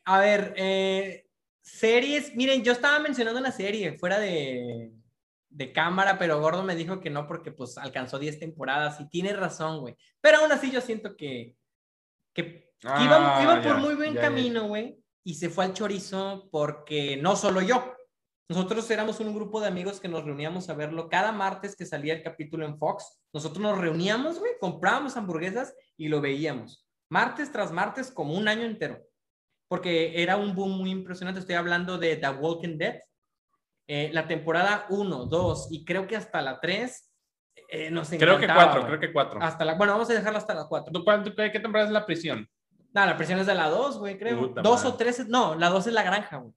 [0.06, 1.26] A ver, eh,
[1.61, 2.34] series.
[2.34, 4.93] Miren, yo estaba mencionando una serie fuera de,
[5.49, 9.34] de cámara, pero Gordo me dijo que no porque pues alcanzó 10 temporadas y tiene
[9.34, 9.97] razón, güey.
[10.22, 11.57] Pero aún así yo siento que,
[12.34, 15.74] que Ah, iba, iba por ya, muy buen ya, camino, güey, y se fue al
[15.74, 17.94] chorizo porque no solo yo.
[18.48, 22.14] Nosotros éramos un grupo de amigos que nos reuníamos a verlo cada martes que salía
[22.14, 23.20] el capítulo en Fox.
[23.34, 26.88] Nosotros nos reuníamos, güey, comprábamos hamburguesas y lo veíamos.
[27.10, 28.99] Martes tras martes como un año entero.
[29.68, 31.40] Porque era un boom muy impresionante.
[31.40, 32.99] Estoy hablando de The Walking Dead.
[33.88, 37.12] Eh, la temporada 1, 2 y creo que hasta la 3
[37.70, 38.88] eh, nos Creo que encantaba, cuatro, güey.
[38.90, 39.40] creo que cuatro.
[39.41, 40.91] Hasta la, bueno, vamos a dejarla hasta la 4.
[40.91, 42.48] ¿Tú, cuál- tú qué, qué temporada es la prisión?
[42.95, 44.39] No, la presión es de la 2, güey, creo.
[44.39, 44.89] Puta 2 madre.
[44.89, 46.53] o 3, no, la 2 es la granja, güey.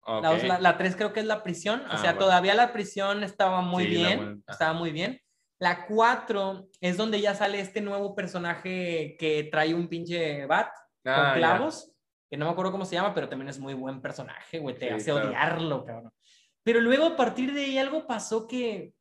[0.00, 0.22] Ok.
[0.22, 1.80] La, dos- la, la 3 creo que es la prisión.
[1.82, 2.18] O Ah, sea, bueno.
[2.26, 4.42] todavía la prisión estaba muy Sí, bien.
[4.48, 5.20] Estaba muy bien.
[5.60, 10.68] La 4 es donde ya sale este nuevo personaje que trae un pinche bat
[11.04, 11.34] Ah, con ya.
[11.34, 11.92] clavos,
[12.30, 14.88] que no me acuerdo cómo se llama, pero también es muy buen personaje, güey, te
[14.88, 15.28] Sí, hace claro.
[15.28, 16.12] odiarlo, cabrón.
[16.64, 18.92] Pero luego a partir de ahí algo pasó que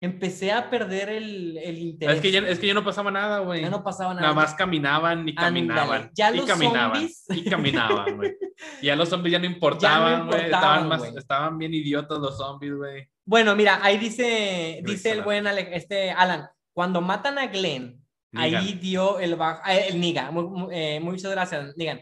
[0.00, 2.16] empecé a perder el, el interés.
[2.16, 3.60] Es que, ya, es que ya no pasaba nada, güey.
[3.62, 4.22] Ya no pasaba nada.
[4.28, 6.10] Nada más caminaban y caminaban.
[6.14, 7.02] ya y los caminaban.
[7.02, 8.32] zombies- Y caminaban, güey.
[8.82, 10.40] Ya los zombies ya no importaban, güey.
[10.44, 13.08] importaban, estaban, más- estaban bien idiotas los zombies, güey.
[13.24, 18.04] Bueno, mira, ahí dice, dice el buen Ale- este Alan, cuando matan a Glenn,
[18.34, 20.30] ahí dio el bajo, eh, el Niga,
[20.72, 22.00] eh, muchas gracias, Nigan.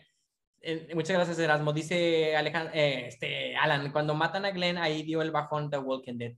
[0.60, 1.72] Eh, muchas gracias, Erasmo.
[1.72, 6.32] Dice Alejandro, este, Alan, cuando matan a Glenn, ahí dio el bajón de Walking Dead.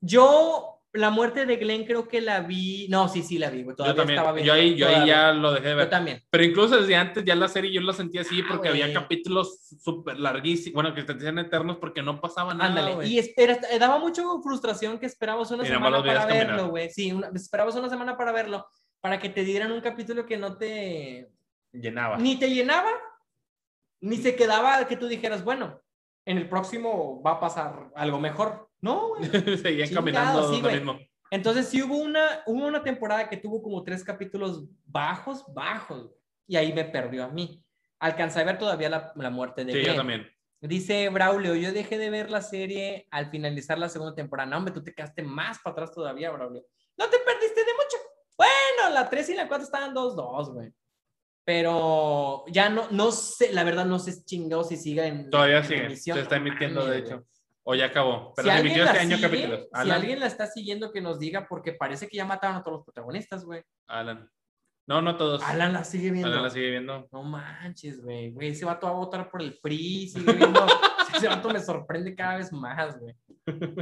[0.00, 3.72] Yo, la muerte de Glenn creo que la vi, no, sí, sí la vi, güey,
[3.74, 4.18] Yo todavía también.
[4.18, 5.14] estaba Yo viendo, ahí, yo ahí todavía.
[5.14, 5.90] ya lo dejé de Yo ver.
[5.90, 6.22] también.
[6.30, 9.58] Pero incluso desde antes, ya la serie yo la sentía así Ah, porque había capítulos
[9.80, 10.74] súper larguísimos.
[10.74, 12.70] Bueno, que te decían eternos porque no pasaba nada.
[12.70, 16.90] Ándale, y espera, eh, daba mucho frustración que esperabas una semana para verlo, güey.
[16.90, 18.66] Sí, una- esperabas una semana para verlo,
[19.00, 21.30] para que te dieran un capítulo que no te,
[21.72, 22.16] Llenaba.
[22.18, 22.90] ni te llenaba,
[24.00, 25.80] ni se quedaba que tú dijeras, bueno,
[26.24, 28.67] en el próximo va a pasar algo mejor.
[28.80, 29.22] No, güey.
[29.58, 30.74] Seguían Chingado, caminando sí, lo güey.
[30.76, 30.98] mismo.
[31.30, 36.10] Entonces sí hubo una, hubo una temporada que tuvo como tres capítulos bajos, bajos,
[36.46, 37.62] y ahí me perdió a mí.
[38.00, 39.96] Alcancé a ver todavía la, la muerte de Sí, yo Glenn.
[39.96, 40.30] también.
[40.60, 44.48] Dice Braulio, yo dejé de ver la serie al finalizar la segunda temporada.
[44.50, 46.64] No, hombre, tú te quedaste más para atrás todavía, Braulio.
[46.96, 47.96] No te perdiste de mucho.
[48.36, 50.72] Bueno, la 3 y la 4 estaban 2-2, güey.
[51.44, 55.64] Pero ya no, no sé, la verdad no sé chingado si siga en Todavía en
[55.64, 55.84] sigue.
[55.86, 56.16] emisión.
[56.16, 57.24] Se está emitiendo, mames, de güey.
[57.70, 58.32] O ya acabó.
[58.34, 59.68] Pero si se emitió este año capítulos.
[59.82, 62.78] si alguien la está siguiendo, que nos diga, porque parece que ya mataron a todos
[62.78, 63.62] los protagonistas, güey.
[63.88, 64.26] Alan.
[64.86, 65.42] No, no todos.
[65.42, 66.28] Alan la sigue viendo.
[66.28, 67.06] Alan la sigue viendo.
[67.12, 68.30] No manches, güey.
[68.30, 70.64] Güey, ese vato va a votar por el PRI, sigue viendo.
[71.14, 73.14] ese vato me sorprende cada vez más, güey.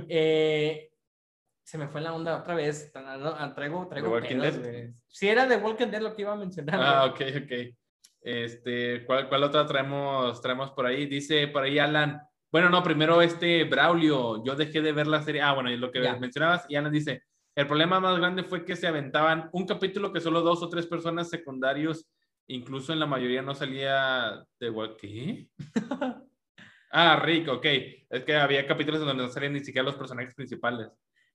[0.09, 0.91] Eh,
[1.63, 2.91] se me fue la onda otra vez.
[2.93, 4.95] Ah, ah, Traigo, traigo ¿The Walking pedos, güey.
[5.07, 6.81] Si era de Walking Dead lo que iba a mencionar.
[6.83, 7.37] Ah, güey.
[7.37, 7.77] ok, ok.
[8.21, 11.07] Este, ¿cuál, cuál otra traemos, traemos por ahí?
[11.07, 12.21] Dice por ahí Alan.
[12.53, 14.43] Bueno, no, primero este Braulio.
[14.45, 15.43] Yo dejé de ver la serie.
[15.43, 16.17] Ah, bueno, y lo que Ya.
[16.17, 16.65] mencionabas.
[16.69, 17.23] Y Alan dice:
[17.55, 20.87] el problema más grande fue que se aventaban un capítulo que solo dos o tres
[20.87, 22.07] personas secundarios,
[22.47, 24.73] incluso en la mayoría no salía de.
[24.99, 25.49] ¿Qué?
[26.93, 27.65] ah, Rick, ok.
[28.11, 30.89] Es que había capítulos en donde no salían ni siquiera los personajes principales.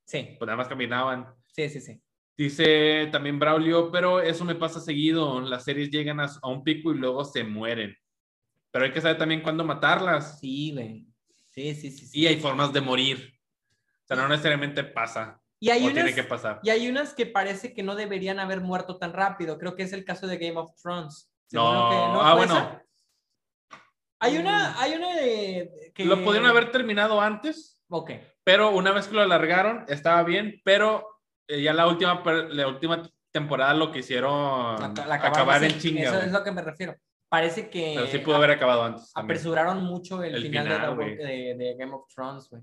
[0.06, 1.26] Sí, Pues nada más caminaban.
[1.48, 2.02] sí, sí, sí.
[2.38, 5.42] Dice también Braulio, pero eso me pasa seguido.
[5.42, 7.96] Las series llegan a un pico y luego se mueren.
[8.72, 10.40] Pero hay que saber también cuándo matarlas.
[10.40, 11.08] Sí, güey.
[11.50, 12.08] Sí, sí, sí.
[12.08, 12.20] sí.
[12.20, 13.34] Y hay formas de morir.
[14.04, 15.42] O sea, no necesariamente pasa.
[15.60, 16.60] Y hay, o unas, tiene que pasar.
[16.64, 19.60] y hay unas que parece que no deberían haber muerto tan rápido.
[19.60, 21.32] Creo que es el caso de Game of Thrones.
[21.52, 22.56] No, ah, bueno.
[22.56, 22.84] esa?
[24.20, 25.92] Hay una, hay una de...
[25.94, 26.06] Que...
[26.06, 28.12] Lo podrían haber terminado antes, Ok.
[28.44, 31.08] pero una vez que lo alargaron, estaba bien, pero
[31.48, 36.04] eh, ya la última, la última temporada lo quisieron La- acabar en chinga.
[36.04, 36.96] Eso es lo que me refiero.
[37.32, 39.14] Parece que Pero sí pudo haber acabado antes.
[39.14, 39.32] también.
[39.32, 42.62] apresuraron mucho el, El final, final, de, de, de Game of Thrones, güey.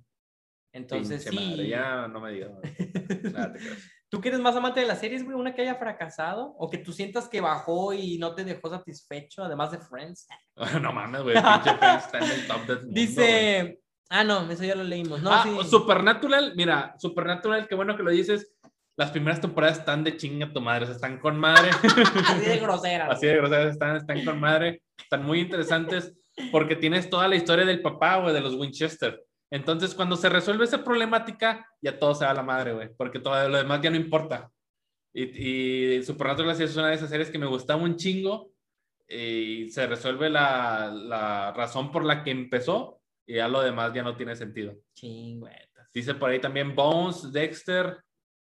[0.75, 1.51] Entonces, Pinche sí.
[1.51, 2.51] madre, ya no me digas.
[3.33, 3.79] Nada, te creas.
[4.11, 5.39] ¿Tú que eres más amante de las series, güey?
[5.39, 6.55] ¿Una que haya fracasado?
[6.59, 10.29] ¿O que tú sientas que bajó y no te dejó satisfecho, además de Friends?
[10.83, 11.35] no mames, güey.
[11.35, 12.93] Pinche Friends está en el top del mundo.
[12.93, 13.81] Dice...
[14.11, 15.23] Ah, no, eso ya lo leímos.
[15.23, 15.69] No, ah, sí.
[15.69, 18.55] Supernatural, mira, Supernatural, qué bueno que lo dices.
[18.99, 21.71] Las primeras temporadas están de chinga tu madre, o sea, están con madre.
[22.27, 23.07] Así de grosera.
[23.07, 24.83] Así de groseras están, están con madre.
[24.99, 26.13] Están muy interesantes
[26.51, 29.25] porque tienes toda la historia del papá, güey, de los Winchester.
[29.53, 33.21] Entonces, cuando se resuelve esa problemática, ya todo se va a la madre, güey, porque
[33.21, 34.51] todo lo demás ya no importa.
[35.15, 38.51] Y, y Supernatural es una de esas series que me gustaba un chingo
[39.09, 44.03] y se resuelve la, la razón por la que empezó y ya lo demás ya
[44.03, 44.75] no tiene sentido.
[44.95, 45.93] Chingüetas.
[45.95, 47.97] Dice por ahí también Bones, Dexter,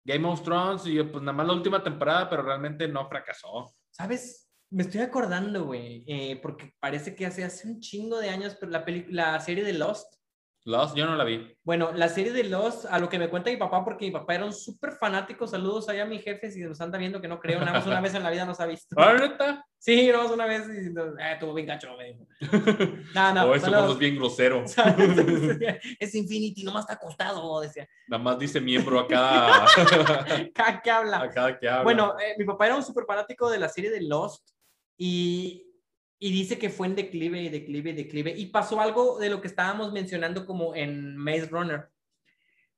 [0.06, 3.74] Game of Thrones, y pues nada más la última temporada, pero realmente no fracasó.
[3.90, 4.48] ¿Sabes?
[4.70, 8.70] Me estoy acordando, güey, eh, porque parece que hace, hace un chingo de años, pero
[8.70, 10.15] la, la serie de Lost,
[10.66, 11.56] Lost, yo no la vi.
[11.62, 14.34] Bueno, la serie de Lost, a lo que me cuenta mi papá, porque mi papá
[14.34, 15.46] era un súper fanático.
[15.46, 18.00] Saludos allá a mi jefe, si nos anda viendo, que no creo, nada más una
[18.00, 18.96] vez en la vida nos ha visto.
[18.98, 19.64] ¿Ah, neta?
[19.78, 22.26] Sí, nada más una vez y eh, estuvo bien gacho, me dijo.
[23.14, 23.92] No, no, o eso saludos.
[23.92, 24.64] es bien grosero.
[26.00, 27.88] es Infinity, nomás está acostado, decía.
[28.08, 29.66] Nada más dice miembro a cada,
[30.36, 30.52] ¿Qué,
[30.82, 31.20] qué habla?
[31.22, 31.84] a cada que habla.
[31.84, 34.48] Bueno, eh, mi papá era un súper fanático de la serie de Lost
[34.98, 35.65] y,
[36.18, 38.34] y dice que fue en declive y declive y declive.
[38.36, 41.88] Y pasó algo de lo que estábamos mencionando como en Maze Runner.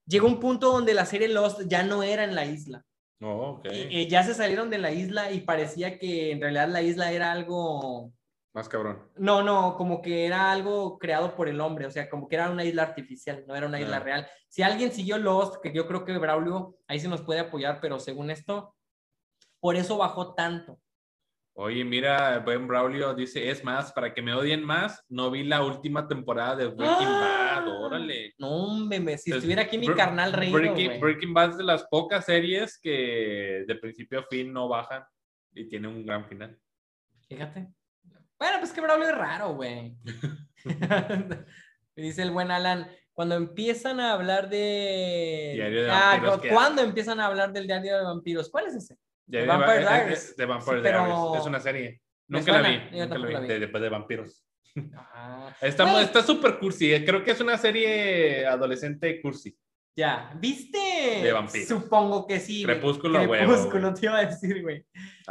[0.06, 2.85] Llegó un punto donde la serie Lost ya no era en la isla.
[3.20, 3.66] Oh, ok.
[3.73, 7.12] Y, eh, ya se salieron de la isla y parecía que en realidad la isla
[7.12, 8.12] era algo
[8.55, 9.09] Más cabrón.
[9.16, 12.51] No, no, como que era algo creado por el hombre, o sea, como que era
[12.51, 14.01] una isla artificial, no era una isla Ah.
[14.01, 14.28] real.
[14.48, 18.01] Si alguien siguió Lost, que yo creo que Braulio ahí se nos puede apoyar, pero
[18.01, 18.74] según esto,
[19.60, 20.81] por eso bajó tanto.
[21.60, 25.64] Oye, mira, buen Braulio dice, es más, para que me odien más, no vi la
[25.64, 27.62] última temporada de Breaking ¡Ah!
[27.64, 28.32] Bad, órale.
[28.39, 30.52] No, hombre, me- si Es- estuviera aquí mi carnal reído,
[31.01, 35.02] Breaking, Bad es de las pocas series que de principio a fin no bajan
[35.52, 36.56] y tiene un gran final.
[37.28, 37.66] Fíjate.
[38.39, 39.97] Bueno, pues que Braulio es raro, güey.
[41.97, 45.55] Dice el buen Alan, cuando empiezan a hablar de...
[45.56, 46.48] Diario de Ah, vampiros, cu- ¿qué?
[46.51, 48.48] ¿cuándo empiezan a hablar del diario de vampiros?
[48.48, 48.97] ¿Cuál es ese?
[49.28, 50.34] Ya, Vampire Diaries.
[50.36, 52.00] The Vampire Diaries, es una serie.
[52.28, 54.44] Nunca la vi, nunca la vi, de- después de vampiros.
[54.96, 56.05] Ah, Está Güey.
[56.05, 59.56] está súper cursi, eh, creo que es una serie adolescente cursi.
[59.96, 60.78] ya, ¿viste?
[61.22, 61.68] De vampiros.
[61.68, 62.64] Supongo que sí.
[62.64, 62.76] güey.
[62.76, 63.94] Crepúsculo, huevo, Crepúsculo, güey.
[64.00, 64.84] te iba a decir, güey.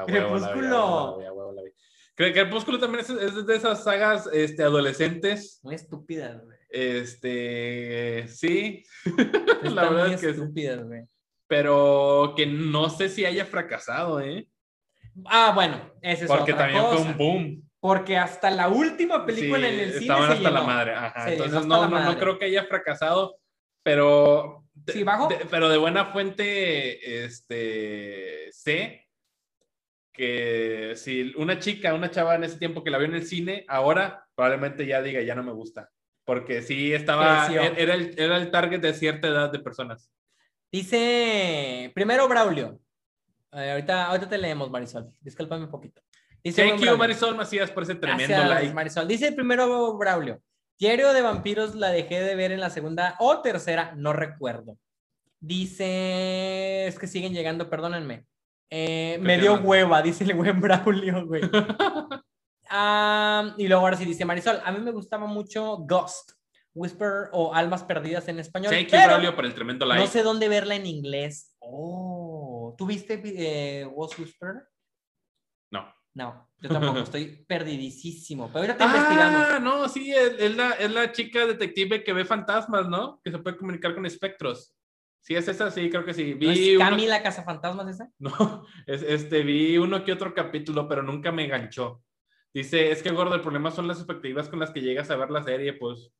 [0.05, 0.17] Crepúsculo.
[0.25, 1.69] huevo la vi, a huevo la vi.
[2.17, 5.59] Cre- Crepúsculo también es, es de esas sagas este, adolescentes.
[5.63, 6.57] Muy estúpidas, güey.
[6.69, 8.83] Este, sí,
[9.63, 11.03] la verdad muy es que estúpidas, güey.
[11.47, 14.47] Pero que no sé si haya fracasado, ¿eh?
[15.25, 16.97] Ah, bueno, ese es Porque otra también cosa.
[16.97, 17.69] fue un boom.
[17.79, 20.93] Porque hasta la última película Sí, en el cine estaban se hasta la madre.
[20.93, 21.23] Ajá.
[21.25, 23.37] Se Entonces no, no, no creo que haya fracasado,
[23.83, 25.27] pero de- Sí, bajó.
[25.27, 29.07] de- pero de buena fuente, este, sé
[30.11, 33.65] que si una chica, una chava en ese tiempo que la vio en el cine,
[33.67, 35.89] ahora probablemente ya diga, ya no me gusta.
[36.25, 37.61] Porque sí estaba, Creció.
[37.61, 40.11] era el, era el target de cierta edad de personas.
[40.71, 42.79] Dice, primero Braulio.
[43.51, 45.11] Eh, ahorita, ahorita te leemos, Marisol.
[45.21, 46.01] Discúlpame un poquito.
[46.43, 46.97] Dice Thank you.
[46.97, 48.73] Marisol Macías, por ese tremendo Gracias, like.
[48.73, 49.07] Marisol.
[49.07, 50.41] Dice primero Braulio.
[50.79, 54.77] Diario de vampiros la dejé de ver en la segunda o tercera, no recuerdo.
[55.39, 58.25] Dice, es que siguen llegando, perdónenme.
[58.69, 61.41] Eh, me dio hueva, dice el buen Braulio, güey.
[62.69, 66.33] Ah, y luego ahora sí dice Marisol, a mí me gustaba mucho Ghost,
[66.77, 68.71] Whisper o Almas Perdidas en español.
[68.71, 70.03] Thank you, pero Braulio, por el tremendo like.
[70.03, 71.55] no sé dónde verla en inglés.
[71.59, 74.67] Oh, ¿tú viste eh, Whisper?
[75.71, 75.93] No.
[76.13, 78.47] No, yo tampoco, estoy perdidísimo.
[78.47, 79.47] Pero ahorita te investigamos.
[79.51, 83.19] Ah, no, sí, es, es la, es la chica detective que ve fantasmas, ¿no?
[83.23, 84.73] Que se puede comunicar con espectros.
[85.21, 86.33] Sí, es esa, sí, creo que sí.
[86.33, 88.09] ¿No Vi es uno- Cami la Cazafantasmas esa?
[88.19, 92.01] no, es, este, vi uno que otro capítulo, pero nunca me enganchó.
[92.53, 95.29] Dice, es que gordo, el problema son las expectativas con las que llegas a ver
[95.29, 96.11] la serie, pues,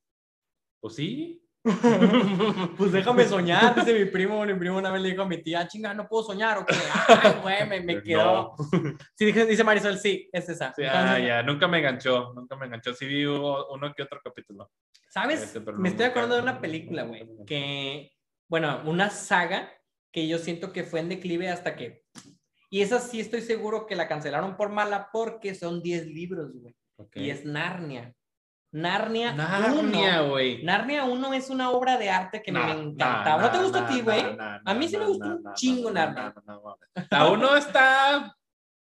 [0.79, 1.43] pues sí.
[2.77, 4.45] Pues déjame soñar, dice mi primo.
[4.45, 6.59] Mi primo una vez le dijo a mi tía, chinga, no puedo soñar.
[6.59, 6.75] ¿o qué?
[7.07, 8.55] Ay, güey, me, me quedó.
[8.57, 8.97] No.
[9.15, 10.73] Sí, dice Marisol, sí, es esa.
[10.73, 12.93] Sí, Entonces, ah, ya, nunca me enganchó, nunca me enganchó.
[12.93, 14.71] Sí vi uno que otro capítulo.
[15.09, 15.41] ¿Sabes?
[15.41, 18.13] Este, me no, estoy nunca- acordando de una película, güey, que,
[18.47, 19.69] bueno, una saga
[20.11, 22.05] que yo siento que fue en declive hasta que...
[22.69, 26.75] Y esa sí estoy seguro que la cancelaron por mala porque son 10 libros, güey.
[26.97, 27.15] Ok.
[27.17, 28.13] Y es Narnia.
[28.81, 30.29] Narnia, Narnia, 1.
[30.29, 30.63] güey.
[30.63, 33.41] Narnia 1 es una obra de arte que me encantaba.
[33.41, 34.23] ¿No, te no, gustó a ti, güey?
[34.65, 36.33] A mí sí me gustó un chingo Narnia.
[37.09, 38.35] La uno está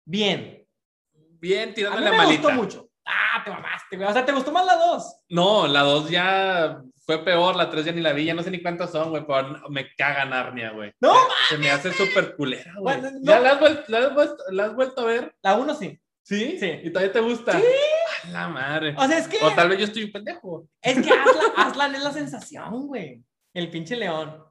[0.05, 0.63] Bien.
[1.39, 2.41] bien A tirando mí la me malita.
[2.43, 2.89] gustó mucho.
[3.05, 4.07] Ah, te mamaste, güey.
[4.07, 5.15] O sea, ¿te gustó más la 2?
[5.29, 8.51] No, la dos ya fue peor, la tres ya ni la vi, ya no sé
[8.51, 10.93] ni cuántas son, güey, pero me caga Narnia, güey.
[11.01, 11.13] ¡No
[11.49, 12.99] Se me hace súper culera, güey.
[13.01, 13.31] Bueno, no.
[13.31, 13.89] ¿Ya la has,
[14.51, 15.35] la has vuelto a ver?
[15.41, 15.99] La 1 sí.
[16.21, 16.57] ¿Sí?
[16.59, 16.79] Sí.
[16.83, 17.53] ¿Y todavía te gusta?
[17.53, 17.63] Sí.
[18.31, 18.95] La madre.
[18.97, 19.37] O sea, es que...
[19.43, 20.67] O tal vez yo estoy un pendejo.
[20.81, 23.23] Es que Aslan, Aslan es la sensación, güey.
[23.53, 24.43] El pinche león.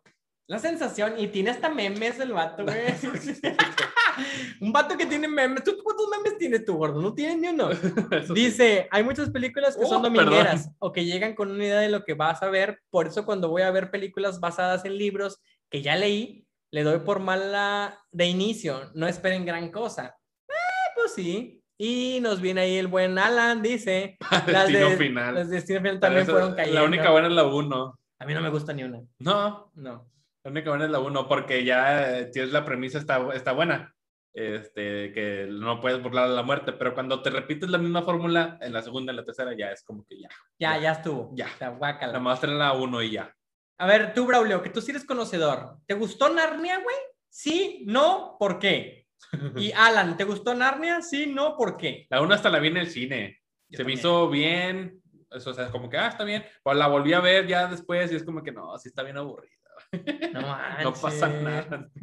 [0.46, 1.18] La sensación.
[1.18, 2.86] Y tiene hasta memes el vato, güey.
[4.60, 5.62] Un vato que tiene memes.
[5.62, 7.00] ¿Tú cuántos memes tienes tú, gordo?
[7.00, 7.68] No tienes ni uno.
[8.34, 11.88] Dice, hay muchas películas que son Oh, domingueras o que llegan con una idea de
[11.88, 12.80] lo que vas a ver.
[12.90, 15.40] Por eso cuando voy a ver películas basadas en libros
[15.70, 18.90] que ya leí, le doy por mala de inicio.
[18.94, 20.16] No esperen gran cosa.
[20.48, 21.57] Ah, pues sí.
[21.80, 24.18] Y nos viene ahí el buen Alan, dice.
[24.46, 25.34] Las Destino de, final.
[25.36, 26.80] Las de Destino Final también esa- fueron cayendo.
[26.80, 27.98] La única buena es la uno.
[28.18, 29.00] A mí no me gusta ni una.
[29.20, 30.10] No, No.
[30.42, 33.94] la única buena es la uno, porque ya tienes la premisa está, está buena.
[34.34, 38.56] Este, que no puedes burlar a la muerte, pero cuando te repites la misma fórmula
[38.60, 40.28] en la segunda y la tercera, ya es como que ya.
[40.58, 41.30] Ya, ya estuvo.
[41.34, 41.46] Ya.
[41.54, 42.12] O sea, guácala.
[42.12, 43.34] Nada más traen la uno y ya.
[43.78, 45.76] A ver, tú, Braulio, que tú sí eres conocedor.
[45.86, 46.96] ¿Te gustó Narnia, güey?
[47.28, 49.06] Sí, no, ¿por qué?
[49.56, 51.02] Y Alan, ¿te gustó Narnia?
[51.02, 52.06] Sí, no, ¿por qué?
[52.10, 53.38] La uno hasta la vi en el cine.
[53.68, 53.98] Yo Se me también.
[53.98, 55.02] hizo bien.
[55.30, 56.44] Eso, o sea, como que, ah, está bien.
[56.62, 59.16] Pues la volví a ver ya después y es como que no, sí está bien
[59.18, 59.52] aburrida.
[60.32, 60.40] No,
[60.82, 61.42] No pasa manches.
[61.42, 61.88] nada.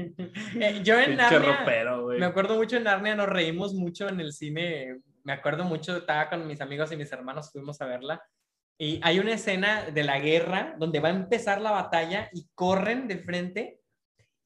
[0.62, 4.20] Eh, yo en Pinche Narnia, ropero, me acuerdo mucho en Narnia, nos reímos mucho en
[4.22, 5.00] el cine.
[5.24, 8.22] Me acuerdo mucho, estaba con mis amigos y mis hermanos, fuimos a verla.
[8.78, 13.08] Y hay una escena de la guerra donde va a empezar la batalla y corren
[13.08, 13.80] de frente.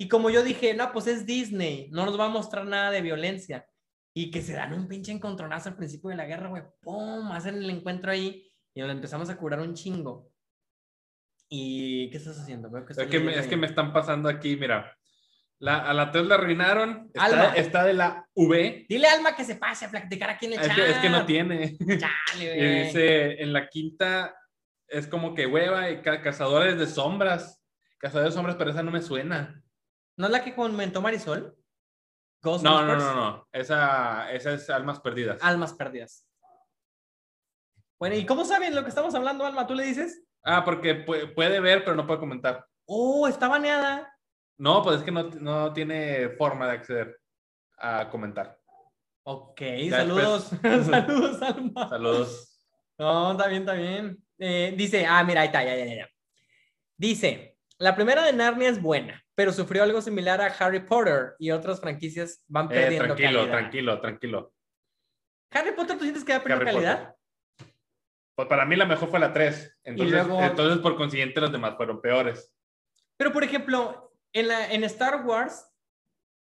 [0.01, 3.01] Y como yo dije, no, pues es Disney, no nos va a mostrar nada de
[3.01, 3.67] violencia.
[4.15, 6.63] y que se dan un pinche encontronazo al principio de la guerra, güey.
[6.81, 7.31] ¡Pum!
[7.31, 10.31] Hacen el encuentro ahí y nos empezamos a curar un chingo.
[11.47, 12.69] ¿Y qué estás haciendo?
[12.69, 14.95] Veo que Es que, me, es que me están pasando aquí, mira.
[15.59, 17.11] La, a la 3 la arruinaron.
[17.17, 17.43] Alma.
[17.47, 18.85] Está, está de la V.
[18.87, 20.75] Dile Alma que se pase a platicar aquí en el Es chat.
[20.75, 21.77] que, es que no tiene.
[21.77, 22.83] Chale, Y güey.
[22.85, 24.35] dice, en la quinta
[24.87, 27.61] es como que hueva y ca- cazadores de sombras.
[27.99, 29.61] Cazadores de sombras, pero esa no me suena.
[30.19, 31.55] ¿No es la que comentó Marisol?
[32.41, 33.03] Ghost No, no, Whispers?
[33.03, 33.47] no, no.
[33.53, 35.41] Esa, esa es Almas Perdidas.
[35.41, 36.27] Almas perdidas.
[37.97, 39.65] Bueno, ¿y cómo saben lo que estamos hablando, Alma?
[39.65, 40.21] ¿Tú le dices?
[40.43, 42.65] Ah, porque pu- puede ver, pero no puede comentar.
[42.85, 44.13] Oh, está baneada.
[44.57, 47.19] No, pues es que no, no tiene forma de acceder
[47.77, 48.59] a comentar.
[49.23, 50.49] Ok, Ya saludos.
[50.61, 51.89] saludos, Alma.
[51.89, 52.61] Saludos.
[52.97, 54.17] No, está bien, está bien.
[54.37, 56.09] Eh, dice, ah, mira, ahí está, ya, ya, ya.
[56.97, 61.51] Dice, la primera de Narnia es buena, pero sufrió algo similar a Harry Potter y
[61.51, 63.51] otras franquicias van Eh, perdiendo tranquilo, calidad.
[63.57, 64.53] tranquilo, tranquilo.
[65.51, 67.15] ¿Harry Potter tú sientes que va perdiendo calidad?
[67.55, 67.71] Potter.
[68.35, 69.77] Pues para mí la mejor fue la 3.
[69.85, 72.53] Entonces, luego- entonces por consiguiente, los demás fueron peores.
[73.15, 75.71] Pero, por ejemplo, en, la, en Star Wars,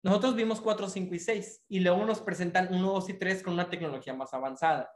[0.02, 3.54] nosotros vimos 4, 5 y 6, y luego nos presentan 1, 2 y 3 con
[3.54, 4.90] una tecnología más avanzada.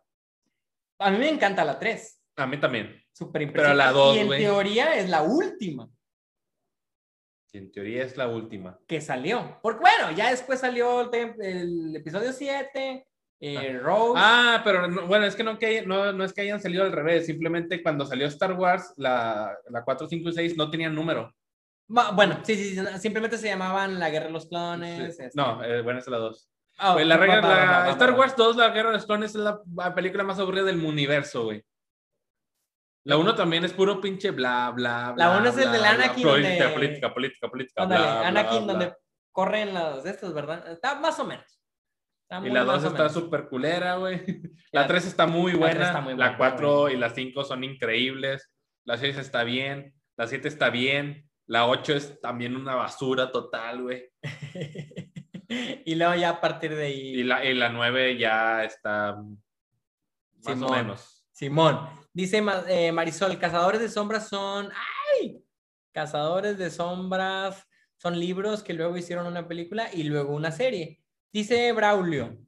[0.99, 3.01] A mí me encanta la 3, A mí también.
[3.13, 3.95] súper Pero la impresionante.
[3.97, 4.41] dos, Y en güey.
[4.43, 5.89] teoría es la última
[7.55, 8.79] Y en teoría es la última.
[8.87, 9.59] que salió.
[9.63, 13.07] Porque, bueno, ya después salió el, episodio 7,
[13.41, 14.15] eh, Rose.
[14.17, 16.93] Ah, pero no- bueno, es que no, que no, no es que hayan salido al
[16.93, 17.27] revés.
[17.27, 21.31] Simplemente cuando salió Star Wars, la, la 4, 5 y 6 no tenían número.
[21.89, 25.15] Bueno, sí, sí, sí, simplemente se llamaban La Guerra de los Clones.
[25.15, 25.23] Sí.
[25.25, 25.37] este.
[25.39, 26.49] No, eh, bueno, es la 2.
[26.79, 28.13] Ah, Güey, la va, la- Star.
[28.13, 31.45] Wars 2, La Guerra de los Clones, es la, la película más aburrida del universo,
[31.45, 31.63] güey.
[33.05, 35.27] La 1 también es puro pinche bla, bla, bla.
[35.29, 37.83] La uno es el bla, del bla, Anakin Política, donde- política, política, política.
[37.83, 38.73] Ándale, bla, bla, Anakin, bla.
[38.73, 38.95] donde
[39.33, 40.71] corren las de estas, ¿verdad?
[40.71, 41.61] Está más o menos.
[42.29, 44.25] Está Y la 2 más o está súper culera, güey.
[44.73, 45.93] La- La 3 está muy buena.
[45.93, 46.95] La buena, 4 güey.
[46.95, 48.51] y la 5 son increíbles.
[48.85, 49.95] La 6 está bien.
[50.17, 51.29] La 7 está bien.
[51.47, 54.11] La 8 es también una basura total, güey.
[55.85, 60.47] y luego ya a partir de Y ahí, la, y la 9 ya está más
[60.47, 60.71] o Simón.
[60.73, 61.27] menos.
[61.33, 61.89] Simón.
[62.15, 64.71] Dice eh, Marisol, Cazadores de Sombras son...
[65.21, 65.43] ¡Ay!
[65.93, 67.67] Cazadores de Sombras
[67.97, 71.01] son libros que luego hicieron una película y luego una serie.
[71.33, 72.39] Dice Braulio,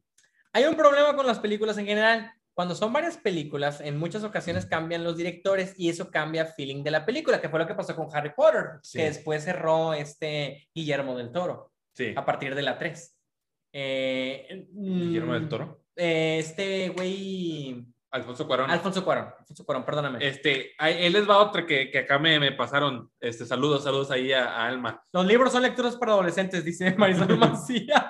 [0.53, 2.32] hay un problema con las películas en general.
[2.55, 6.91] Cuando son varias películas, en muchas ocasiones cambian los directores y eso cambia feeling de
[6.93, 8.99] la película, que fue lo que pasó con Harry Potter, Sí.
[8.99, 12.12] que después cerró este Guillermo del Toro Sí.
[12.16, 13.16] a partir de la 3.
[13.73, 15.85] Eh, Guillermo del mm, Toro.
[15.97, 17.85] eh, este güey.
[18.15, 18.70] Alfonso Cuarón.
[18.70, 19.28] Alfonso Cuarón.
[19.41, 20.19] Alfonso Cuarón, perdóname.
[20.27, 23.11] Este, ahí les va otra que, que acá me, me pasaron.
[23.20, 25.03] Este, saludos, saludos ahí a, a Alma.
[25.12, 28.05] Los libros son lecturas para adolescentes, dice Marisol Macías.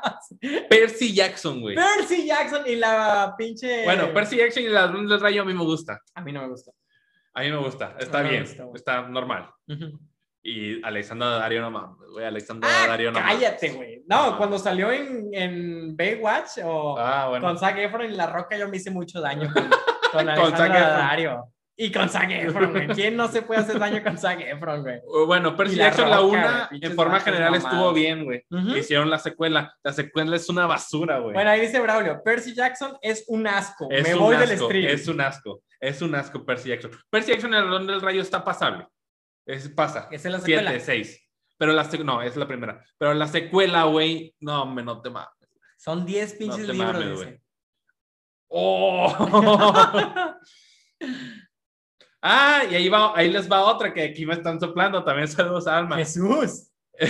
[0.69, 1.75] Percy Jackson, güey.
[1.75, 3.85] Percy Jackson y la pinche.
[3.85, 6.01] Bueno, Percy Jackson y las del rayo a mí me gusta.
[6.15, 6.73] A mí no me gusta.
[7.33, 7.97] A mí me gusta.
[7.99, 8.43] Está bien.
[8.45, 9.51] gusta, está normal.
[9.69, 9.99] Ujú.
[10.47, 12.27] Y Alexandra Dario no mames, güey.
[12.27, 14.03] Alexandra Ah, Dario no cállate, güey.
[14.07, 14.37] No, No.
[14.37, 17.47] cuando salió en, en Baywatch o Ah, bueno.
[17.47, 19.65] con Zac Efron y La Roca, yo me hice mucho daño con,
[20.15, 20.27] con.
[20.27, 21.55] Dario.
[21.77, 22.87] Y con Zac Efron, güey.
[22.89, 25.01] ¿Quién no se puede hacer daño con Zac Efron, güey?
[25.05, 28.45] Uh, Bueno, Percy Jackson, la Roca, una, güey, pinches en forma general estuvo bien, güey.
[28.49, 28.77] Ujú.
[28.77, 29.75] Hicieron la secuela.
[29.83, 31.35] La secuela es una basura, güey.
[31.35, 33.89] Bueno, ahí dice Braulio, Percy Jackson es un asco.
[33.91, 34.89] es Me un voy del asco, stream.
[34.89, 35.63] Es un asco.
[35.81, 36.93] Es un asco Percy Jackson.
[37.11, 38.87] Percy Jackson en el Ron del Rayo está pasable.
[39.45, 40.09] Es, pasa.
[40.13, 40.71] Es la secuela.
[40.71, 41.21] 7, 6.
[41.59, 42.85] Pero la no, es la primera.
[42.99, 45.29] Pero la secuela, güey, no, hombre, no te mames.
[45.77, 47.41] Son 10 pinches te libros, mames, dice.
[48.49, 49.13] ¡Oh!
[52.23, 55.03] ah, y ahí, va, ahí les va otra que aquí me están soplando.
[55.05, 55.97] También saludos a Alma.
[55.97, 56.71] Jesús.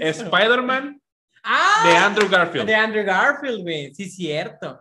[0.00, 1.00] Spider-Man
[1.42, 1.82] ¡Ah!
[1.86, 2.66] de Andrew Garfield.
[2.66, 3.94] De Andrew Garfield, güey.
[3.94, 4.78] Sí, cierto.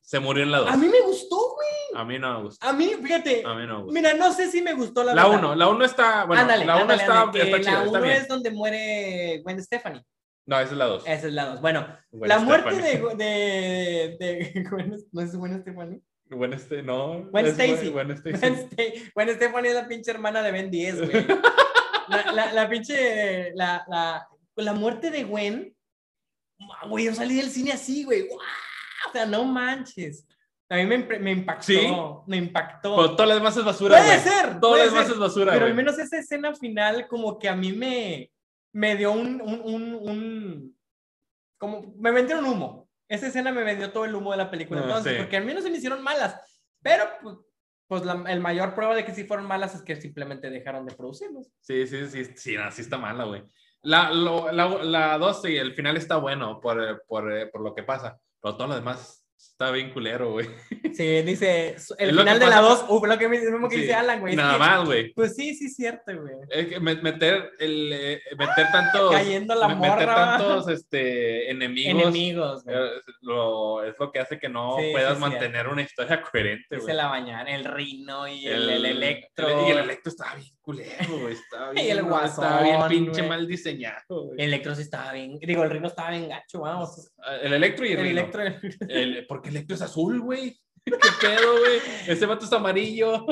[0.00, 0.68] Se murió en la 2.
[0.68, 1.68] A mí me gustó, güey.
[2.00, 2.68] A mí no me gusta.
[2.68, 3.42] A mí, fíjate.
[3.46, 4.00] A mí no me gusta.
[4.00, 5.44] Mira, no sé si me gustó la La verdad.
[5.44, 8.00] 1, la 1 está, bueno, ándale, la 1 ándale, está, está chida, La está 1
[8.02, 8.16] bien.
[8.16, 10.04] es donde muere Gwen Stephanie.
[10.46, 11.04] No, esa es la 2.
[11.06, 11.60] Esa es la 2.
[11.60, 13.16] Bueno, Gwen la muerte Stefani.
[13.16, 16.00] de, de, de Gwen, ¿no es Gwen Stephanie?
[16.30, 17.24] Gwen este, no.
[17.30, 17.88] Gwen Stacy.
[17.90, 18.08] Gwen.
[18.24, 21.26] Gwen, Ste- Gwen Stephanie es la pinche hermana de Ben 10, güey.
[22.08, 25.74] La, la, la pinche, la, la, la muerte de Gwen,
[26.58, 28.40] ¡guau, güey, yo salí del cine así, güey, ¡guau!
[29.08, 30.26] o sea, no manches.
[30.68, 31.86] A mí me, me impactó, ¿Sí?
[32.26, 32.96] me impactó.
[32.96, 34.20] Pero todo lo demás es basura, puede güey.
[34.20, 35.84] ser, Todo lo puede demás ser, es basura, pero al güey.
[35.84, 38.30] menos esa escena final como que a mí me,
[38.72, 40.78] me dio un, un, un, un-
[41.58, 42.88] como, me vendieron humo.
[43.08, 44.80] Esa escena me vendió todo el humo de la película.
[44.80, 45.18] Ah, Entonces, sí.
[45.18, 46.40] porque al menos se me hicieron malas,
[46.82, 47.36] pero pues,
[47.86, 50.94] pues la el mayor prueba de que sí fueron malas es que simplemente dejaron de
[50.94, 51.48] producirlos.
[51.60, 53.44] Sí, sí, sí, sí, no, sí está mala, güey.
[53.82, 57.82] La, lo- la, la 2, sí, el final está bueno por, por, por lo que
[57.82, 59.21] pasa, pero todo lo demás
[59.52, 60.48] está bien culero, güey.
[60.92, 63.94] Sí, dice, el final de la pasa- 2, uf, lo que mismo que Sí, dice
[63.94, 64.32] Alan, güey.
[64.32, 65.12] es Nada que- más, güey.
[65.14, 66.34] Pues sí, sí, es cierto, güey.
[66.50, 69.10] Es que me- meter, el, eh, meter tantos.
[69.12, 72.02] Cayendo la me- Meter morra, tantos este, enemigos.
[72.02, 72.76] Enemigos, güey.
[72.76, 76.20] eh, Es lo, es lo que hace que no Sí, puedas sí, mantener una historia
[76.22, 76.94] coherente, Se güey.
[76.96, 79.66] la bañan, el Rino y el, el Electro.
[79.66, 81.34] Y el Electro estaba bien culero, güey.
[81.34, 83.28] Estaba Y bien, el Estaba bien Guasón, pinche güey.
[83.28, 84.34] mal diseñado, güey.
[84.38, 85.38] El Electro sí estaba bien.
[85.40, 87.12] Digo, el Rino estaba bien gacho, vamos.
[87.42, 88.20] El Electro y el, El Rhino.
[88.20, 88.42] Electro.
[88.88, 90.58] El- porque el Electro es azul, güey.
[90.84, 91.78] ¿Qué pedo, güey?
[92.06, 93.24] Ese vato es amarillo.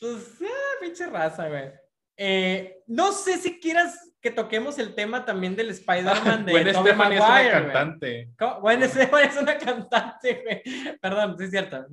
[0.00, 1.70] Pues, ah, pinche raza, güey.
[2.16, 6.92] Eh, no sé si quieras que toquemos el tema también del Spider-Man de Gwen Tobey
[6.92, 8.28] Stefani es una cantante.
[8.60, 10.98] Gwen Stefani es una cantante, güey.
[10.98, 11.86] Perdón, sí es cierto.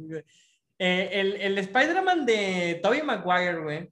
[0.79, 3.89] Eh, el, el Spider-Man de Tobey Maguire, güey.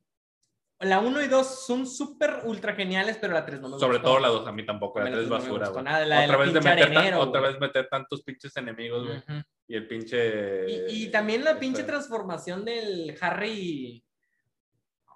[0.82, 3.86] La 1 y 2 son súper ultra geniales, pero la 3 no me gustó.
[3.86, 5.66] Sobre todo la dos a mí tampoco, la La tres es tres no me basura,
[5.68, 5.84] gustó güey.
[5.86, 9.22] nada, la Otra vez de meter tan- otra vez meter tantos pinches enemigos, güey.
[9.68, 10.70] Y el pinche.
[10.90, 14.04] Y, y también la pinche este, transformación del Harry.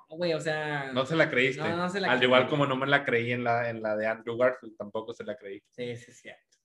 [0.09, 0.91] Güey, o sea.
[0.93, 1.63] No se la creíste.
[1.63, 2.27] No, no se la Al creí.
[2.27, 5.23] igual como no me la creí en la, en la de Andrew Garfield, tampoco se
[5.23, 5.63] la creí.
[5.71, 6.57] Sí, sí, cierto.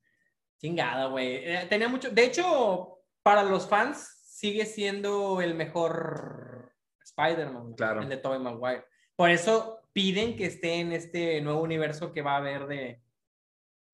[0.59, 1.37] Chingada, güey.
[1.37, 2.11] Eh, tenía mucho.
[2.11, 6.73] De hecho, para los fans, sigue siendo el mejor
[7.19, 7.75] Spider-Man.
[7.75, 8.03] Claro.
[8.03, 8.85] El de Tobey Maguire.
[9.17, 13.03] Por eso piden que esté en este nuevo universo que va a haber de.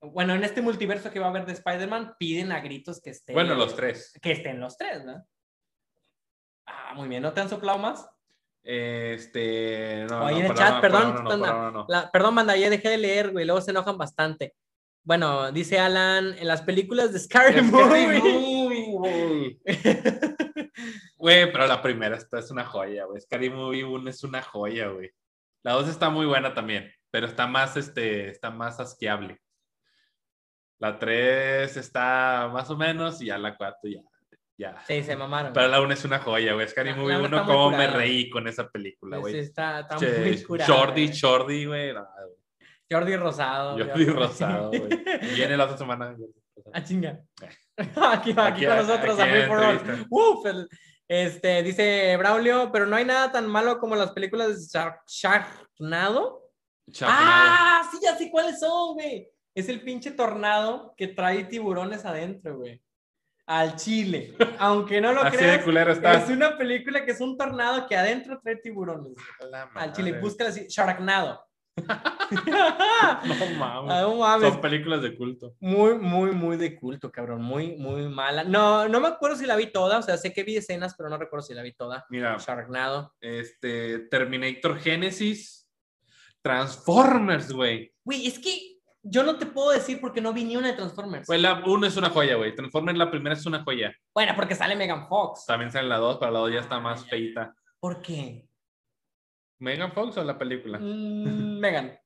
[0.00, 3.32] Bueno, en este multiverso que va a haber de Spider-Man, piden a gritos que esté.
[3.32, 4.12] Bueno, los tres.
[4.20, 5.26] Que estén los tres, ¿no?
[6.66, 7.22] Ah, muy bien.
[7.22, 8.06] ¿No te han soplado más?
[8.62, 10.06] Este.
[10.08, 11.84] No, Oye, no, en el chat, no, perdón, perdón.
[11.88, 13.44] La- perdón, banda, ya dejé de leer, güey.
[13.46, 14.54] Luego se enojan bastante.
[15.02, 18.18] Bueno, dice Alan, en las películas de Scary Movie.
[18.18, 19.60] Scary Movie,
[21.16, 21.50] güey.
[21.52, 23.20] Pero la primera esta es una joya, güey.
[23.20, 25.10] Scary Movie 1 es una joya, güey.
[25.62, 29.40] La 2 está muy buena también, pero está más, este, está más asqueable.
[30.78, 34.00] La 3 está más o menos y ya la 4 ya,
[34.58, 34.80] ya.
[34.86, 35.52] Sí, se mamaron.
[35.52, 36.68] Pero la 1 es una joya, güey.
[36.68, 37.96] Scary La- Movie la 1, está muy cómo me curada.
[37.96, 39.32] reí con esa película, güey.
[39.34, 40.74] sí, está, está Che, muy curada.
[40.74, 41.20] Jordi, güey.
[41.20, 41.92] Jordi, güey.
[41.94, 42.34] no, güey.
[42.90, 43.78] Jordi Rosado.
[43.78, 44.88] Jordi Rosado, güey.
[45.34, 46.12] Viene la otra semana.
[46.12, 46.28] güey.
[46.72, 47.20] Ah, chinga.
[47.96, 50.06] Aquí, aquí, Aquí- con nosotros, aquí a for All.
[50.10, 50.68] Uf, el-
[51.08, 56.50] este, dice Braulio, pero no hay nada tan malo como las películas de Shark- Sharknado.
[57.02, 59.28] Ah, sí, ya sé cuáles son, güey.
[59.54, 62.82] Es el pinche tornado que trae tiburones adentro, güey.
[63.46, 64.34] Al chile.
[64.58, 66.14] Aunque no lo Así de creas, culero está.
[66.14, 69.12] es una película que es un tornado que adentro trae tiburones.
[69.74, 71.44] Al chile, búscala así, Sharknado.
[73.24, 73.92] No mames.
[73.92, 74.52] Ah, no mames.
[74.52, 75.54] Son películas de culto.
[75.60, 77.42] Muy, muy, muy de culto, cabrón.
[77.42, 78.44] Muy, muy mala.
[78.44, 79.98] No, no me acuerdo si la vi toda.
[79.98, 82.04] O sea, sé que vi escenas, pero no recuerdo si la vi toda.
[82.08, 83.12] Mira, Sharknado.
[83.20, 85.68] este, Terminator Genesis,
[86.42, 87.92] Transformers, güey.
[88.04, 91.26] Güey, es que yo no te puedo decir porque no vi ni una de Transformers.
[91.26, 92.54] Pues la 1 es una joya, güey.
[92.54, 93.94] Transformers la primera es una joya.
[94.14, 95.44] Bueno, porque sale Megan Fox.
[95.46, 97.54] También sale la 2, pero la 2 ya está más feita.
[97.78, 98.48] ¿Por qué?
[99.58, 100.78] ¿Megan Fox o la película?
[100.78, 101.98] Mm, Megan.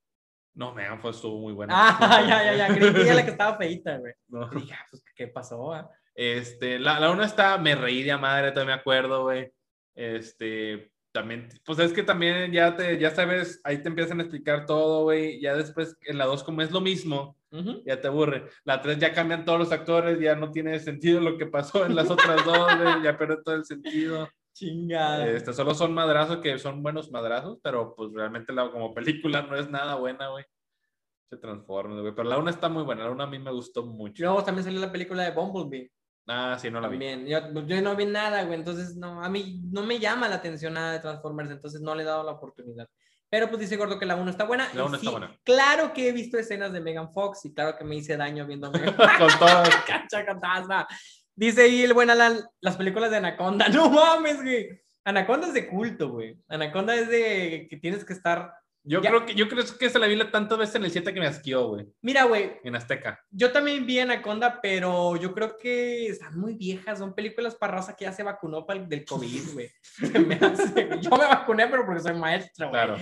[0.55, 1.73] No, Megan Fox estuvo muy buena.
[1.77, 2.75] Ah, ya, ya, ya.
[2.75, 4.13] Creí que ella era la que estaba feita, güey.
[4.29, 4.49] No.
[4.51, 5.73] Dije, ah, pues, ¿qué pasó?
[5.73, 5.91] ah?
[6.15, 9.53] Este, la, la 1 está, me reí de madre, todavía me acuerdo, güey.
[9.95, 14.67] Este, también, pues es que también ya te, ya sabes, ahí te empiezan a explicar
[14.67, 15.41] todo, güey.
[15.41, 17.37] Ya después en la 2, como es lo mismo,
[17.87, 18.49] ya te aburre.
[18.65, 21.95] La 3 ya cambian todos los actores, ya no tiene sentido lo que pasó en
[21.95, 24.29] las otras dos, güey, ya pierde todo el sentido.
[24.59, 25.29] Chingada.
[25.29, 29.57] Este, solo son madrazos que son buenos madrazos, pero pues realmente la, como película no
[29.57, 30.45] es nada buena, güey.
[31.31, 32.13] Se transforma, güey.
[32.13, 34.25] Pero la 1 está muy buena, la 1 a mí me gustó mucho.
[34.25, 35.93] luego también salió la película de Bumblebee.
[36.27, 36.99] Ah, sí, no la vi.
[36.99, 37.27] También.
[37.27, 38.59] Yo, yo no vi nada, güey.
[38.59, 41.51] Entonces, no, a mí no me llama la atención nada de Transformers.
[41.53, 42.89] Entonces, no le he dado la oportunidad.
[43.31, 44.69] Pero pues dice Gordo que la 1 está buena.
[44.75, 45.39] La y uno está sí, buena.
[45.45, 48.67] Claro que he visto escenas de Megan Fox y claro que me hice daño viendo
[48.67, 49.63] a Megan Con todo.
[49.87, 50.89] Cacha fantasma.
[51.39, 53.69] Dice ahí el buen Alan, las películas de Anaconda.
[53.73, 54.69] No mames, güey.
[55.05, 56.37] Anaconda es de culto, güey.
[56.49, 58.53] Anaconda es de que tienes que estar.
[58.83, 59.11] Yo Ya.
[59.11, 61.29] creo que yo creo que se la vi tantas veces en el 7 que me
[61.29, 61.87] asqueó, güey.
[62.03, 63.21] Mira, güey, En Azteca.
[63.31, 66.99] yo también vi Anaconda, pero yo creo que están muy viejas.
[66.99, 69.71] Son películas para raza que ya se vacunó para el del COVID, güey.
[71.03, 72.73] Yo me vacuné, pero porque soy maestra, güey.
[72.85, 72.97] Claro.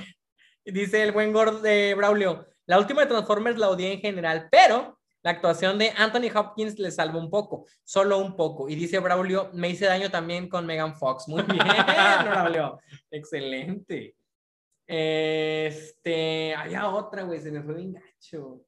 [0.63, 2.47] Dice el buen gordo de Braulio.
[2.67, 4.96] La última de Transformers la odié en general, pero
[5.27, 8.69] la actuación de Anthony Hopkins le salvó un poco, solo un poco.
[8.69, 11.27] Y dice Braulio, me hice daño también con Megan Fox.
[11.27, 11.59] Muy bien,
[12.31, 12.79] Braulio.
[13.11, 14.15] Excelente.
[14.87, 18.61] Este, había otra, güey, se me fue bien gacho.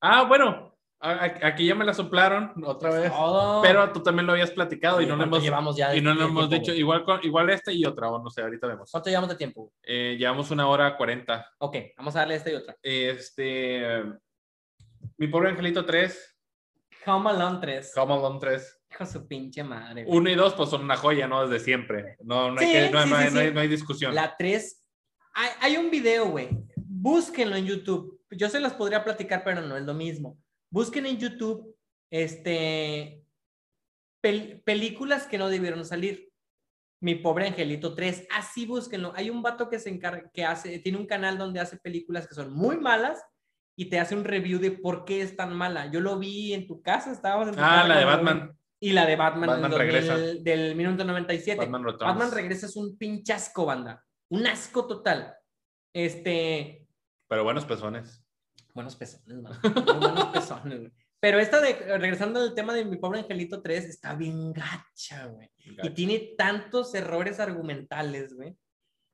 [0.00, 0.74] Ah, bueno.
[1.00, 3.12] Aquí ya me la soplaron otra vez.
[3.12, 3.62] Todo.
[3.62, 6.00] Pero tú también lo habías platicado y no lo ¿Cuánto hemos, llevamos ya de- y
[6.00, 6.72] no lo hemos tiempo, dicho.
[6.72, 6.80] güey?
[6.80, 8.90] Igual, con- igual este y otra, o no sé, ahorita vemos.
[8.90, 9.72] ¿Cuánto llevamos de tiempo?
[9.84, 11.48] Eh, llevamos una hora cuarenta.
[11.58, 12.76] Ok, vamos a darle esta y otra.
[12.82, 14.02] Este.
[15.18, 16.36] Mi pobre angelito 3,
[17.06, 17.96] Home Alone 3.
[17.96, 18.80] Home Alone 3.
[18.92, 20.04] Hijo de su pinche madre.
[20.04, 20.16] güey.
[20.16, 21.46] Uno y dos, pues son una joya, ¿no?
[21.46, 22.16] Desde siempre.
[22.20, 23.54] No, no, hay, Sí, que- no, hay- sí, no hay- sí, no hay- sí.
[23.54, 24.14] no hay discusión.
[24.14, 24.84] La 3.
[25.34, 26.48] Hay, hay un video, güey.
[26.76, 28.20] Búsquenlo en YouTube.
[28.30, 30.38] Yo se los podría platicar, pero no es lo mismo.
[30.70, 31.74] Busquen en YouTube
[32.10, 33.22] este,
[34.22, 36.30] pel- películas que no debieron salir.
[37.00, 38.26] Mi pobre angelito 3.
[38.30, 39.12] Así búsquenlo.
[39.14, 42.34] Hay un vato que se encarga, que hace, tiene un canal donde hace películas que
[42.34, 43.22] son muy malas
[43.78, 45.88] y te hace un review de por qué es tan mala.
[45.88, 48.58] Yo lo vi en tu casa, estábamos en tu Ah, casa la de Batman.
[48.80, 50.16] Y la de Batman, Batman del, 2000 regresa.
[50.42, 51.60] del minuto 97.
[51.60, 52.12] Batman Returns.
[52.12, 54.04] Batman regresa es un pinche asco, banda.
[54.30, 55.32] Un asco total.
[55.94, 56.88] Este.
[57.28, 58.24] Pero buenos pezones.
[58.74, 59.52] Buenos pezones, man.
[59.62, 60.92] Buenos pezones, güey.
[61.20, 65.48] Pero esta de, regresando al tema de mi pobre angelito 3, está bien gacha, güey.
[65.84, 68.56] Y tiene tantos errores argumentales, güey.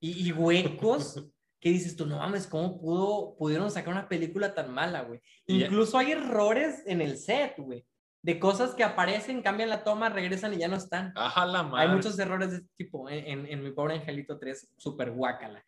[0.01, 1.23] Y, y huecos
[1.65, 5.23] que dices tú, no mames, ¿cómo pudo, pudieron sacar una película tan mala, güey?
[5.47, 7.86] Incluso hay errores en el set, güey.
[8.20, 11.15] De cosas que aparecen, cambian la toma, regresan y ya no están.
[11.16, 11.89] Ajá, la madre.
[11.89, 15.65] Hay muchos errores de este tipo en, en- en mi pobre angelito 3, súper guácala.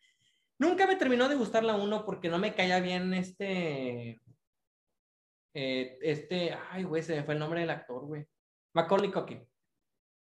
[0.59, 4.21] Nunca me terminó de gustar la 1 porque no me caía bien este.
[5.55, 6.55] eh, este.
[6.71, 8.23] Ay, güey, se me fue el nombre del actor, güey.
[8.73, 9.43] Macaulay Culkin.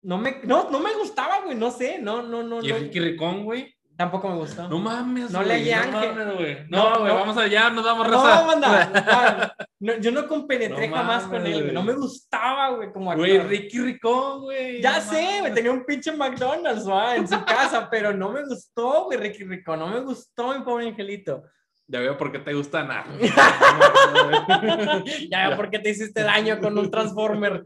[0.03, 2.62] No me, no, no me gustaba, güey, no sé, no, no, no.
[2.62, 3.73] Y no Ricky Ricón, güey.
[3.96, 4.68] Tampoco me gustó.
[4.68, 6.14] No mames, No le güey, hallé no ángel.
[6.14, 6.56] mames, güey.
[6.68, 7.18] No, No, güey, no.
[7.20, 8.46] vamos allá, nos damos No, raza.
[8.46, 9.64] banda, no,
[9.94, 11.74] no, yo no compenetré No jamás con mames, él, güey.
[11.74, 13.26] No me gustaba, güey, como actor.
[13.26, 14.80] Güey, Ricky Ricón, güey.
[14.82, 15.54] Ya no sé, güey, mames.
[15.54, 17.16] tenía un pinche McDonald's ¿va?
[17.16, 20.88] en su casa, pero no me gustó, güey, Ricky Rico, no me gustó mi pobre
[20.88, 21.44] angelito.
[21.86, 23.05] Ya veo por qué te gusta nada.
[25.31, 27.65] ya veo por qué te hiciste daño con un Transformer.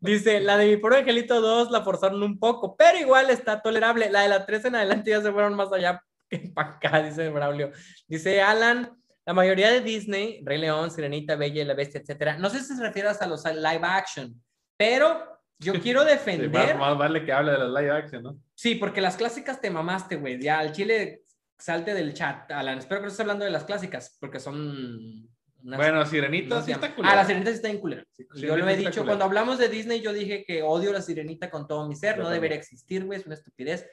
[0.00, 4.10] Dice, la de mi pobre angelito 2 la forzaron un poco, pero igual está tolerable.
[4.10, 7.28] La de la 3 en adelante ya se fueron más allá que para acá, dice
[7.30, 7.72] Braulio.
[8.06, 8.90] Dice Alan,
[9.24, 12.74] la mayoría de Disney, Rey León, Sirenita, Bella y la Bestia, etcétera, no sé si
[12.76, 14.34] se refiere a los live action,
[14.76, 16.50] pero yo quiero Sí, defender...
[16.50, 18.38] más, más vale que hable de los live action, ¿no?
[18.54, 20.40] Sí, porque las clásicas te mamaste, güey.
[20.40, 21.22] Ya al chile
[21.58, 22.78] salte del chat, Alan.
[22.78, 25.28] Espero que no estés hablando de las clásicas, porque son.
[25.62, 27.12] unas- Bueno, Sirenita ¿cómo sí está culera.
[27.12, 28.04] Ah, la sirenita sí está en culera.
[28.12, 29.06] Sí, yo lo he dicho, culera.
[29.06, 32.18] cuando hablamos de Disney, yo dije que odio la sirenita con todo mi ser, Yo
[32.18, 32.42] no también.
[32.42, 33.86] debería existir, güey, es una estupidez.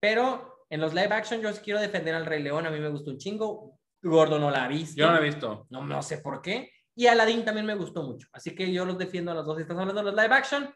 [0.00, 3.10] Pero en los live action yo quiero defender al Rey León, a mí me gustó
[3.10, 3.78] un chingo.
[4.02, 4.96] Gordo no la ha visto.
[4.96, 5.66] Yo no la he visto.
[5.68, 6.72] No, no sé por qué.
[6.94, 8.26] Y Aladdin también me gustó mucho.
[8.32, 9.56] Así que yo los defiendo a los dos.
[9.56, 10.74] Si estás hablando de los live action,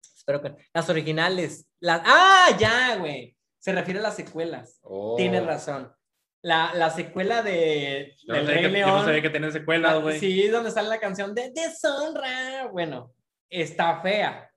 [0.00, 0.54] espero que.
[0.72, 1.68] Las originales.
[1.80, 2.00] Las...
[2.04, 2.48] ¡Ah!
[2.58, 3.35] Ya, güey.
[3.66, 4.78] Se refiere a las secuelas.
[4.84, 5.16] Oh.
[5.16, 5.92] Tienes razón.
[6.40, 8.90] La, la secuela de Yo del no, Rey que, yo León.
[8.90, 10.20] no sabía que tenían secuelas, güey.
[10.20, 12.68] Sí, donde sale la canción de Deshonra.
[12.70, 13.12] Bueno,
[13.50, 14.48] está fea.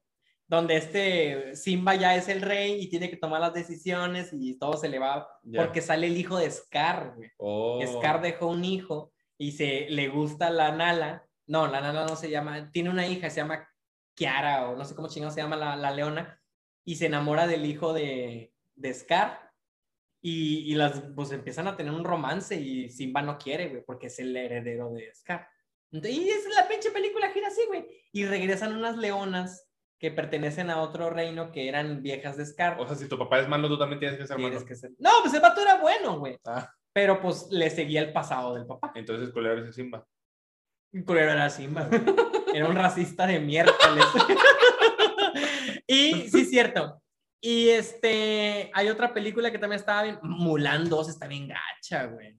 [0.48, 4.77] Donde este Simba ya es el rey y tiene que tomar las decisiones y todo
[4.77, 5.60] se le va Ya.
[5.65, 7.31] porque sale el hijo de Scar, güey.
[7.38, 7.81] Oh.
[7.98, 11.26] Scar dejó un hijo y se le gusta la Nala.
[11.48, 13.68] No, la Nala no se llama, tiene una hija, se llama
[14.14, 16.40] Kiara o no sé cómo chingado se llama la, la leona
[16.86, 19.51] y se enamora del hijo de, de Scar
[20.22, 24.07] y, y las pues empiezan a tener un romance y Simba no quiere, güey, porque
[24.07, 25.47] es el heredero de Scar.
[25.91, 27.85] Entonces, y es la pinche película gira así, güey.
[28.11, 29.65] Y regresan unas leonas
[29.99, 32.77] que pertenecen a otro reino que eran viejas de Scar.
[32.80, 34.65] O sea, si tu papá es malo, tú también tienes que ser malo.
[34.65, 36.38] Que ser- No, pues el vato era bueno, güey.
[36.45, 38.91] Ah, Pero pues le seguía el pasado del papá.
[38.95, 40.06] entonces culero es Simba.
[41.06, 42.01] Culero era Simba, güey.
[42.53, 44.06] Era un racista de miércoles.
[45.88, 47.01] y sí, cierto.
[47.41, 50.19] Y este, hay otra película que también estaba bien.
[50.21, 52.37] Mulan 2 está bien gacha, güey.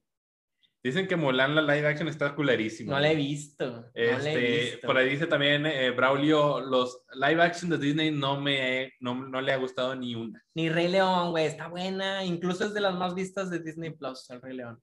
[0.82, 2.94] Dicen que Mulan la live action está culerísima.
[2.94, 3.66] No la he visto.
[3.70, 4.86] No la he Este, visto.
[4.86, 9.40] por ahí dice también eh, Braulio, los live action de Disney no me no, no
[9.42, 10.42] le ha gustado ni una.
[10.54, 12.24] Ni Rey León, güey, está buena.
[12.24, 14.82] Incluso es de las más vistas de Disney Plus, el Rey León.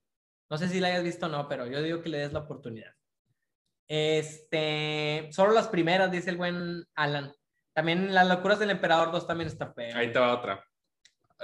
[0.51, 2.39] No sé si la hayas visto o no, pero yo digo que le des la
[2.39, 2.91] oportunidad.
[3.87, 7.33] Este, solo las primeras, dice el buen Alan.
[7.77, 9.95] También Las locuras del emperador 2 también está fea.
[9.95, 10.65] Ahí te va otra.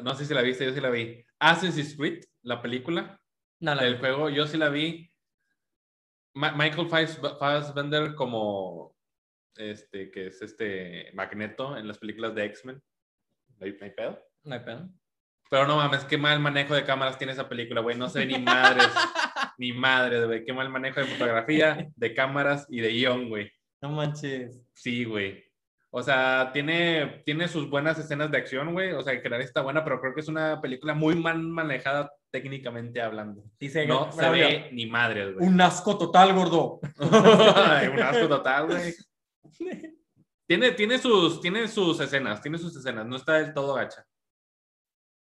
[0.04, 1.24] No sé si la viste, yo sí la vi.
[1.38, 3.22] Assassin's Creed, la película
[3.60, 5.14] No, la del juego, yo sí la vi.
[6.34, 8.96] Ma- Michael Fass- Fassbender como
[9.56, 12.82] este que es este Magneto en las películas de X-Men.
[13.60, 14.20] ¿No hay, no hay pedo?
[14.46, 14.90] no hay pedo.
[15.52, 17.96] Pero no mames, qué mal manejo de cámaras tiene esa película, güey.
[17.96, 18.88] No ve ni madres,
[19.60, 20.44] ni madres, güey.
[20.44, 23.52] Qué mal manejo de fotografía, de cámaras y de guion, güey.
[23.84, 24.60] No manches.
[24.74, 25.46] Sí, güey.
[25.96, 28.94] O sea, tiene, tiene sus buenas escenas de acción, güey.
[28.94, 33.00] O sea, neta está buena, pero creo que es una película muy mal manejada técnicamente
[33.00, 33.44] hablando.
[33.60, 35.48] Dice No se ve ni madre, güey.
[35.48, 36.80] Un asco total, gordo.
[36.98, 38.96] un asco total, güey.
[40.48, 44.04] Tiene, tiene, sus, tiene sus escenas, tiene sus escenas, no está del todo gacha.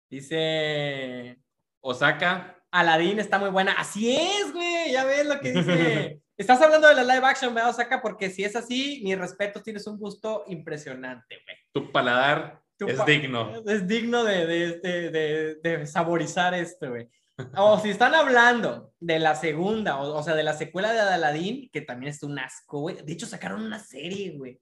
[0.08, 1.38] Dice
[1.82, 3.72] Osaka, Aladdin está muy buena.
[3.72, 4.90] Así es, güey.
[4.90, 6.22] Ya ves lo que dice.
[6.36, 8.02] Estás hablando de la live action, ¿verdad, Osaka?
[8.02, 11.56] Porque si es así, mi respeto, tienes un gusto impresionante, güey.
[11.72, 13.62] tu paladar Tu es pa- digno.
[13.66, 17.08] Es digno de, de, de, de- de saborizar esto, güey.
[17.56, 21.68] O si están hablando de la segunda, o, o sea, de la secuela de Aladdin,
[21.70, 22.96] que también es un asco, güey.
[23.02, 24.58] De hecho, sacaron una serie, güey.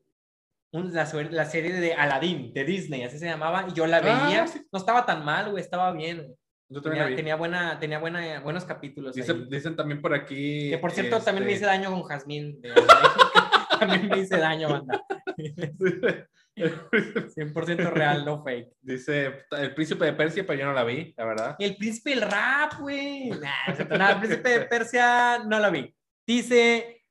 [0.73, 4.47] La, la serie de Aladdin, de Disney, así se llamaba, y yo la Ah, veía.
[4.49, 4.61] sí.
[4.73, 6.17] No estaba tan mal, güey, estaba bien.
[6.25, 6.37] güey.
[6.69, 7.17] Yo también la Tenía, vi.
[7.17, 9.15] tenía, buena, tenía buena, buenos capítulos.
[9.15, 9.47] Dice- ahí.
[9.51, 10.71] dicen también por aquí.
[10.71, 12.61] Que por cierto, también me hice este, daño con Jazmín.
[12.61, 12.73] de-
[13.81, 15.05] también me hice daño, banda.
[16.57, 18.73] 100% real, no fake.
[18.81, 21.57] Dice el príncipe de Persia, pero yo no la vi, la verdad.
[21.59, 23.31] El príncipe del rap, güey.
[23.31, 25.95] Nah, el príncipe de Persia no la vi.
[26.27, 27.05] Dice,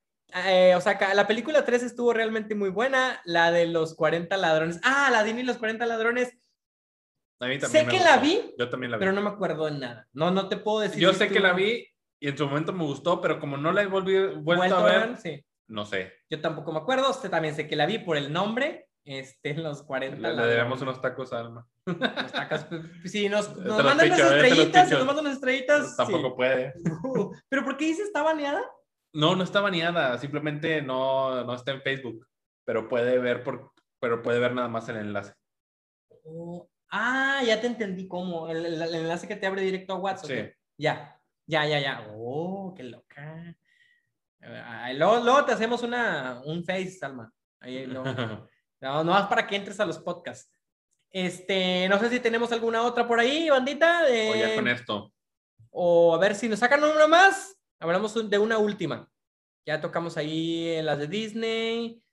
[0.46, 3.20] eh, o sea, la película 3 estuvo realmente muy buena.
[3.24, 4.80] La de los 40 ladrones.
[4.82, 6.36] Ah, la de y los 40 ladrones.
[7.40, 9.00] A mí Sé también me que la vi, Yo también la vi.
[9.00, 10.06] pero no me acuerdo de nada.
[10.12, 11.00] No, no te puedo decir.
[11.02, 11.86] yo si sé que la vi
[12.20, 15.16] y en su momento me gustó, pero como no la he volvi- vuelto, a ver,
[15.18, 15.44] Sí.
[15.68, 16.12] no sé.
[16.30, 17.10] Yo tampoco me acuerdo.
[17.10, 18.88] Usted también sé que la vi por el nombre.
[19.06, 21.66] Este, en los 40 Le, le debemos unos tacos a Alma.
[21.84, 25.34] Los tacos, pues, si nos, Te nos mandan eh, los estrellitas, si nos mandan unas
[25.34, 25.94] estrellitas.
[25.96, 26.34] Tampoco sí.
[26.36, 26.72] puede.
[27.02, 28.62] Uh, ¿Pero por qué dice está baneada?
[29.12, 32.26] No, no está baneada, simplemente no, no está en Facebook,
[32.64, 35.34] pero puede ver por, pero puede ver nada más el enlace.
[36.24, 38.48] Oh, ah, ya te entendí cómo.
[38.48, 40.30] El, el- el enlace que te abre directo a WhatsApp.
[40.30, 40.50] Sí.
[40.78, 42.06] Ya, ya, ya, ya.
[42.16, 43.56] Oh, qué loca.
[44.42, 47.32] Ah, luego, luego te hacemos una, un face, Salma.
[47.60, 48.02] Ahí, no,
[48.80, 50.50] no, no más para que entres a los podcasts.
[51.10, 54.02] Este, no sé si tenemos alguna otra por ahí, bandita.
[54.04, 55.12] de- O ya con esto.
[55.70, 57.56] O a ver si nos sacan una más.
[57.80, 59.08] Hablamos de una última.
[59.66, 62.03] Ya tocamos ahí las de Disney.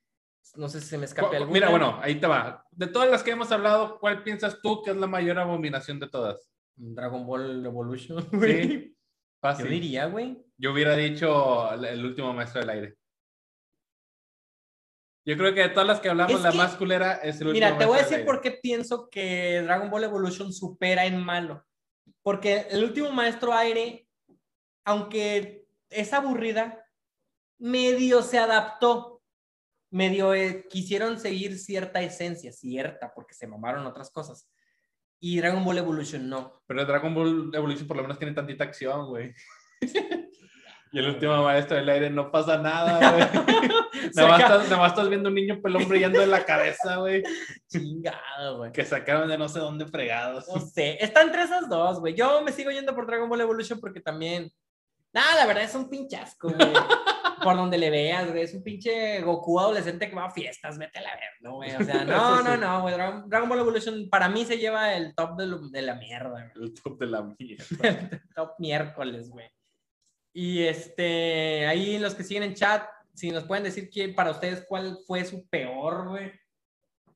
[0.56, 1.52] No sé si se me escape alguna.
[1.52, 2.66] Mira, bueno, ahí te va.
[2.70, 6.08] De todas las que hemos hablado, ¿cuál piensas tú que es la mayor abominación de
[6.08, 6.50] todas?
[6.76, 8.22] Dragon Ball Evolution.
[8.30, 8.96] Sí, güey.
[9.40, 9.64] fácil.
[9.66, 10.44] Yo diría, güey.
[10.56, 12.96] Yo hubiera dicho el- último maestro del aire.
[15.24, 17.48] Yo creo que de todas las que hablamos, Es la que- más culera es el
[17.48, 21.22] último Mira, te voy a decir por qué pienso que Dragon Ball Evolution supera en
[21.22, 21.64] malo.
[22.22, 24.08] Porque el último maestro aire,
[24.84, 26.84] aunque es aburrida,
[27.58, 29.21] medio se adaptó.
[29.92, 34.48] Medio eh, quisieron seguir cierta esencia, cierta, porque se mamaron otras cosas.
[35.20, 36.62] Y Dragon Ball Evolution no.
[36.66, 39.34] Pero Dragon Ball Evolution por lo menos tiene tantita acción, güey.
[40.92, 44.10] y el último maestro del aire no pasa nada, güey.
[44.14, 47.22] nada, más estás, nada más estás viendo un niño pelón brillando en la cabeza, güey.
[47.68, 48.72] Chingado, güey.
[48.72, 50.48] Que sacaron de no sé dónde fregados.
[50.48, 52.14] No sé, está entre esas dos, güey.
[52.14, 54.50] Yo me sigo yendo por Dragon Ball Evolution porque también.
[55.12, 56.72] Nada, la verdad es un pinchasco, güey.
[57.42, 58.42] por donde le veas, güey.
[58.42, 61.74] Es un pinche Goku adolescente que va a fiestas, vete a la ver, ¿no, güey?
[61.74, 62.94] O sea, no, no, no, güey.
[62.94, 66.30] Dragon, Dragon Ball Evolution para mí se lleva el top de, lo- de la mierda,
[66.30, 66.44] güey.
[66.66, 68.20] El top de la mierda.
[68.34, 69.50] top miércoles, güey.
[70.34, 72.84] Y este, ahí los que siguen en chat,
[73.14, 76.32] si nos pueden decir que para ustedes cuál fue su peor, güey.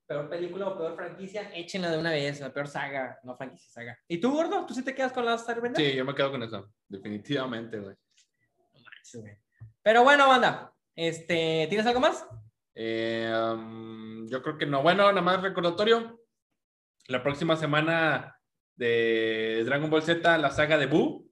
[0.07, 3.99] Peor película o peor franquicia, échenla de una vez, la peor saga, no franquicia, saga.
[4.07, 4.65] ¿Y tú, gordo?
[4.65, 5.85] ¿Tú sí te quedas con la Starbender?
[5.85, 6.71] Sí, yo me quedo con eso.
[6.87, 7.95] Definitivamente, güey.
[9.03, 9.37] Sí, güey.
[9.83, 12.25] Pero bueno, banda, este, ¿tienes algo más?
[12.73, 14.81] Eh, um, yo creo que no.
[14.81, 16.21] Bueno, nada más recordatorio.
[17.07, 18.39] La próxima semana
[18.75, 21.29] de Dragon Ball Z, la saga de Buu.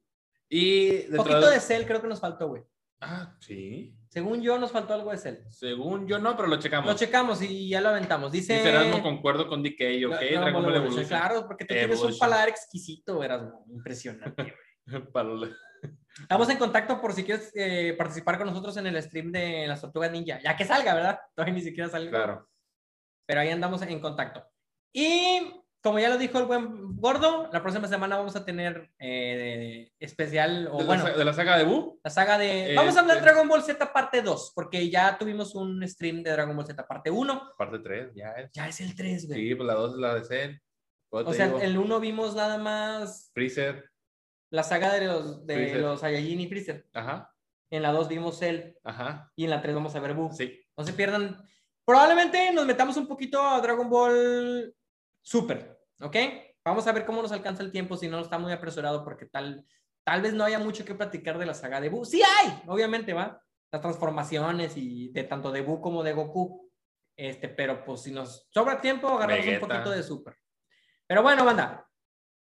[0.49, 2.63] Y Un poquito de Cell creo que nos faltó, güey.
[2.99, 3.95] Ah, sí.
[4.15, 5.35] Según yo, nos faltó algo de Cell.
[5.49, 6.89] Según yo no, pero lo checamos.
[6.89, 8.31] Lo checamos y ya lo aventamos.
[8.31, 8.53] Dice...
[8.53, 9.73] Dice Erasmo, concuerdo con DK,
[10.05, 10.09] ok.
[10.09, 11.05] Dragon Dragon Ball Evolution, Evolution.
[11.05, 12.19] Claro, porque tú tienes un Evolution.
[12.19, 13.65] paladar exquisito, Erasmo.
[13.67, 14.55] Impresionante,
[14.85, 15.51] güey.
[16.21, 19.81] Estamos en contacto por si quieres eh, participar con nosotros en el stream de las
[19.81, 20.39] tortugas ninja.
[20.41, 21.19] Ya que salga, ¿verdad?
[21.35, 22.09] Todavía ni siquiera sale.
[22.09, 22.47] Claro.
[23.25, 24.45] Pero ahí andamos en contacto.
[24.93, 29.91] Y como ya lo dijo el buen gordo, la próxima semana vamos a tener eh,
[29.99, 31.99] especial, o De, bueno, la, de la saga de Buu.
[32.03, 32.73] la saga de...
[32.75, 36.23] Vamos a hablar de Este- Dragon Ball Z parte 2, porque ya tuvimos un stream
[36.23, 37.51] de Dragon Ball Z parte 1.
[37.55, 38.51] Parte 3, ya es.
[38.51, 39.39] Ya es el 3, güey.
[39.49, 40.55] Sí, pues la 2 es la de Cell.
[41.07, 43.85] Pues o sea, digo, el 1 vimos nada más Freezer.
[44.49, 45.81] la saga de los, de Freezer.
[45.81, 46.87] los Saiyajin y Freezer.
[46.93, 47.31] Ajá,
[47.69, 49.31] En la 2 vimos Cell ajá.
[49.35, 50.31] y en la 3 vamos a ver Buu.
[50.33, 50.59] Sí.
[50.75, 51.41] No se pierdan.
[51.85, 54.73] Probablemente nos metamos un poquito a Dragon Ball
[55.27, 56.15] Super, ¿ok?
[56.63, 59.65] Vamos a ver cómo nos alcanza el tiempo, si no está muy apresurado, porque tal,
[60.03, 62.05] tal vez no haya mucho que platicar de la saga de Buu.
[62.05, 63.41] Sí hay, obviamente, ¿va?
[63.71, 66.71] Las transformaciones y de tanto de Buu como de Goku.
[67.17, 69.65] Este, pero pues si nos sobra tiempo, agarramos Vegeta.
[69.65, 70.35] un poquito de Super.
[71.07, 71.87] Pero bueno, banda,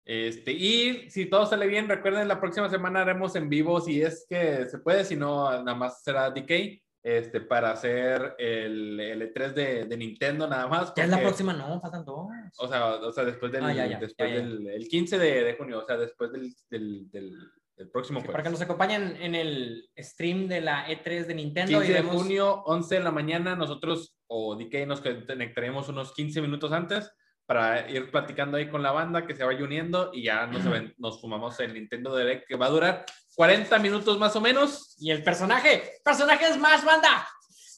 [0.03, 4.25] Este, y si todo sale bien, recuerden, la próxima semana haremos en vivo, si es
[4.29, 9.53] que se puede, si no, nada más será DK, este, para hacer el, el E3
[9.53, 10.91] de, de Nintendo nada más.
[10.97, 12.27] Ya es la porque- próxima, no, faltan dos.
[12.57, 15.43] O sea, o sea, después del, Ah, ya, ya, después ya, del el 15 de,
[15.43, 17.31] de junio, o sea, después del, del, del,
[17.77, 18.31] del próximo Sí, jueves.
[18.31, 21.77] para que nos acompañen en el stream de la E3 de Nintendo.
[21.79, 26.11] 15 y de vemos- junio, 11 de la mañana, nosotros o DK nos conectaremos unos
[26.11, 27.11] 15 minutos antes
[27.45, 30.93] para ir platicando ahí con la banda que se vaya uniendo y ya nos, ven-
[30.97, 33.05] nos fumamos el Nintendo Direct que va a durar
[33.35, 34.95] 40 minutos más o menos.
[34.99, 37.27] Y el personaje, personaje es más banda.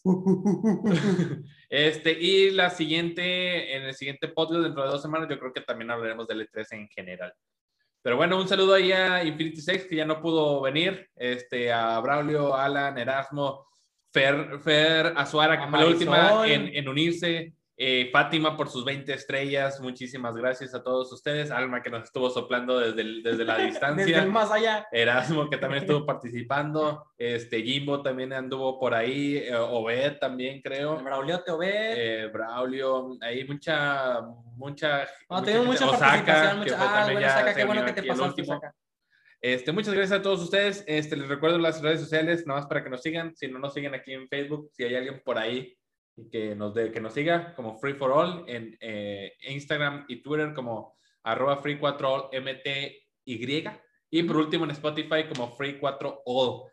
[1.70, 5.60] Este, y la siguiente, en el siguiente podcast dentro de dos semanas, yo creo que
[5.60, 7.34] también hablaremos del E3 en general.
[8.02, 12.00] Pero bueno, un saludo ahí a Infinity Sex, que ya no pudo venir, este, a
[12.00, 13.68] Braulio, Alan, Erasmo,
[14.14, 19.80] Fer, Fer Azuara, que fue la última en unirse, eh, Fátima por sus 20 estrellas,
[19.80, 24.04] muchísimas gracias a todos ustedes, Alma que nos estuvo soplando desde, el- desde la distancia.
[24.06, 24.88] Desde el más allá.
[24.92, 27.06] Erasmo, que también estuvo participando.
[27.18, 29.38] Este, Jimbo también anduvo por ahí.
[29.38, 30.98] eh, Obed también, creo.
[31.04, 31.70] Braulio te ve.
[32.24, 34.22] Eh, Braulio, ahí mucha,
[34.56, 35.08] mucha.
[35.30, 35.60] No, mucha gente.
[35.62, 38.58] mucha Osaka, que Ah, bueno, Osaka, qué bueno que te pasaste, último.
[38.58, 38.74] Osaka.
[39.40, 40.84] Este, muchas gracias a todos ustedes.
[40.88, 43.36] Este, les recuerdo las redes sociales, nada más para que nos sigan.
[43.36, 45.78] Si no nos siguen aquí en Facebook, si hay alguien por ahí
[46.32, 50.54] que nos, de, que nos siga, como Free for All en eh, Instagram y Twitter,
[50.54, 53.70] como arroba Free 4 All MTY.
[54.10, 56.64] Y por último en Spotify, como Free 4 All,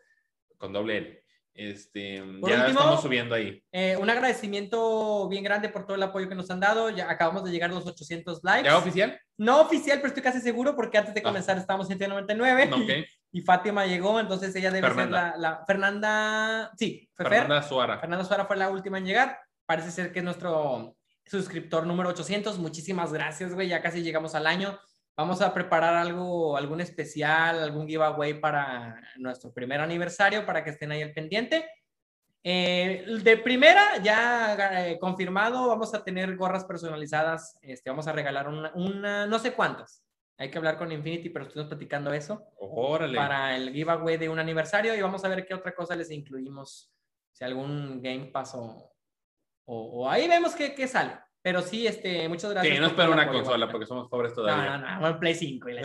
[0.57, 1.21] con doble L.
[1.53, 3.63] Este, Por ya último, estamos subiendo ahí.
[3.71, 6.89] Eh, un agradecimiento bien grande por todo el apoyo que nos han dado.
[6.89, 8.67] Ya acabamos de llegar a los 800 likes.
[8.69, 9.17] ¿Ya oficial?
[9.37, 11.23] No oficial, pero estoy casi seguro porque antes de Ah.
[11.23, 12.89] comenzar estábamos en 199 No, ok.
[13.37, 15.31] Y Fátima llegó, entonces ella debe Fernanda.
[15.31, 16.71] ser la, la- Fernanda.
[16.77, 17.39] Sí, fue Fer.
[17.41, 17.99] Fernanda Suara.
[17.99, 19.37] Fernanda Suara fue la última en llegar.
[19.65, 20.95] Parece ser que es nuestro
[21.25, 22.57] suscriptor número 800.
[22.59, 23.67] Muchísimas gracias, güey.
[23.67, 24.79] Ya casi llegamos al año.
[25.17, 30.91] Vamos a preparar algo, algún especial, algún giveaway para nuestro primer aniversario para que estén
[30.93, 31.69] ahí al pendiente.
[32.41, 37.57] Eh, de primera, ya eh, confirmado, vamos a tener gorras personalizadas.
[37.61, 40.04] Este, vamos a regalar una, una, no sé cuántas.
[40.37, 43.15] Hay que hablar con Infinity, pero estuvimos platicando eso Órale.
[43.15, 46.91] para el giveaway de un aniversario y vamos a ver qué otra cosa les incluimos.
[47.31, 48.93] Si algún Game Pass o,
[49.65, 51.17] o, o ahí vemos qué, qué sale.
[51.41, 52.73] Pero sí, este, muchas gracias.
[52.73, 54.77] Sí, no espero una apoyo, consola porque somos pobres No, todavía.
[54.79, 55.81] no, no, un Play 5 y la.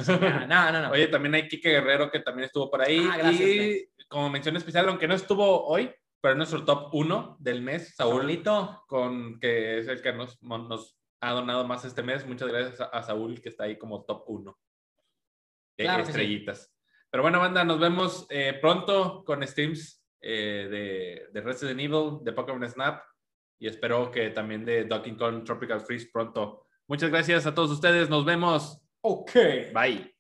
[0.47, 0.91] No, no, no.
[0.91, 3.07] Oye, también hay Kike Guerrero que también estuvo por ahí.
[3.13, 5.91] Ah, gracias, y como mención especial, aunque no estuvo hoy,
[6.21, 8.85] pero es nuestro top 1 del mes, Saúl, Saulito.
[8.89, 12.27] con, que es el que nos, nos ha donado más este mes.
[12.27, 14.59] Muchas gracias a, Saúl, que está ahí como top 1.
[15.77, 16.11] de Claro que sí.
[16.11, 16.75] estrellitas.
[17.11, 22.33] Pero bueno, banda, nos vemos eh, pronto con streams eh, de, de Resident Evil, de
[22.33, 23.03] Pokémon Snap
[23.61, 26.67] y espero que también de Donkey Kong Tropical Freeze pronto.
[26.89, 28.09] Muchas gracias a todos ustedes.
[28.09, 28.81] Nos vemos.
[29.03, 29.33] Ok.
[29.73, 30.20] Bye.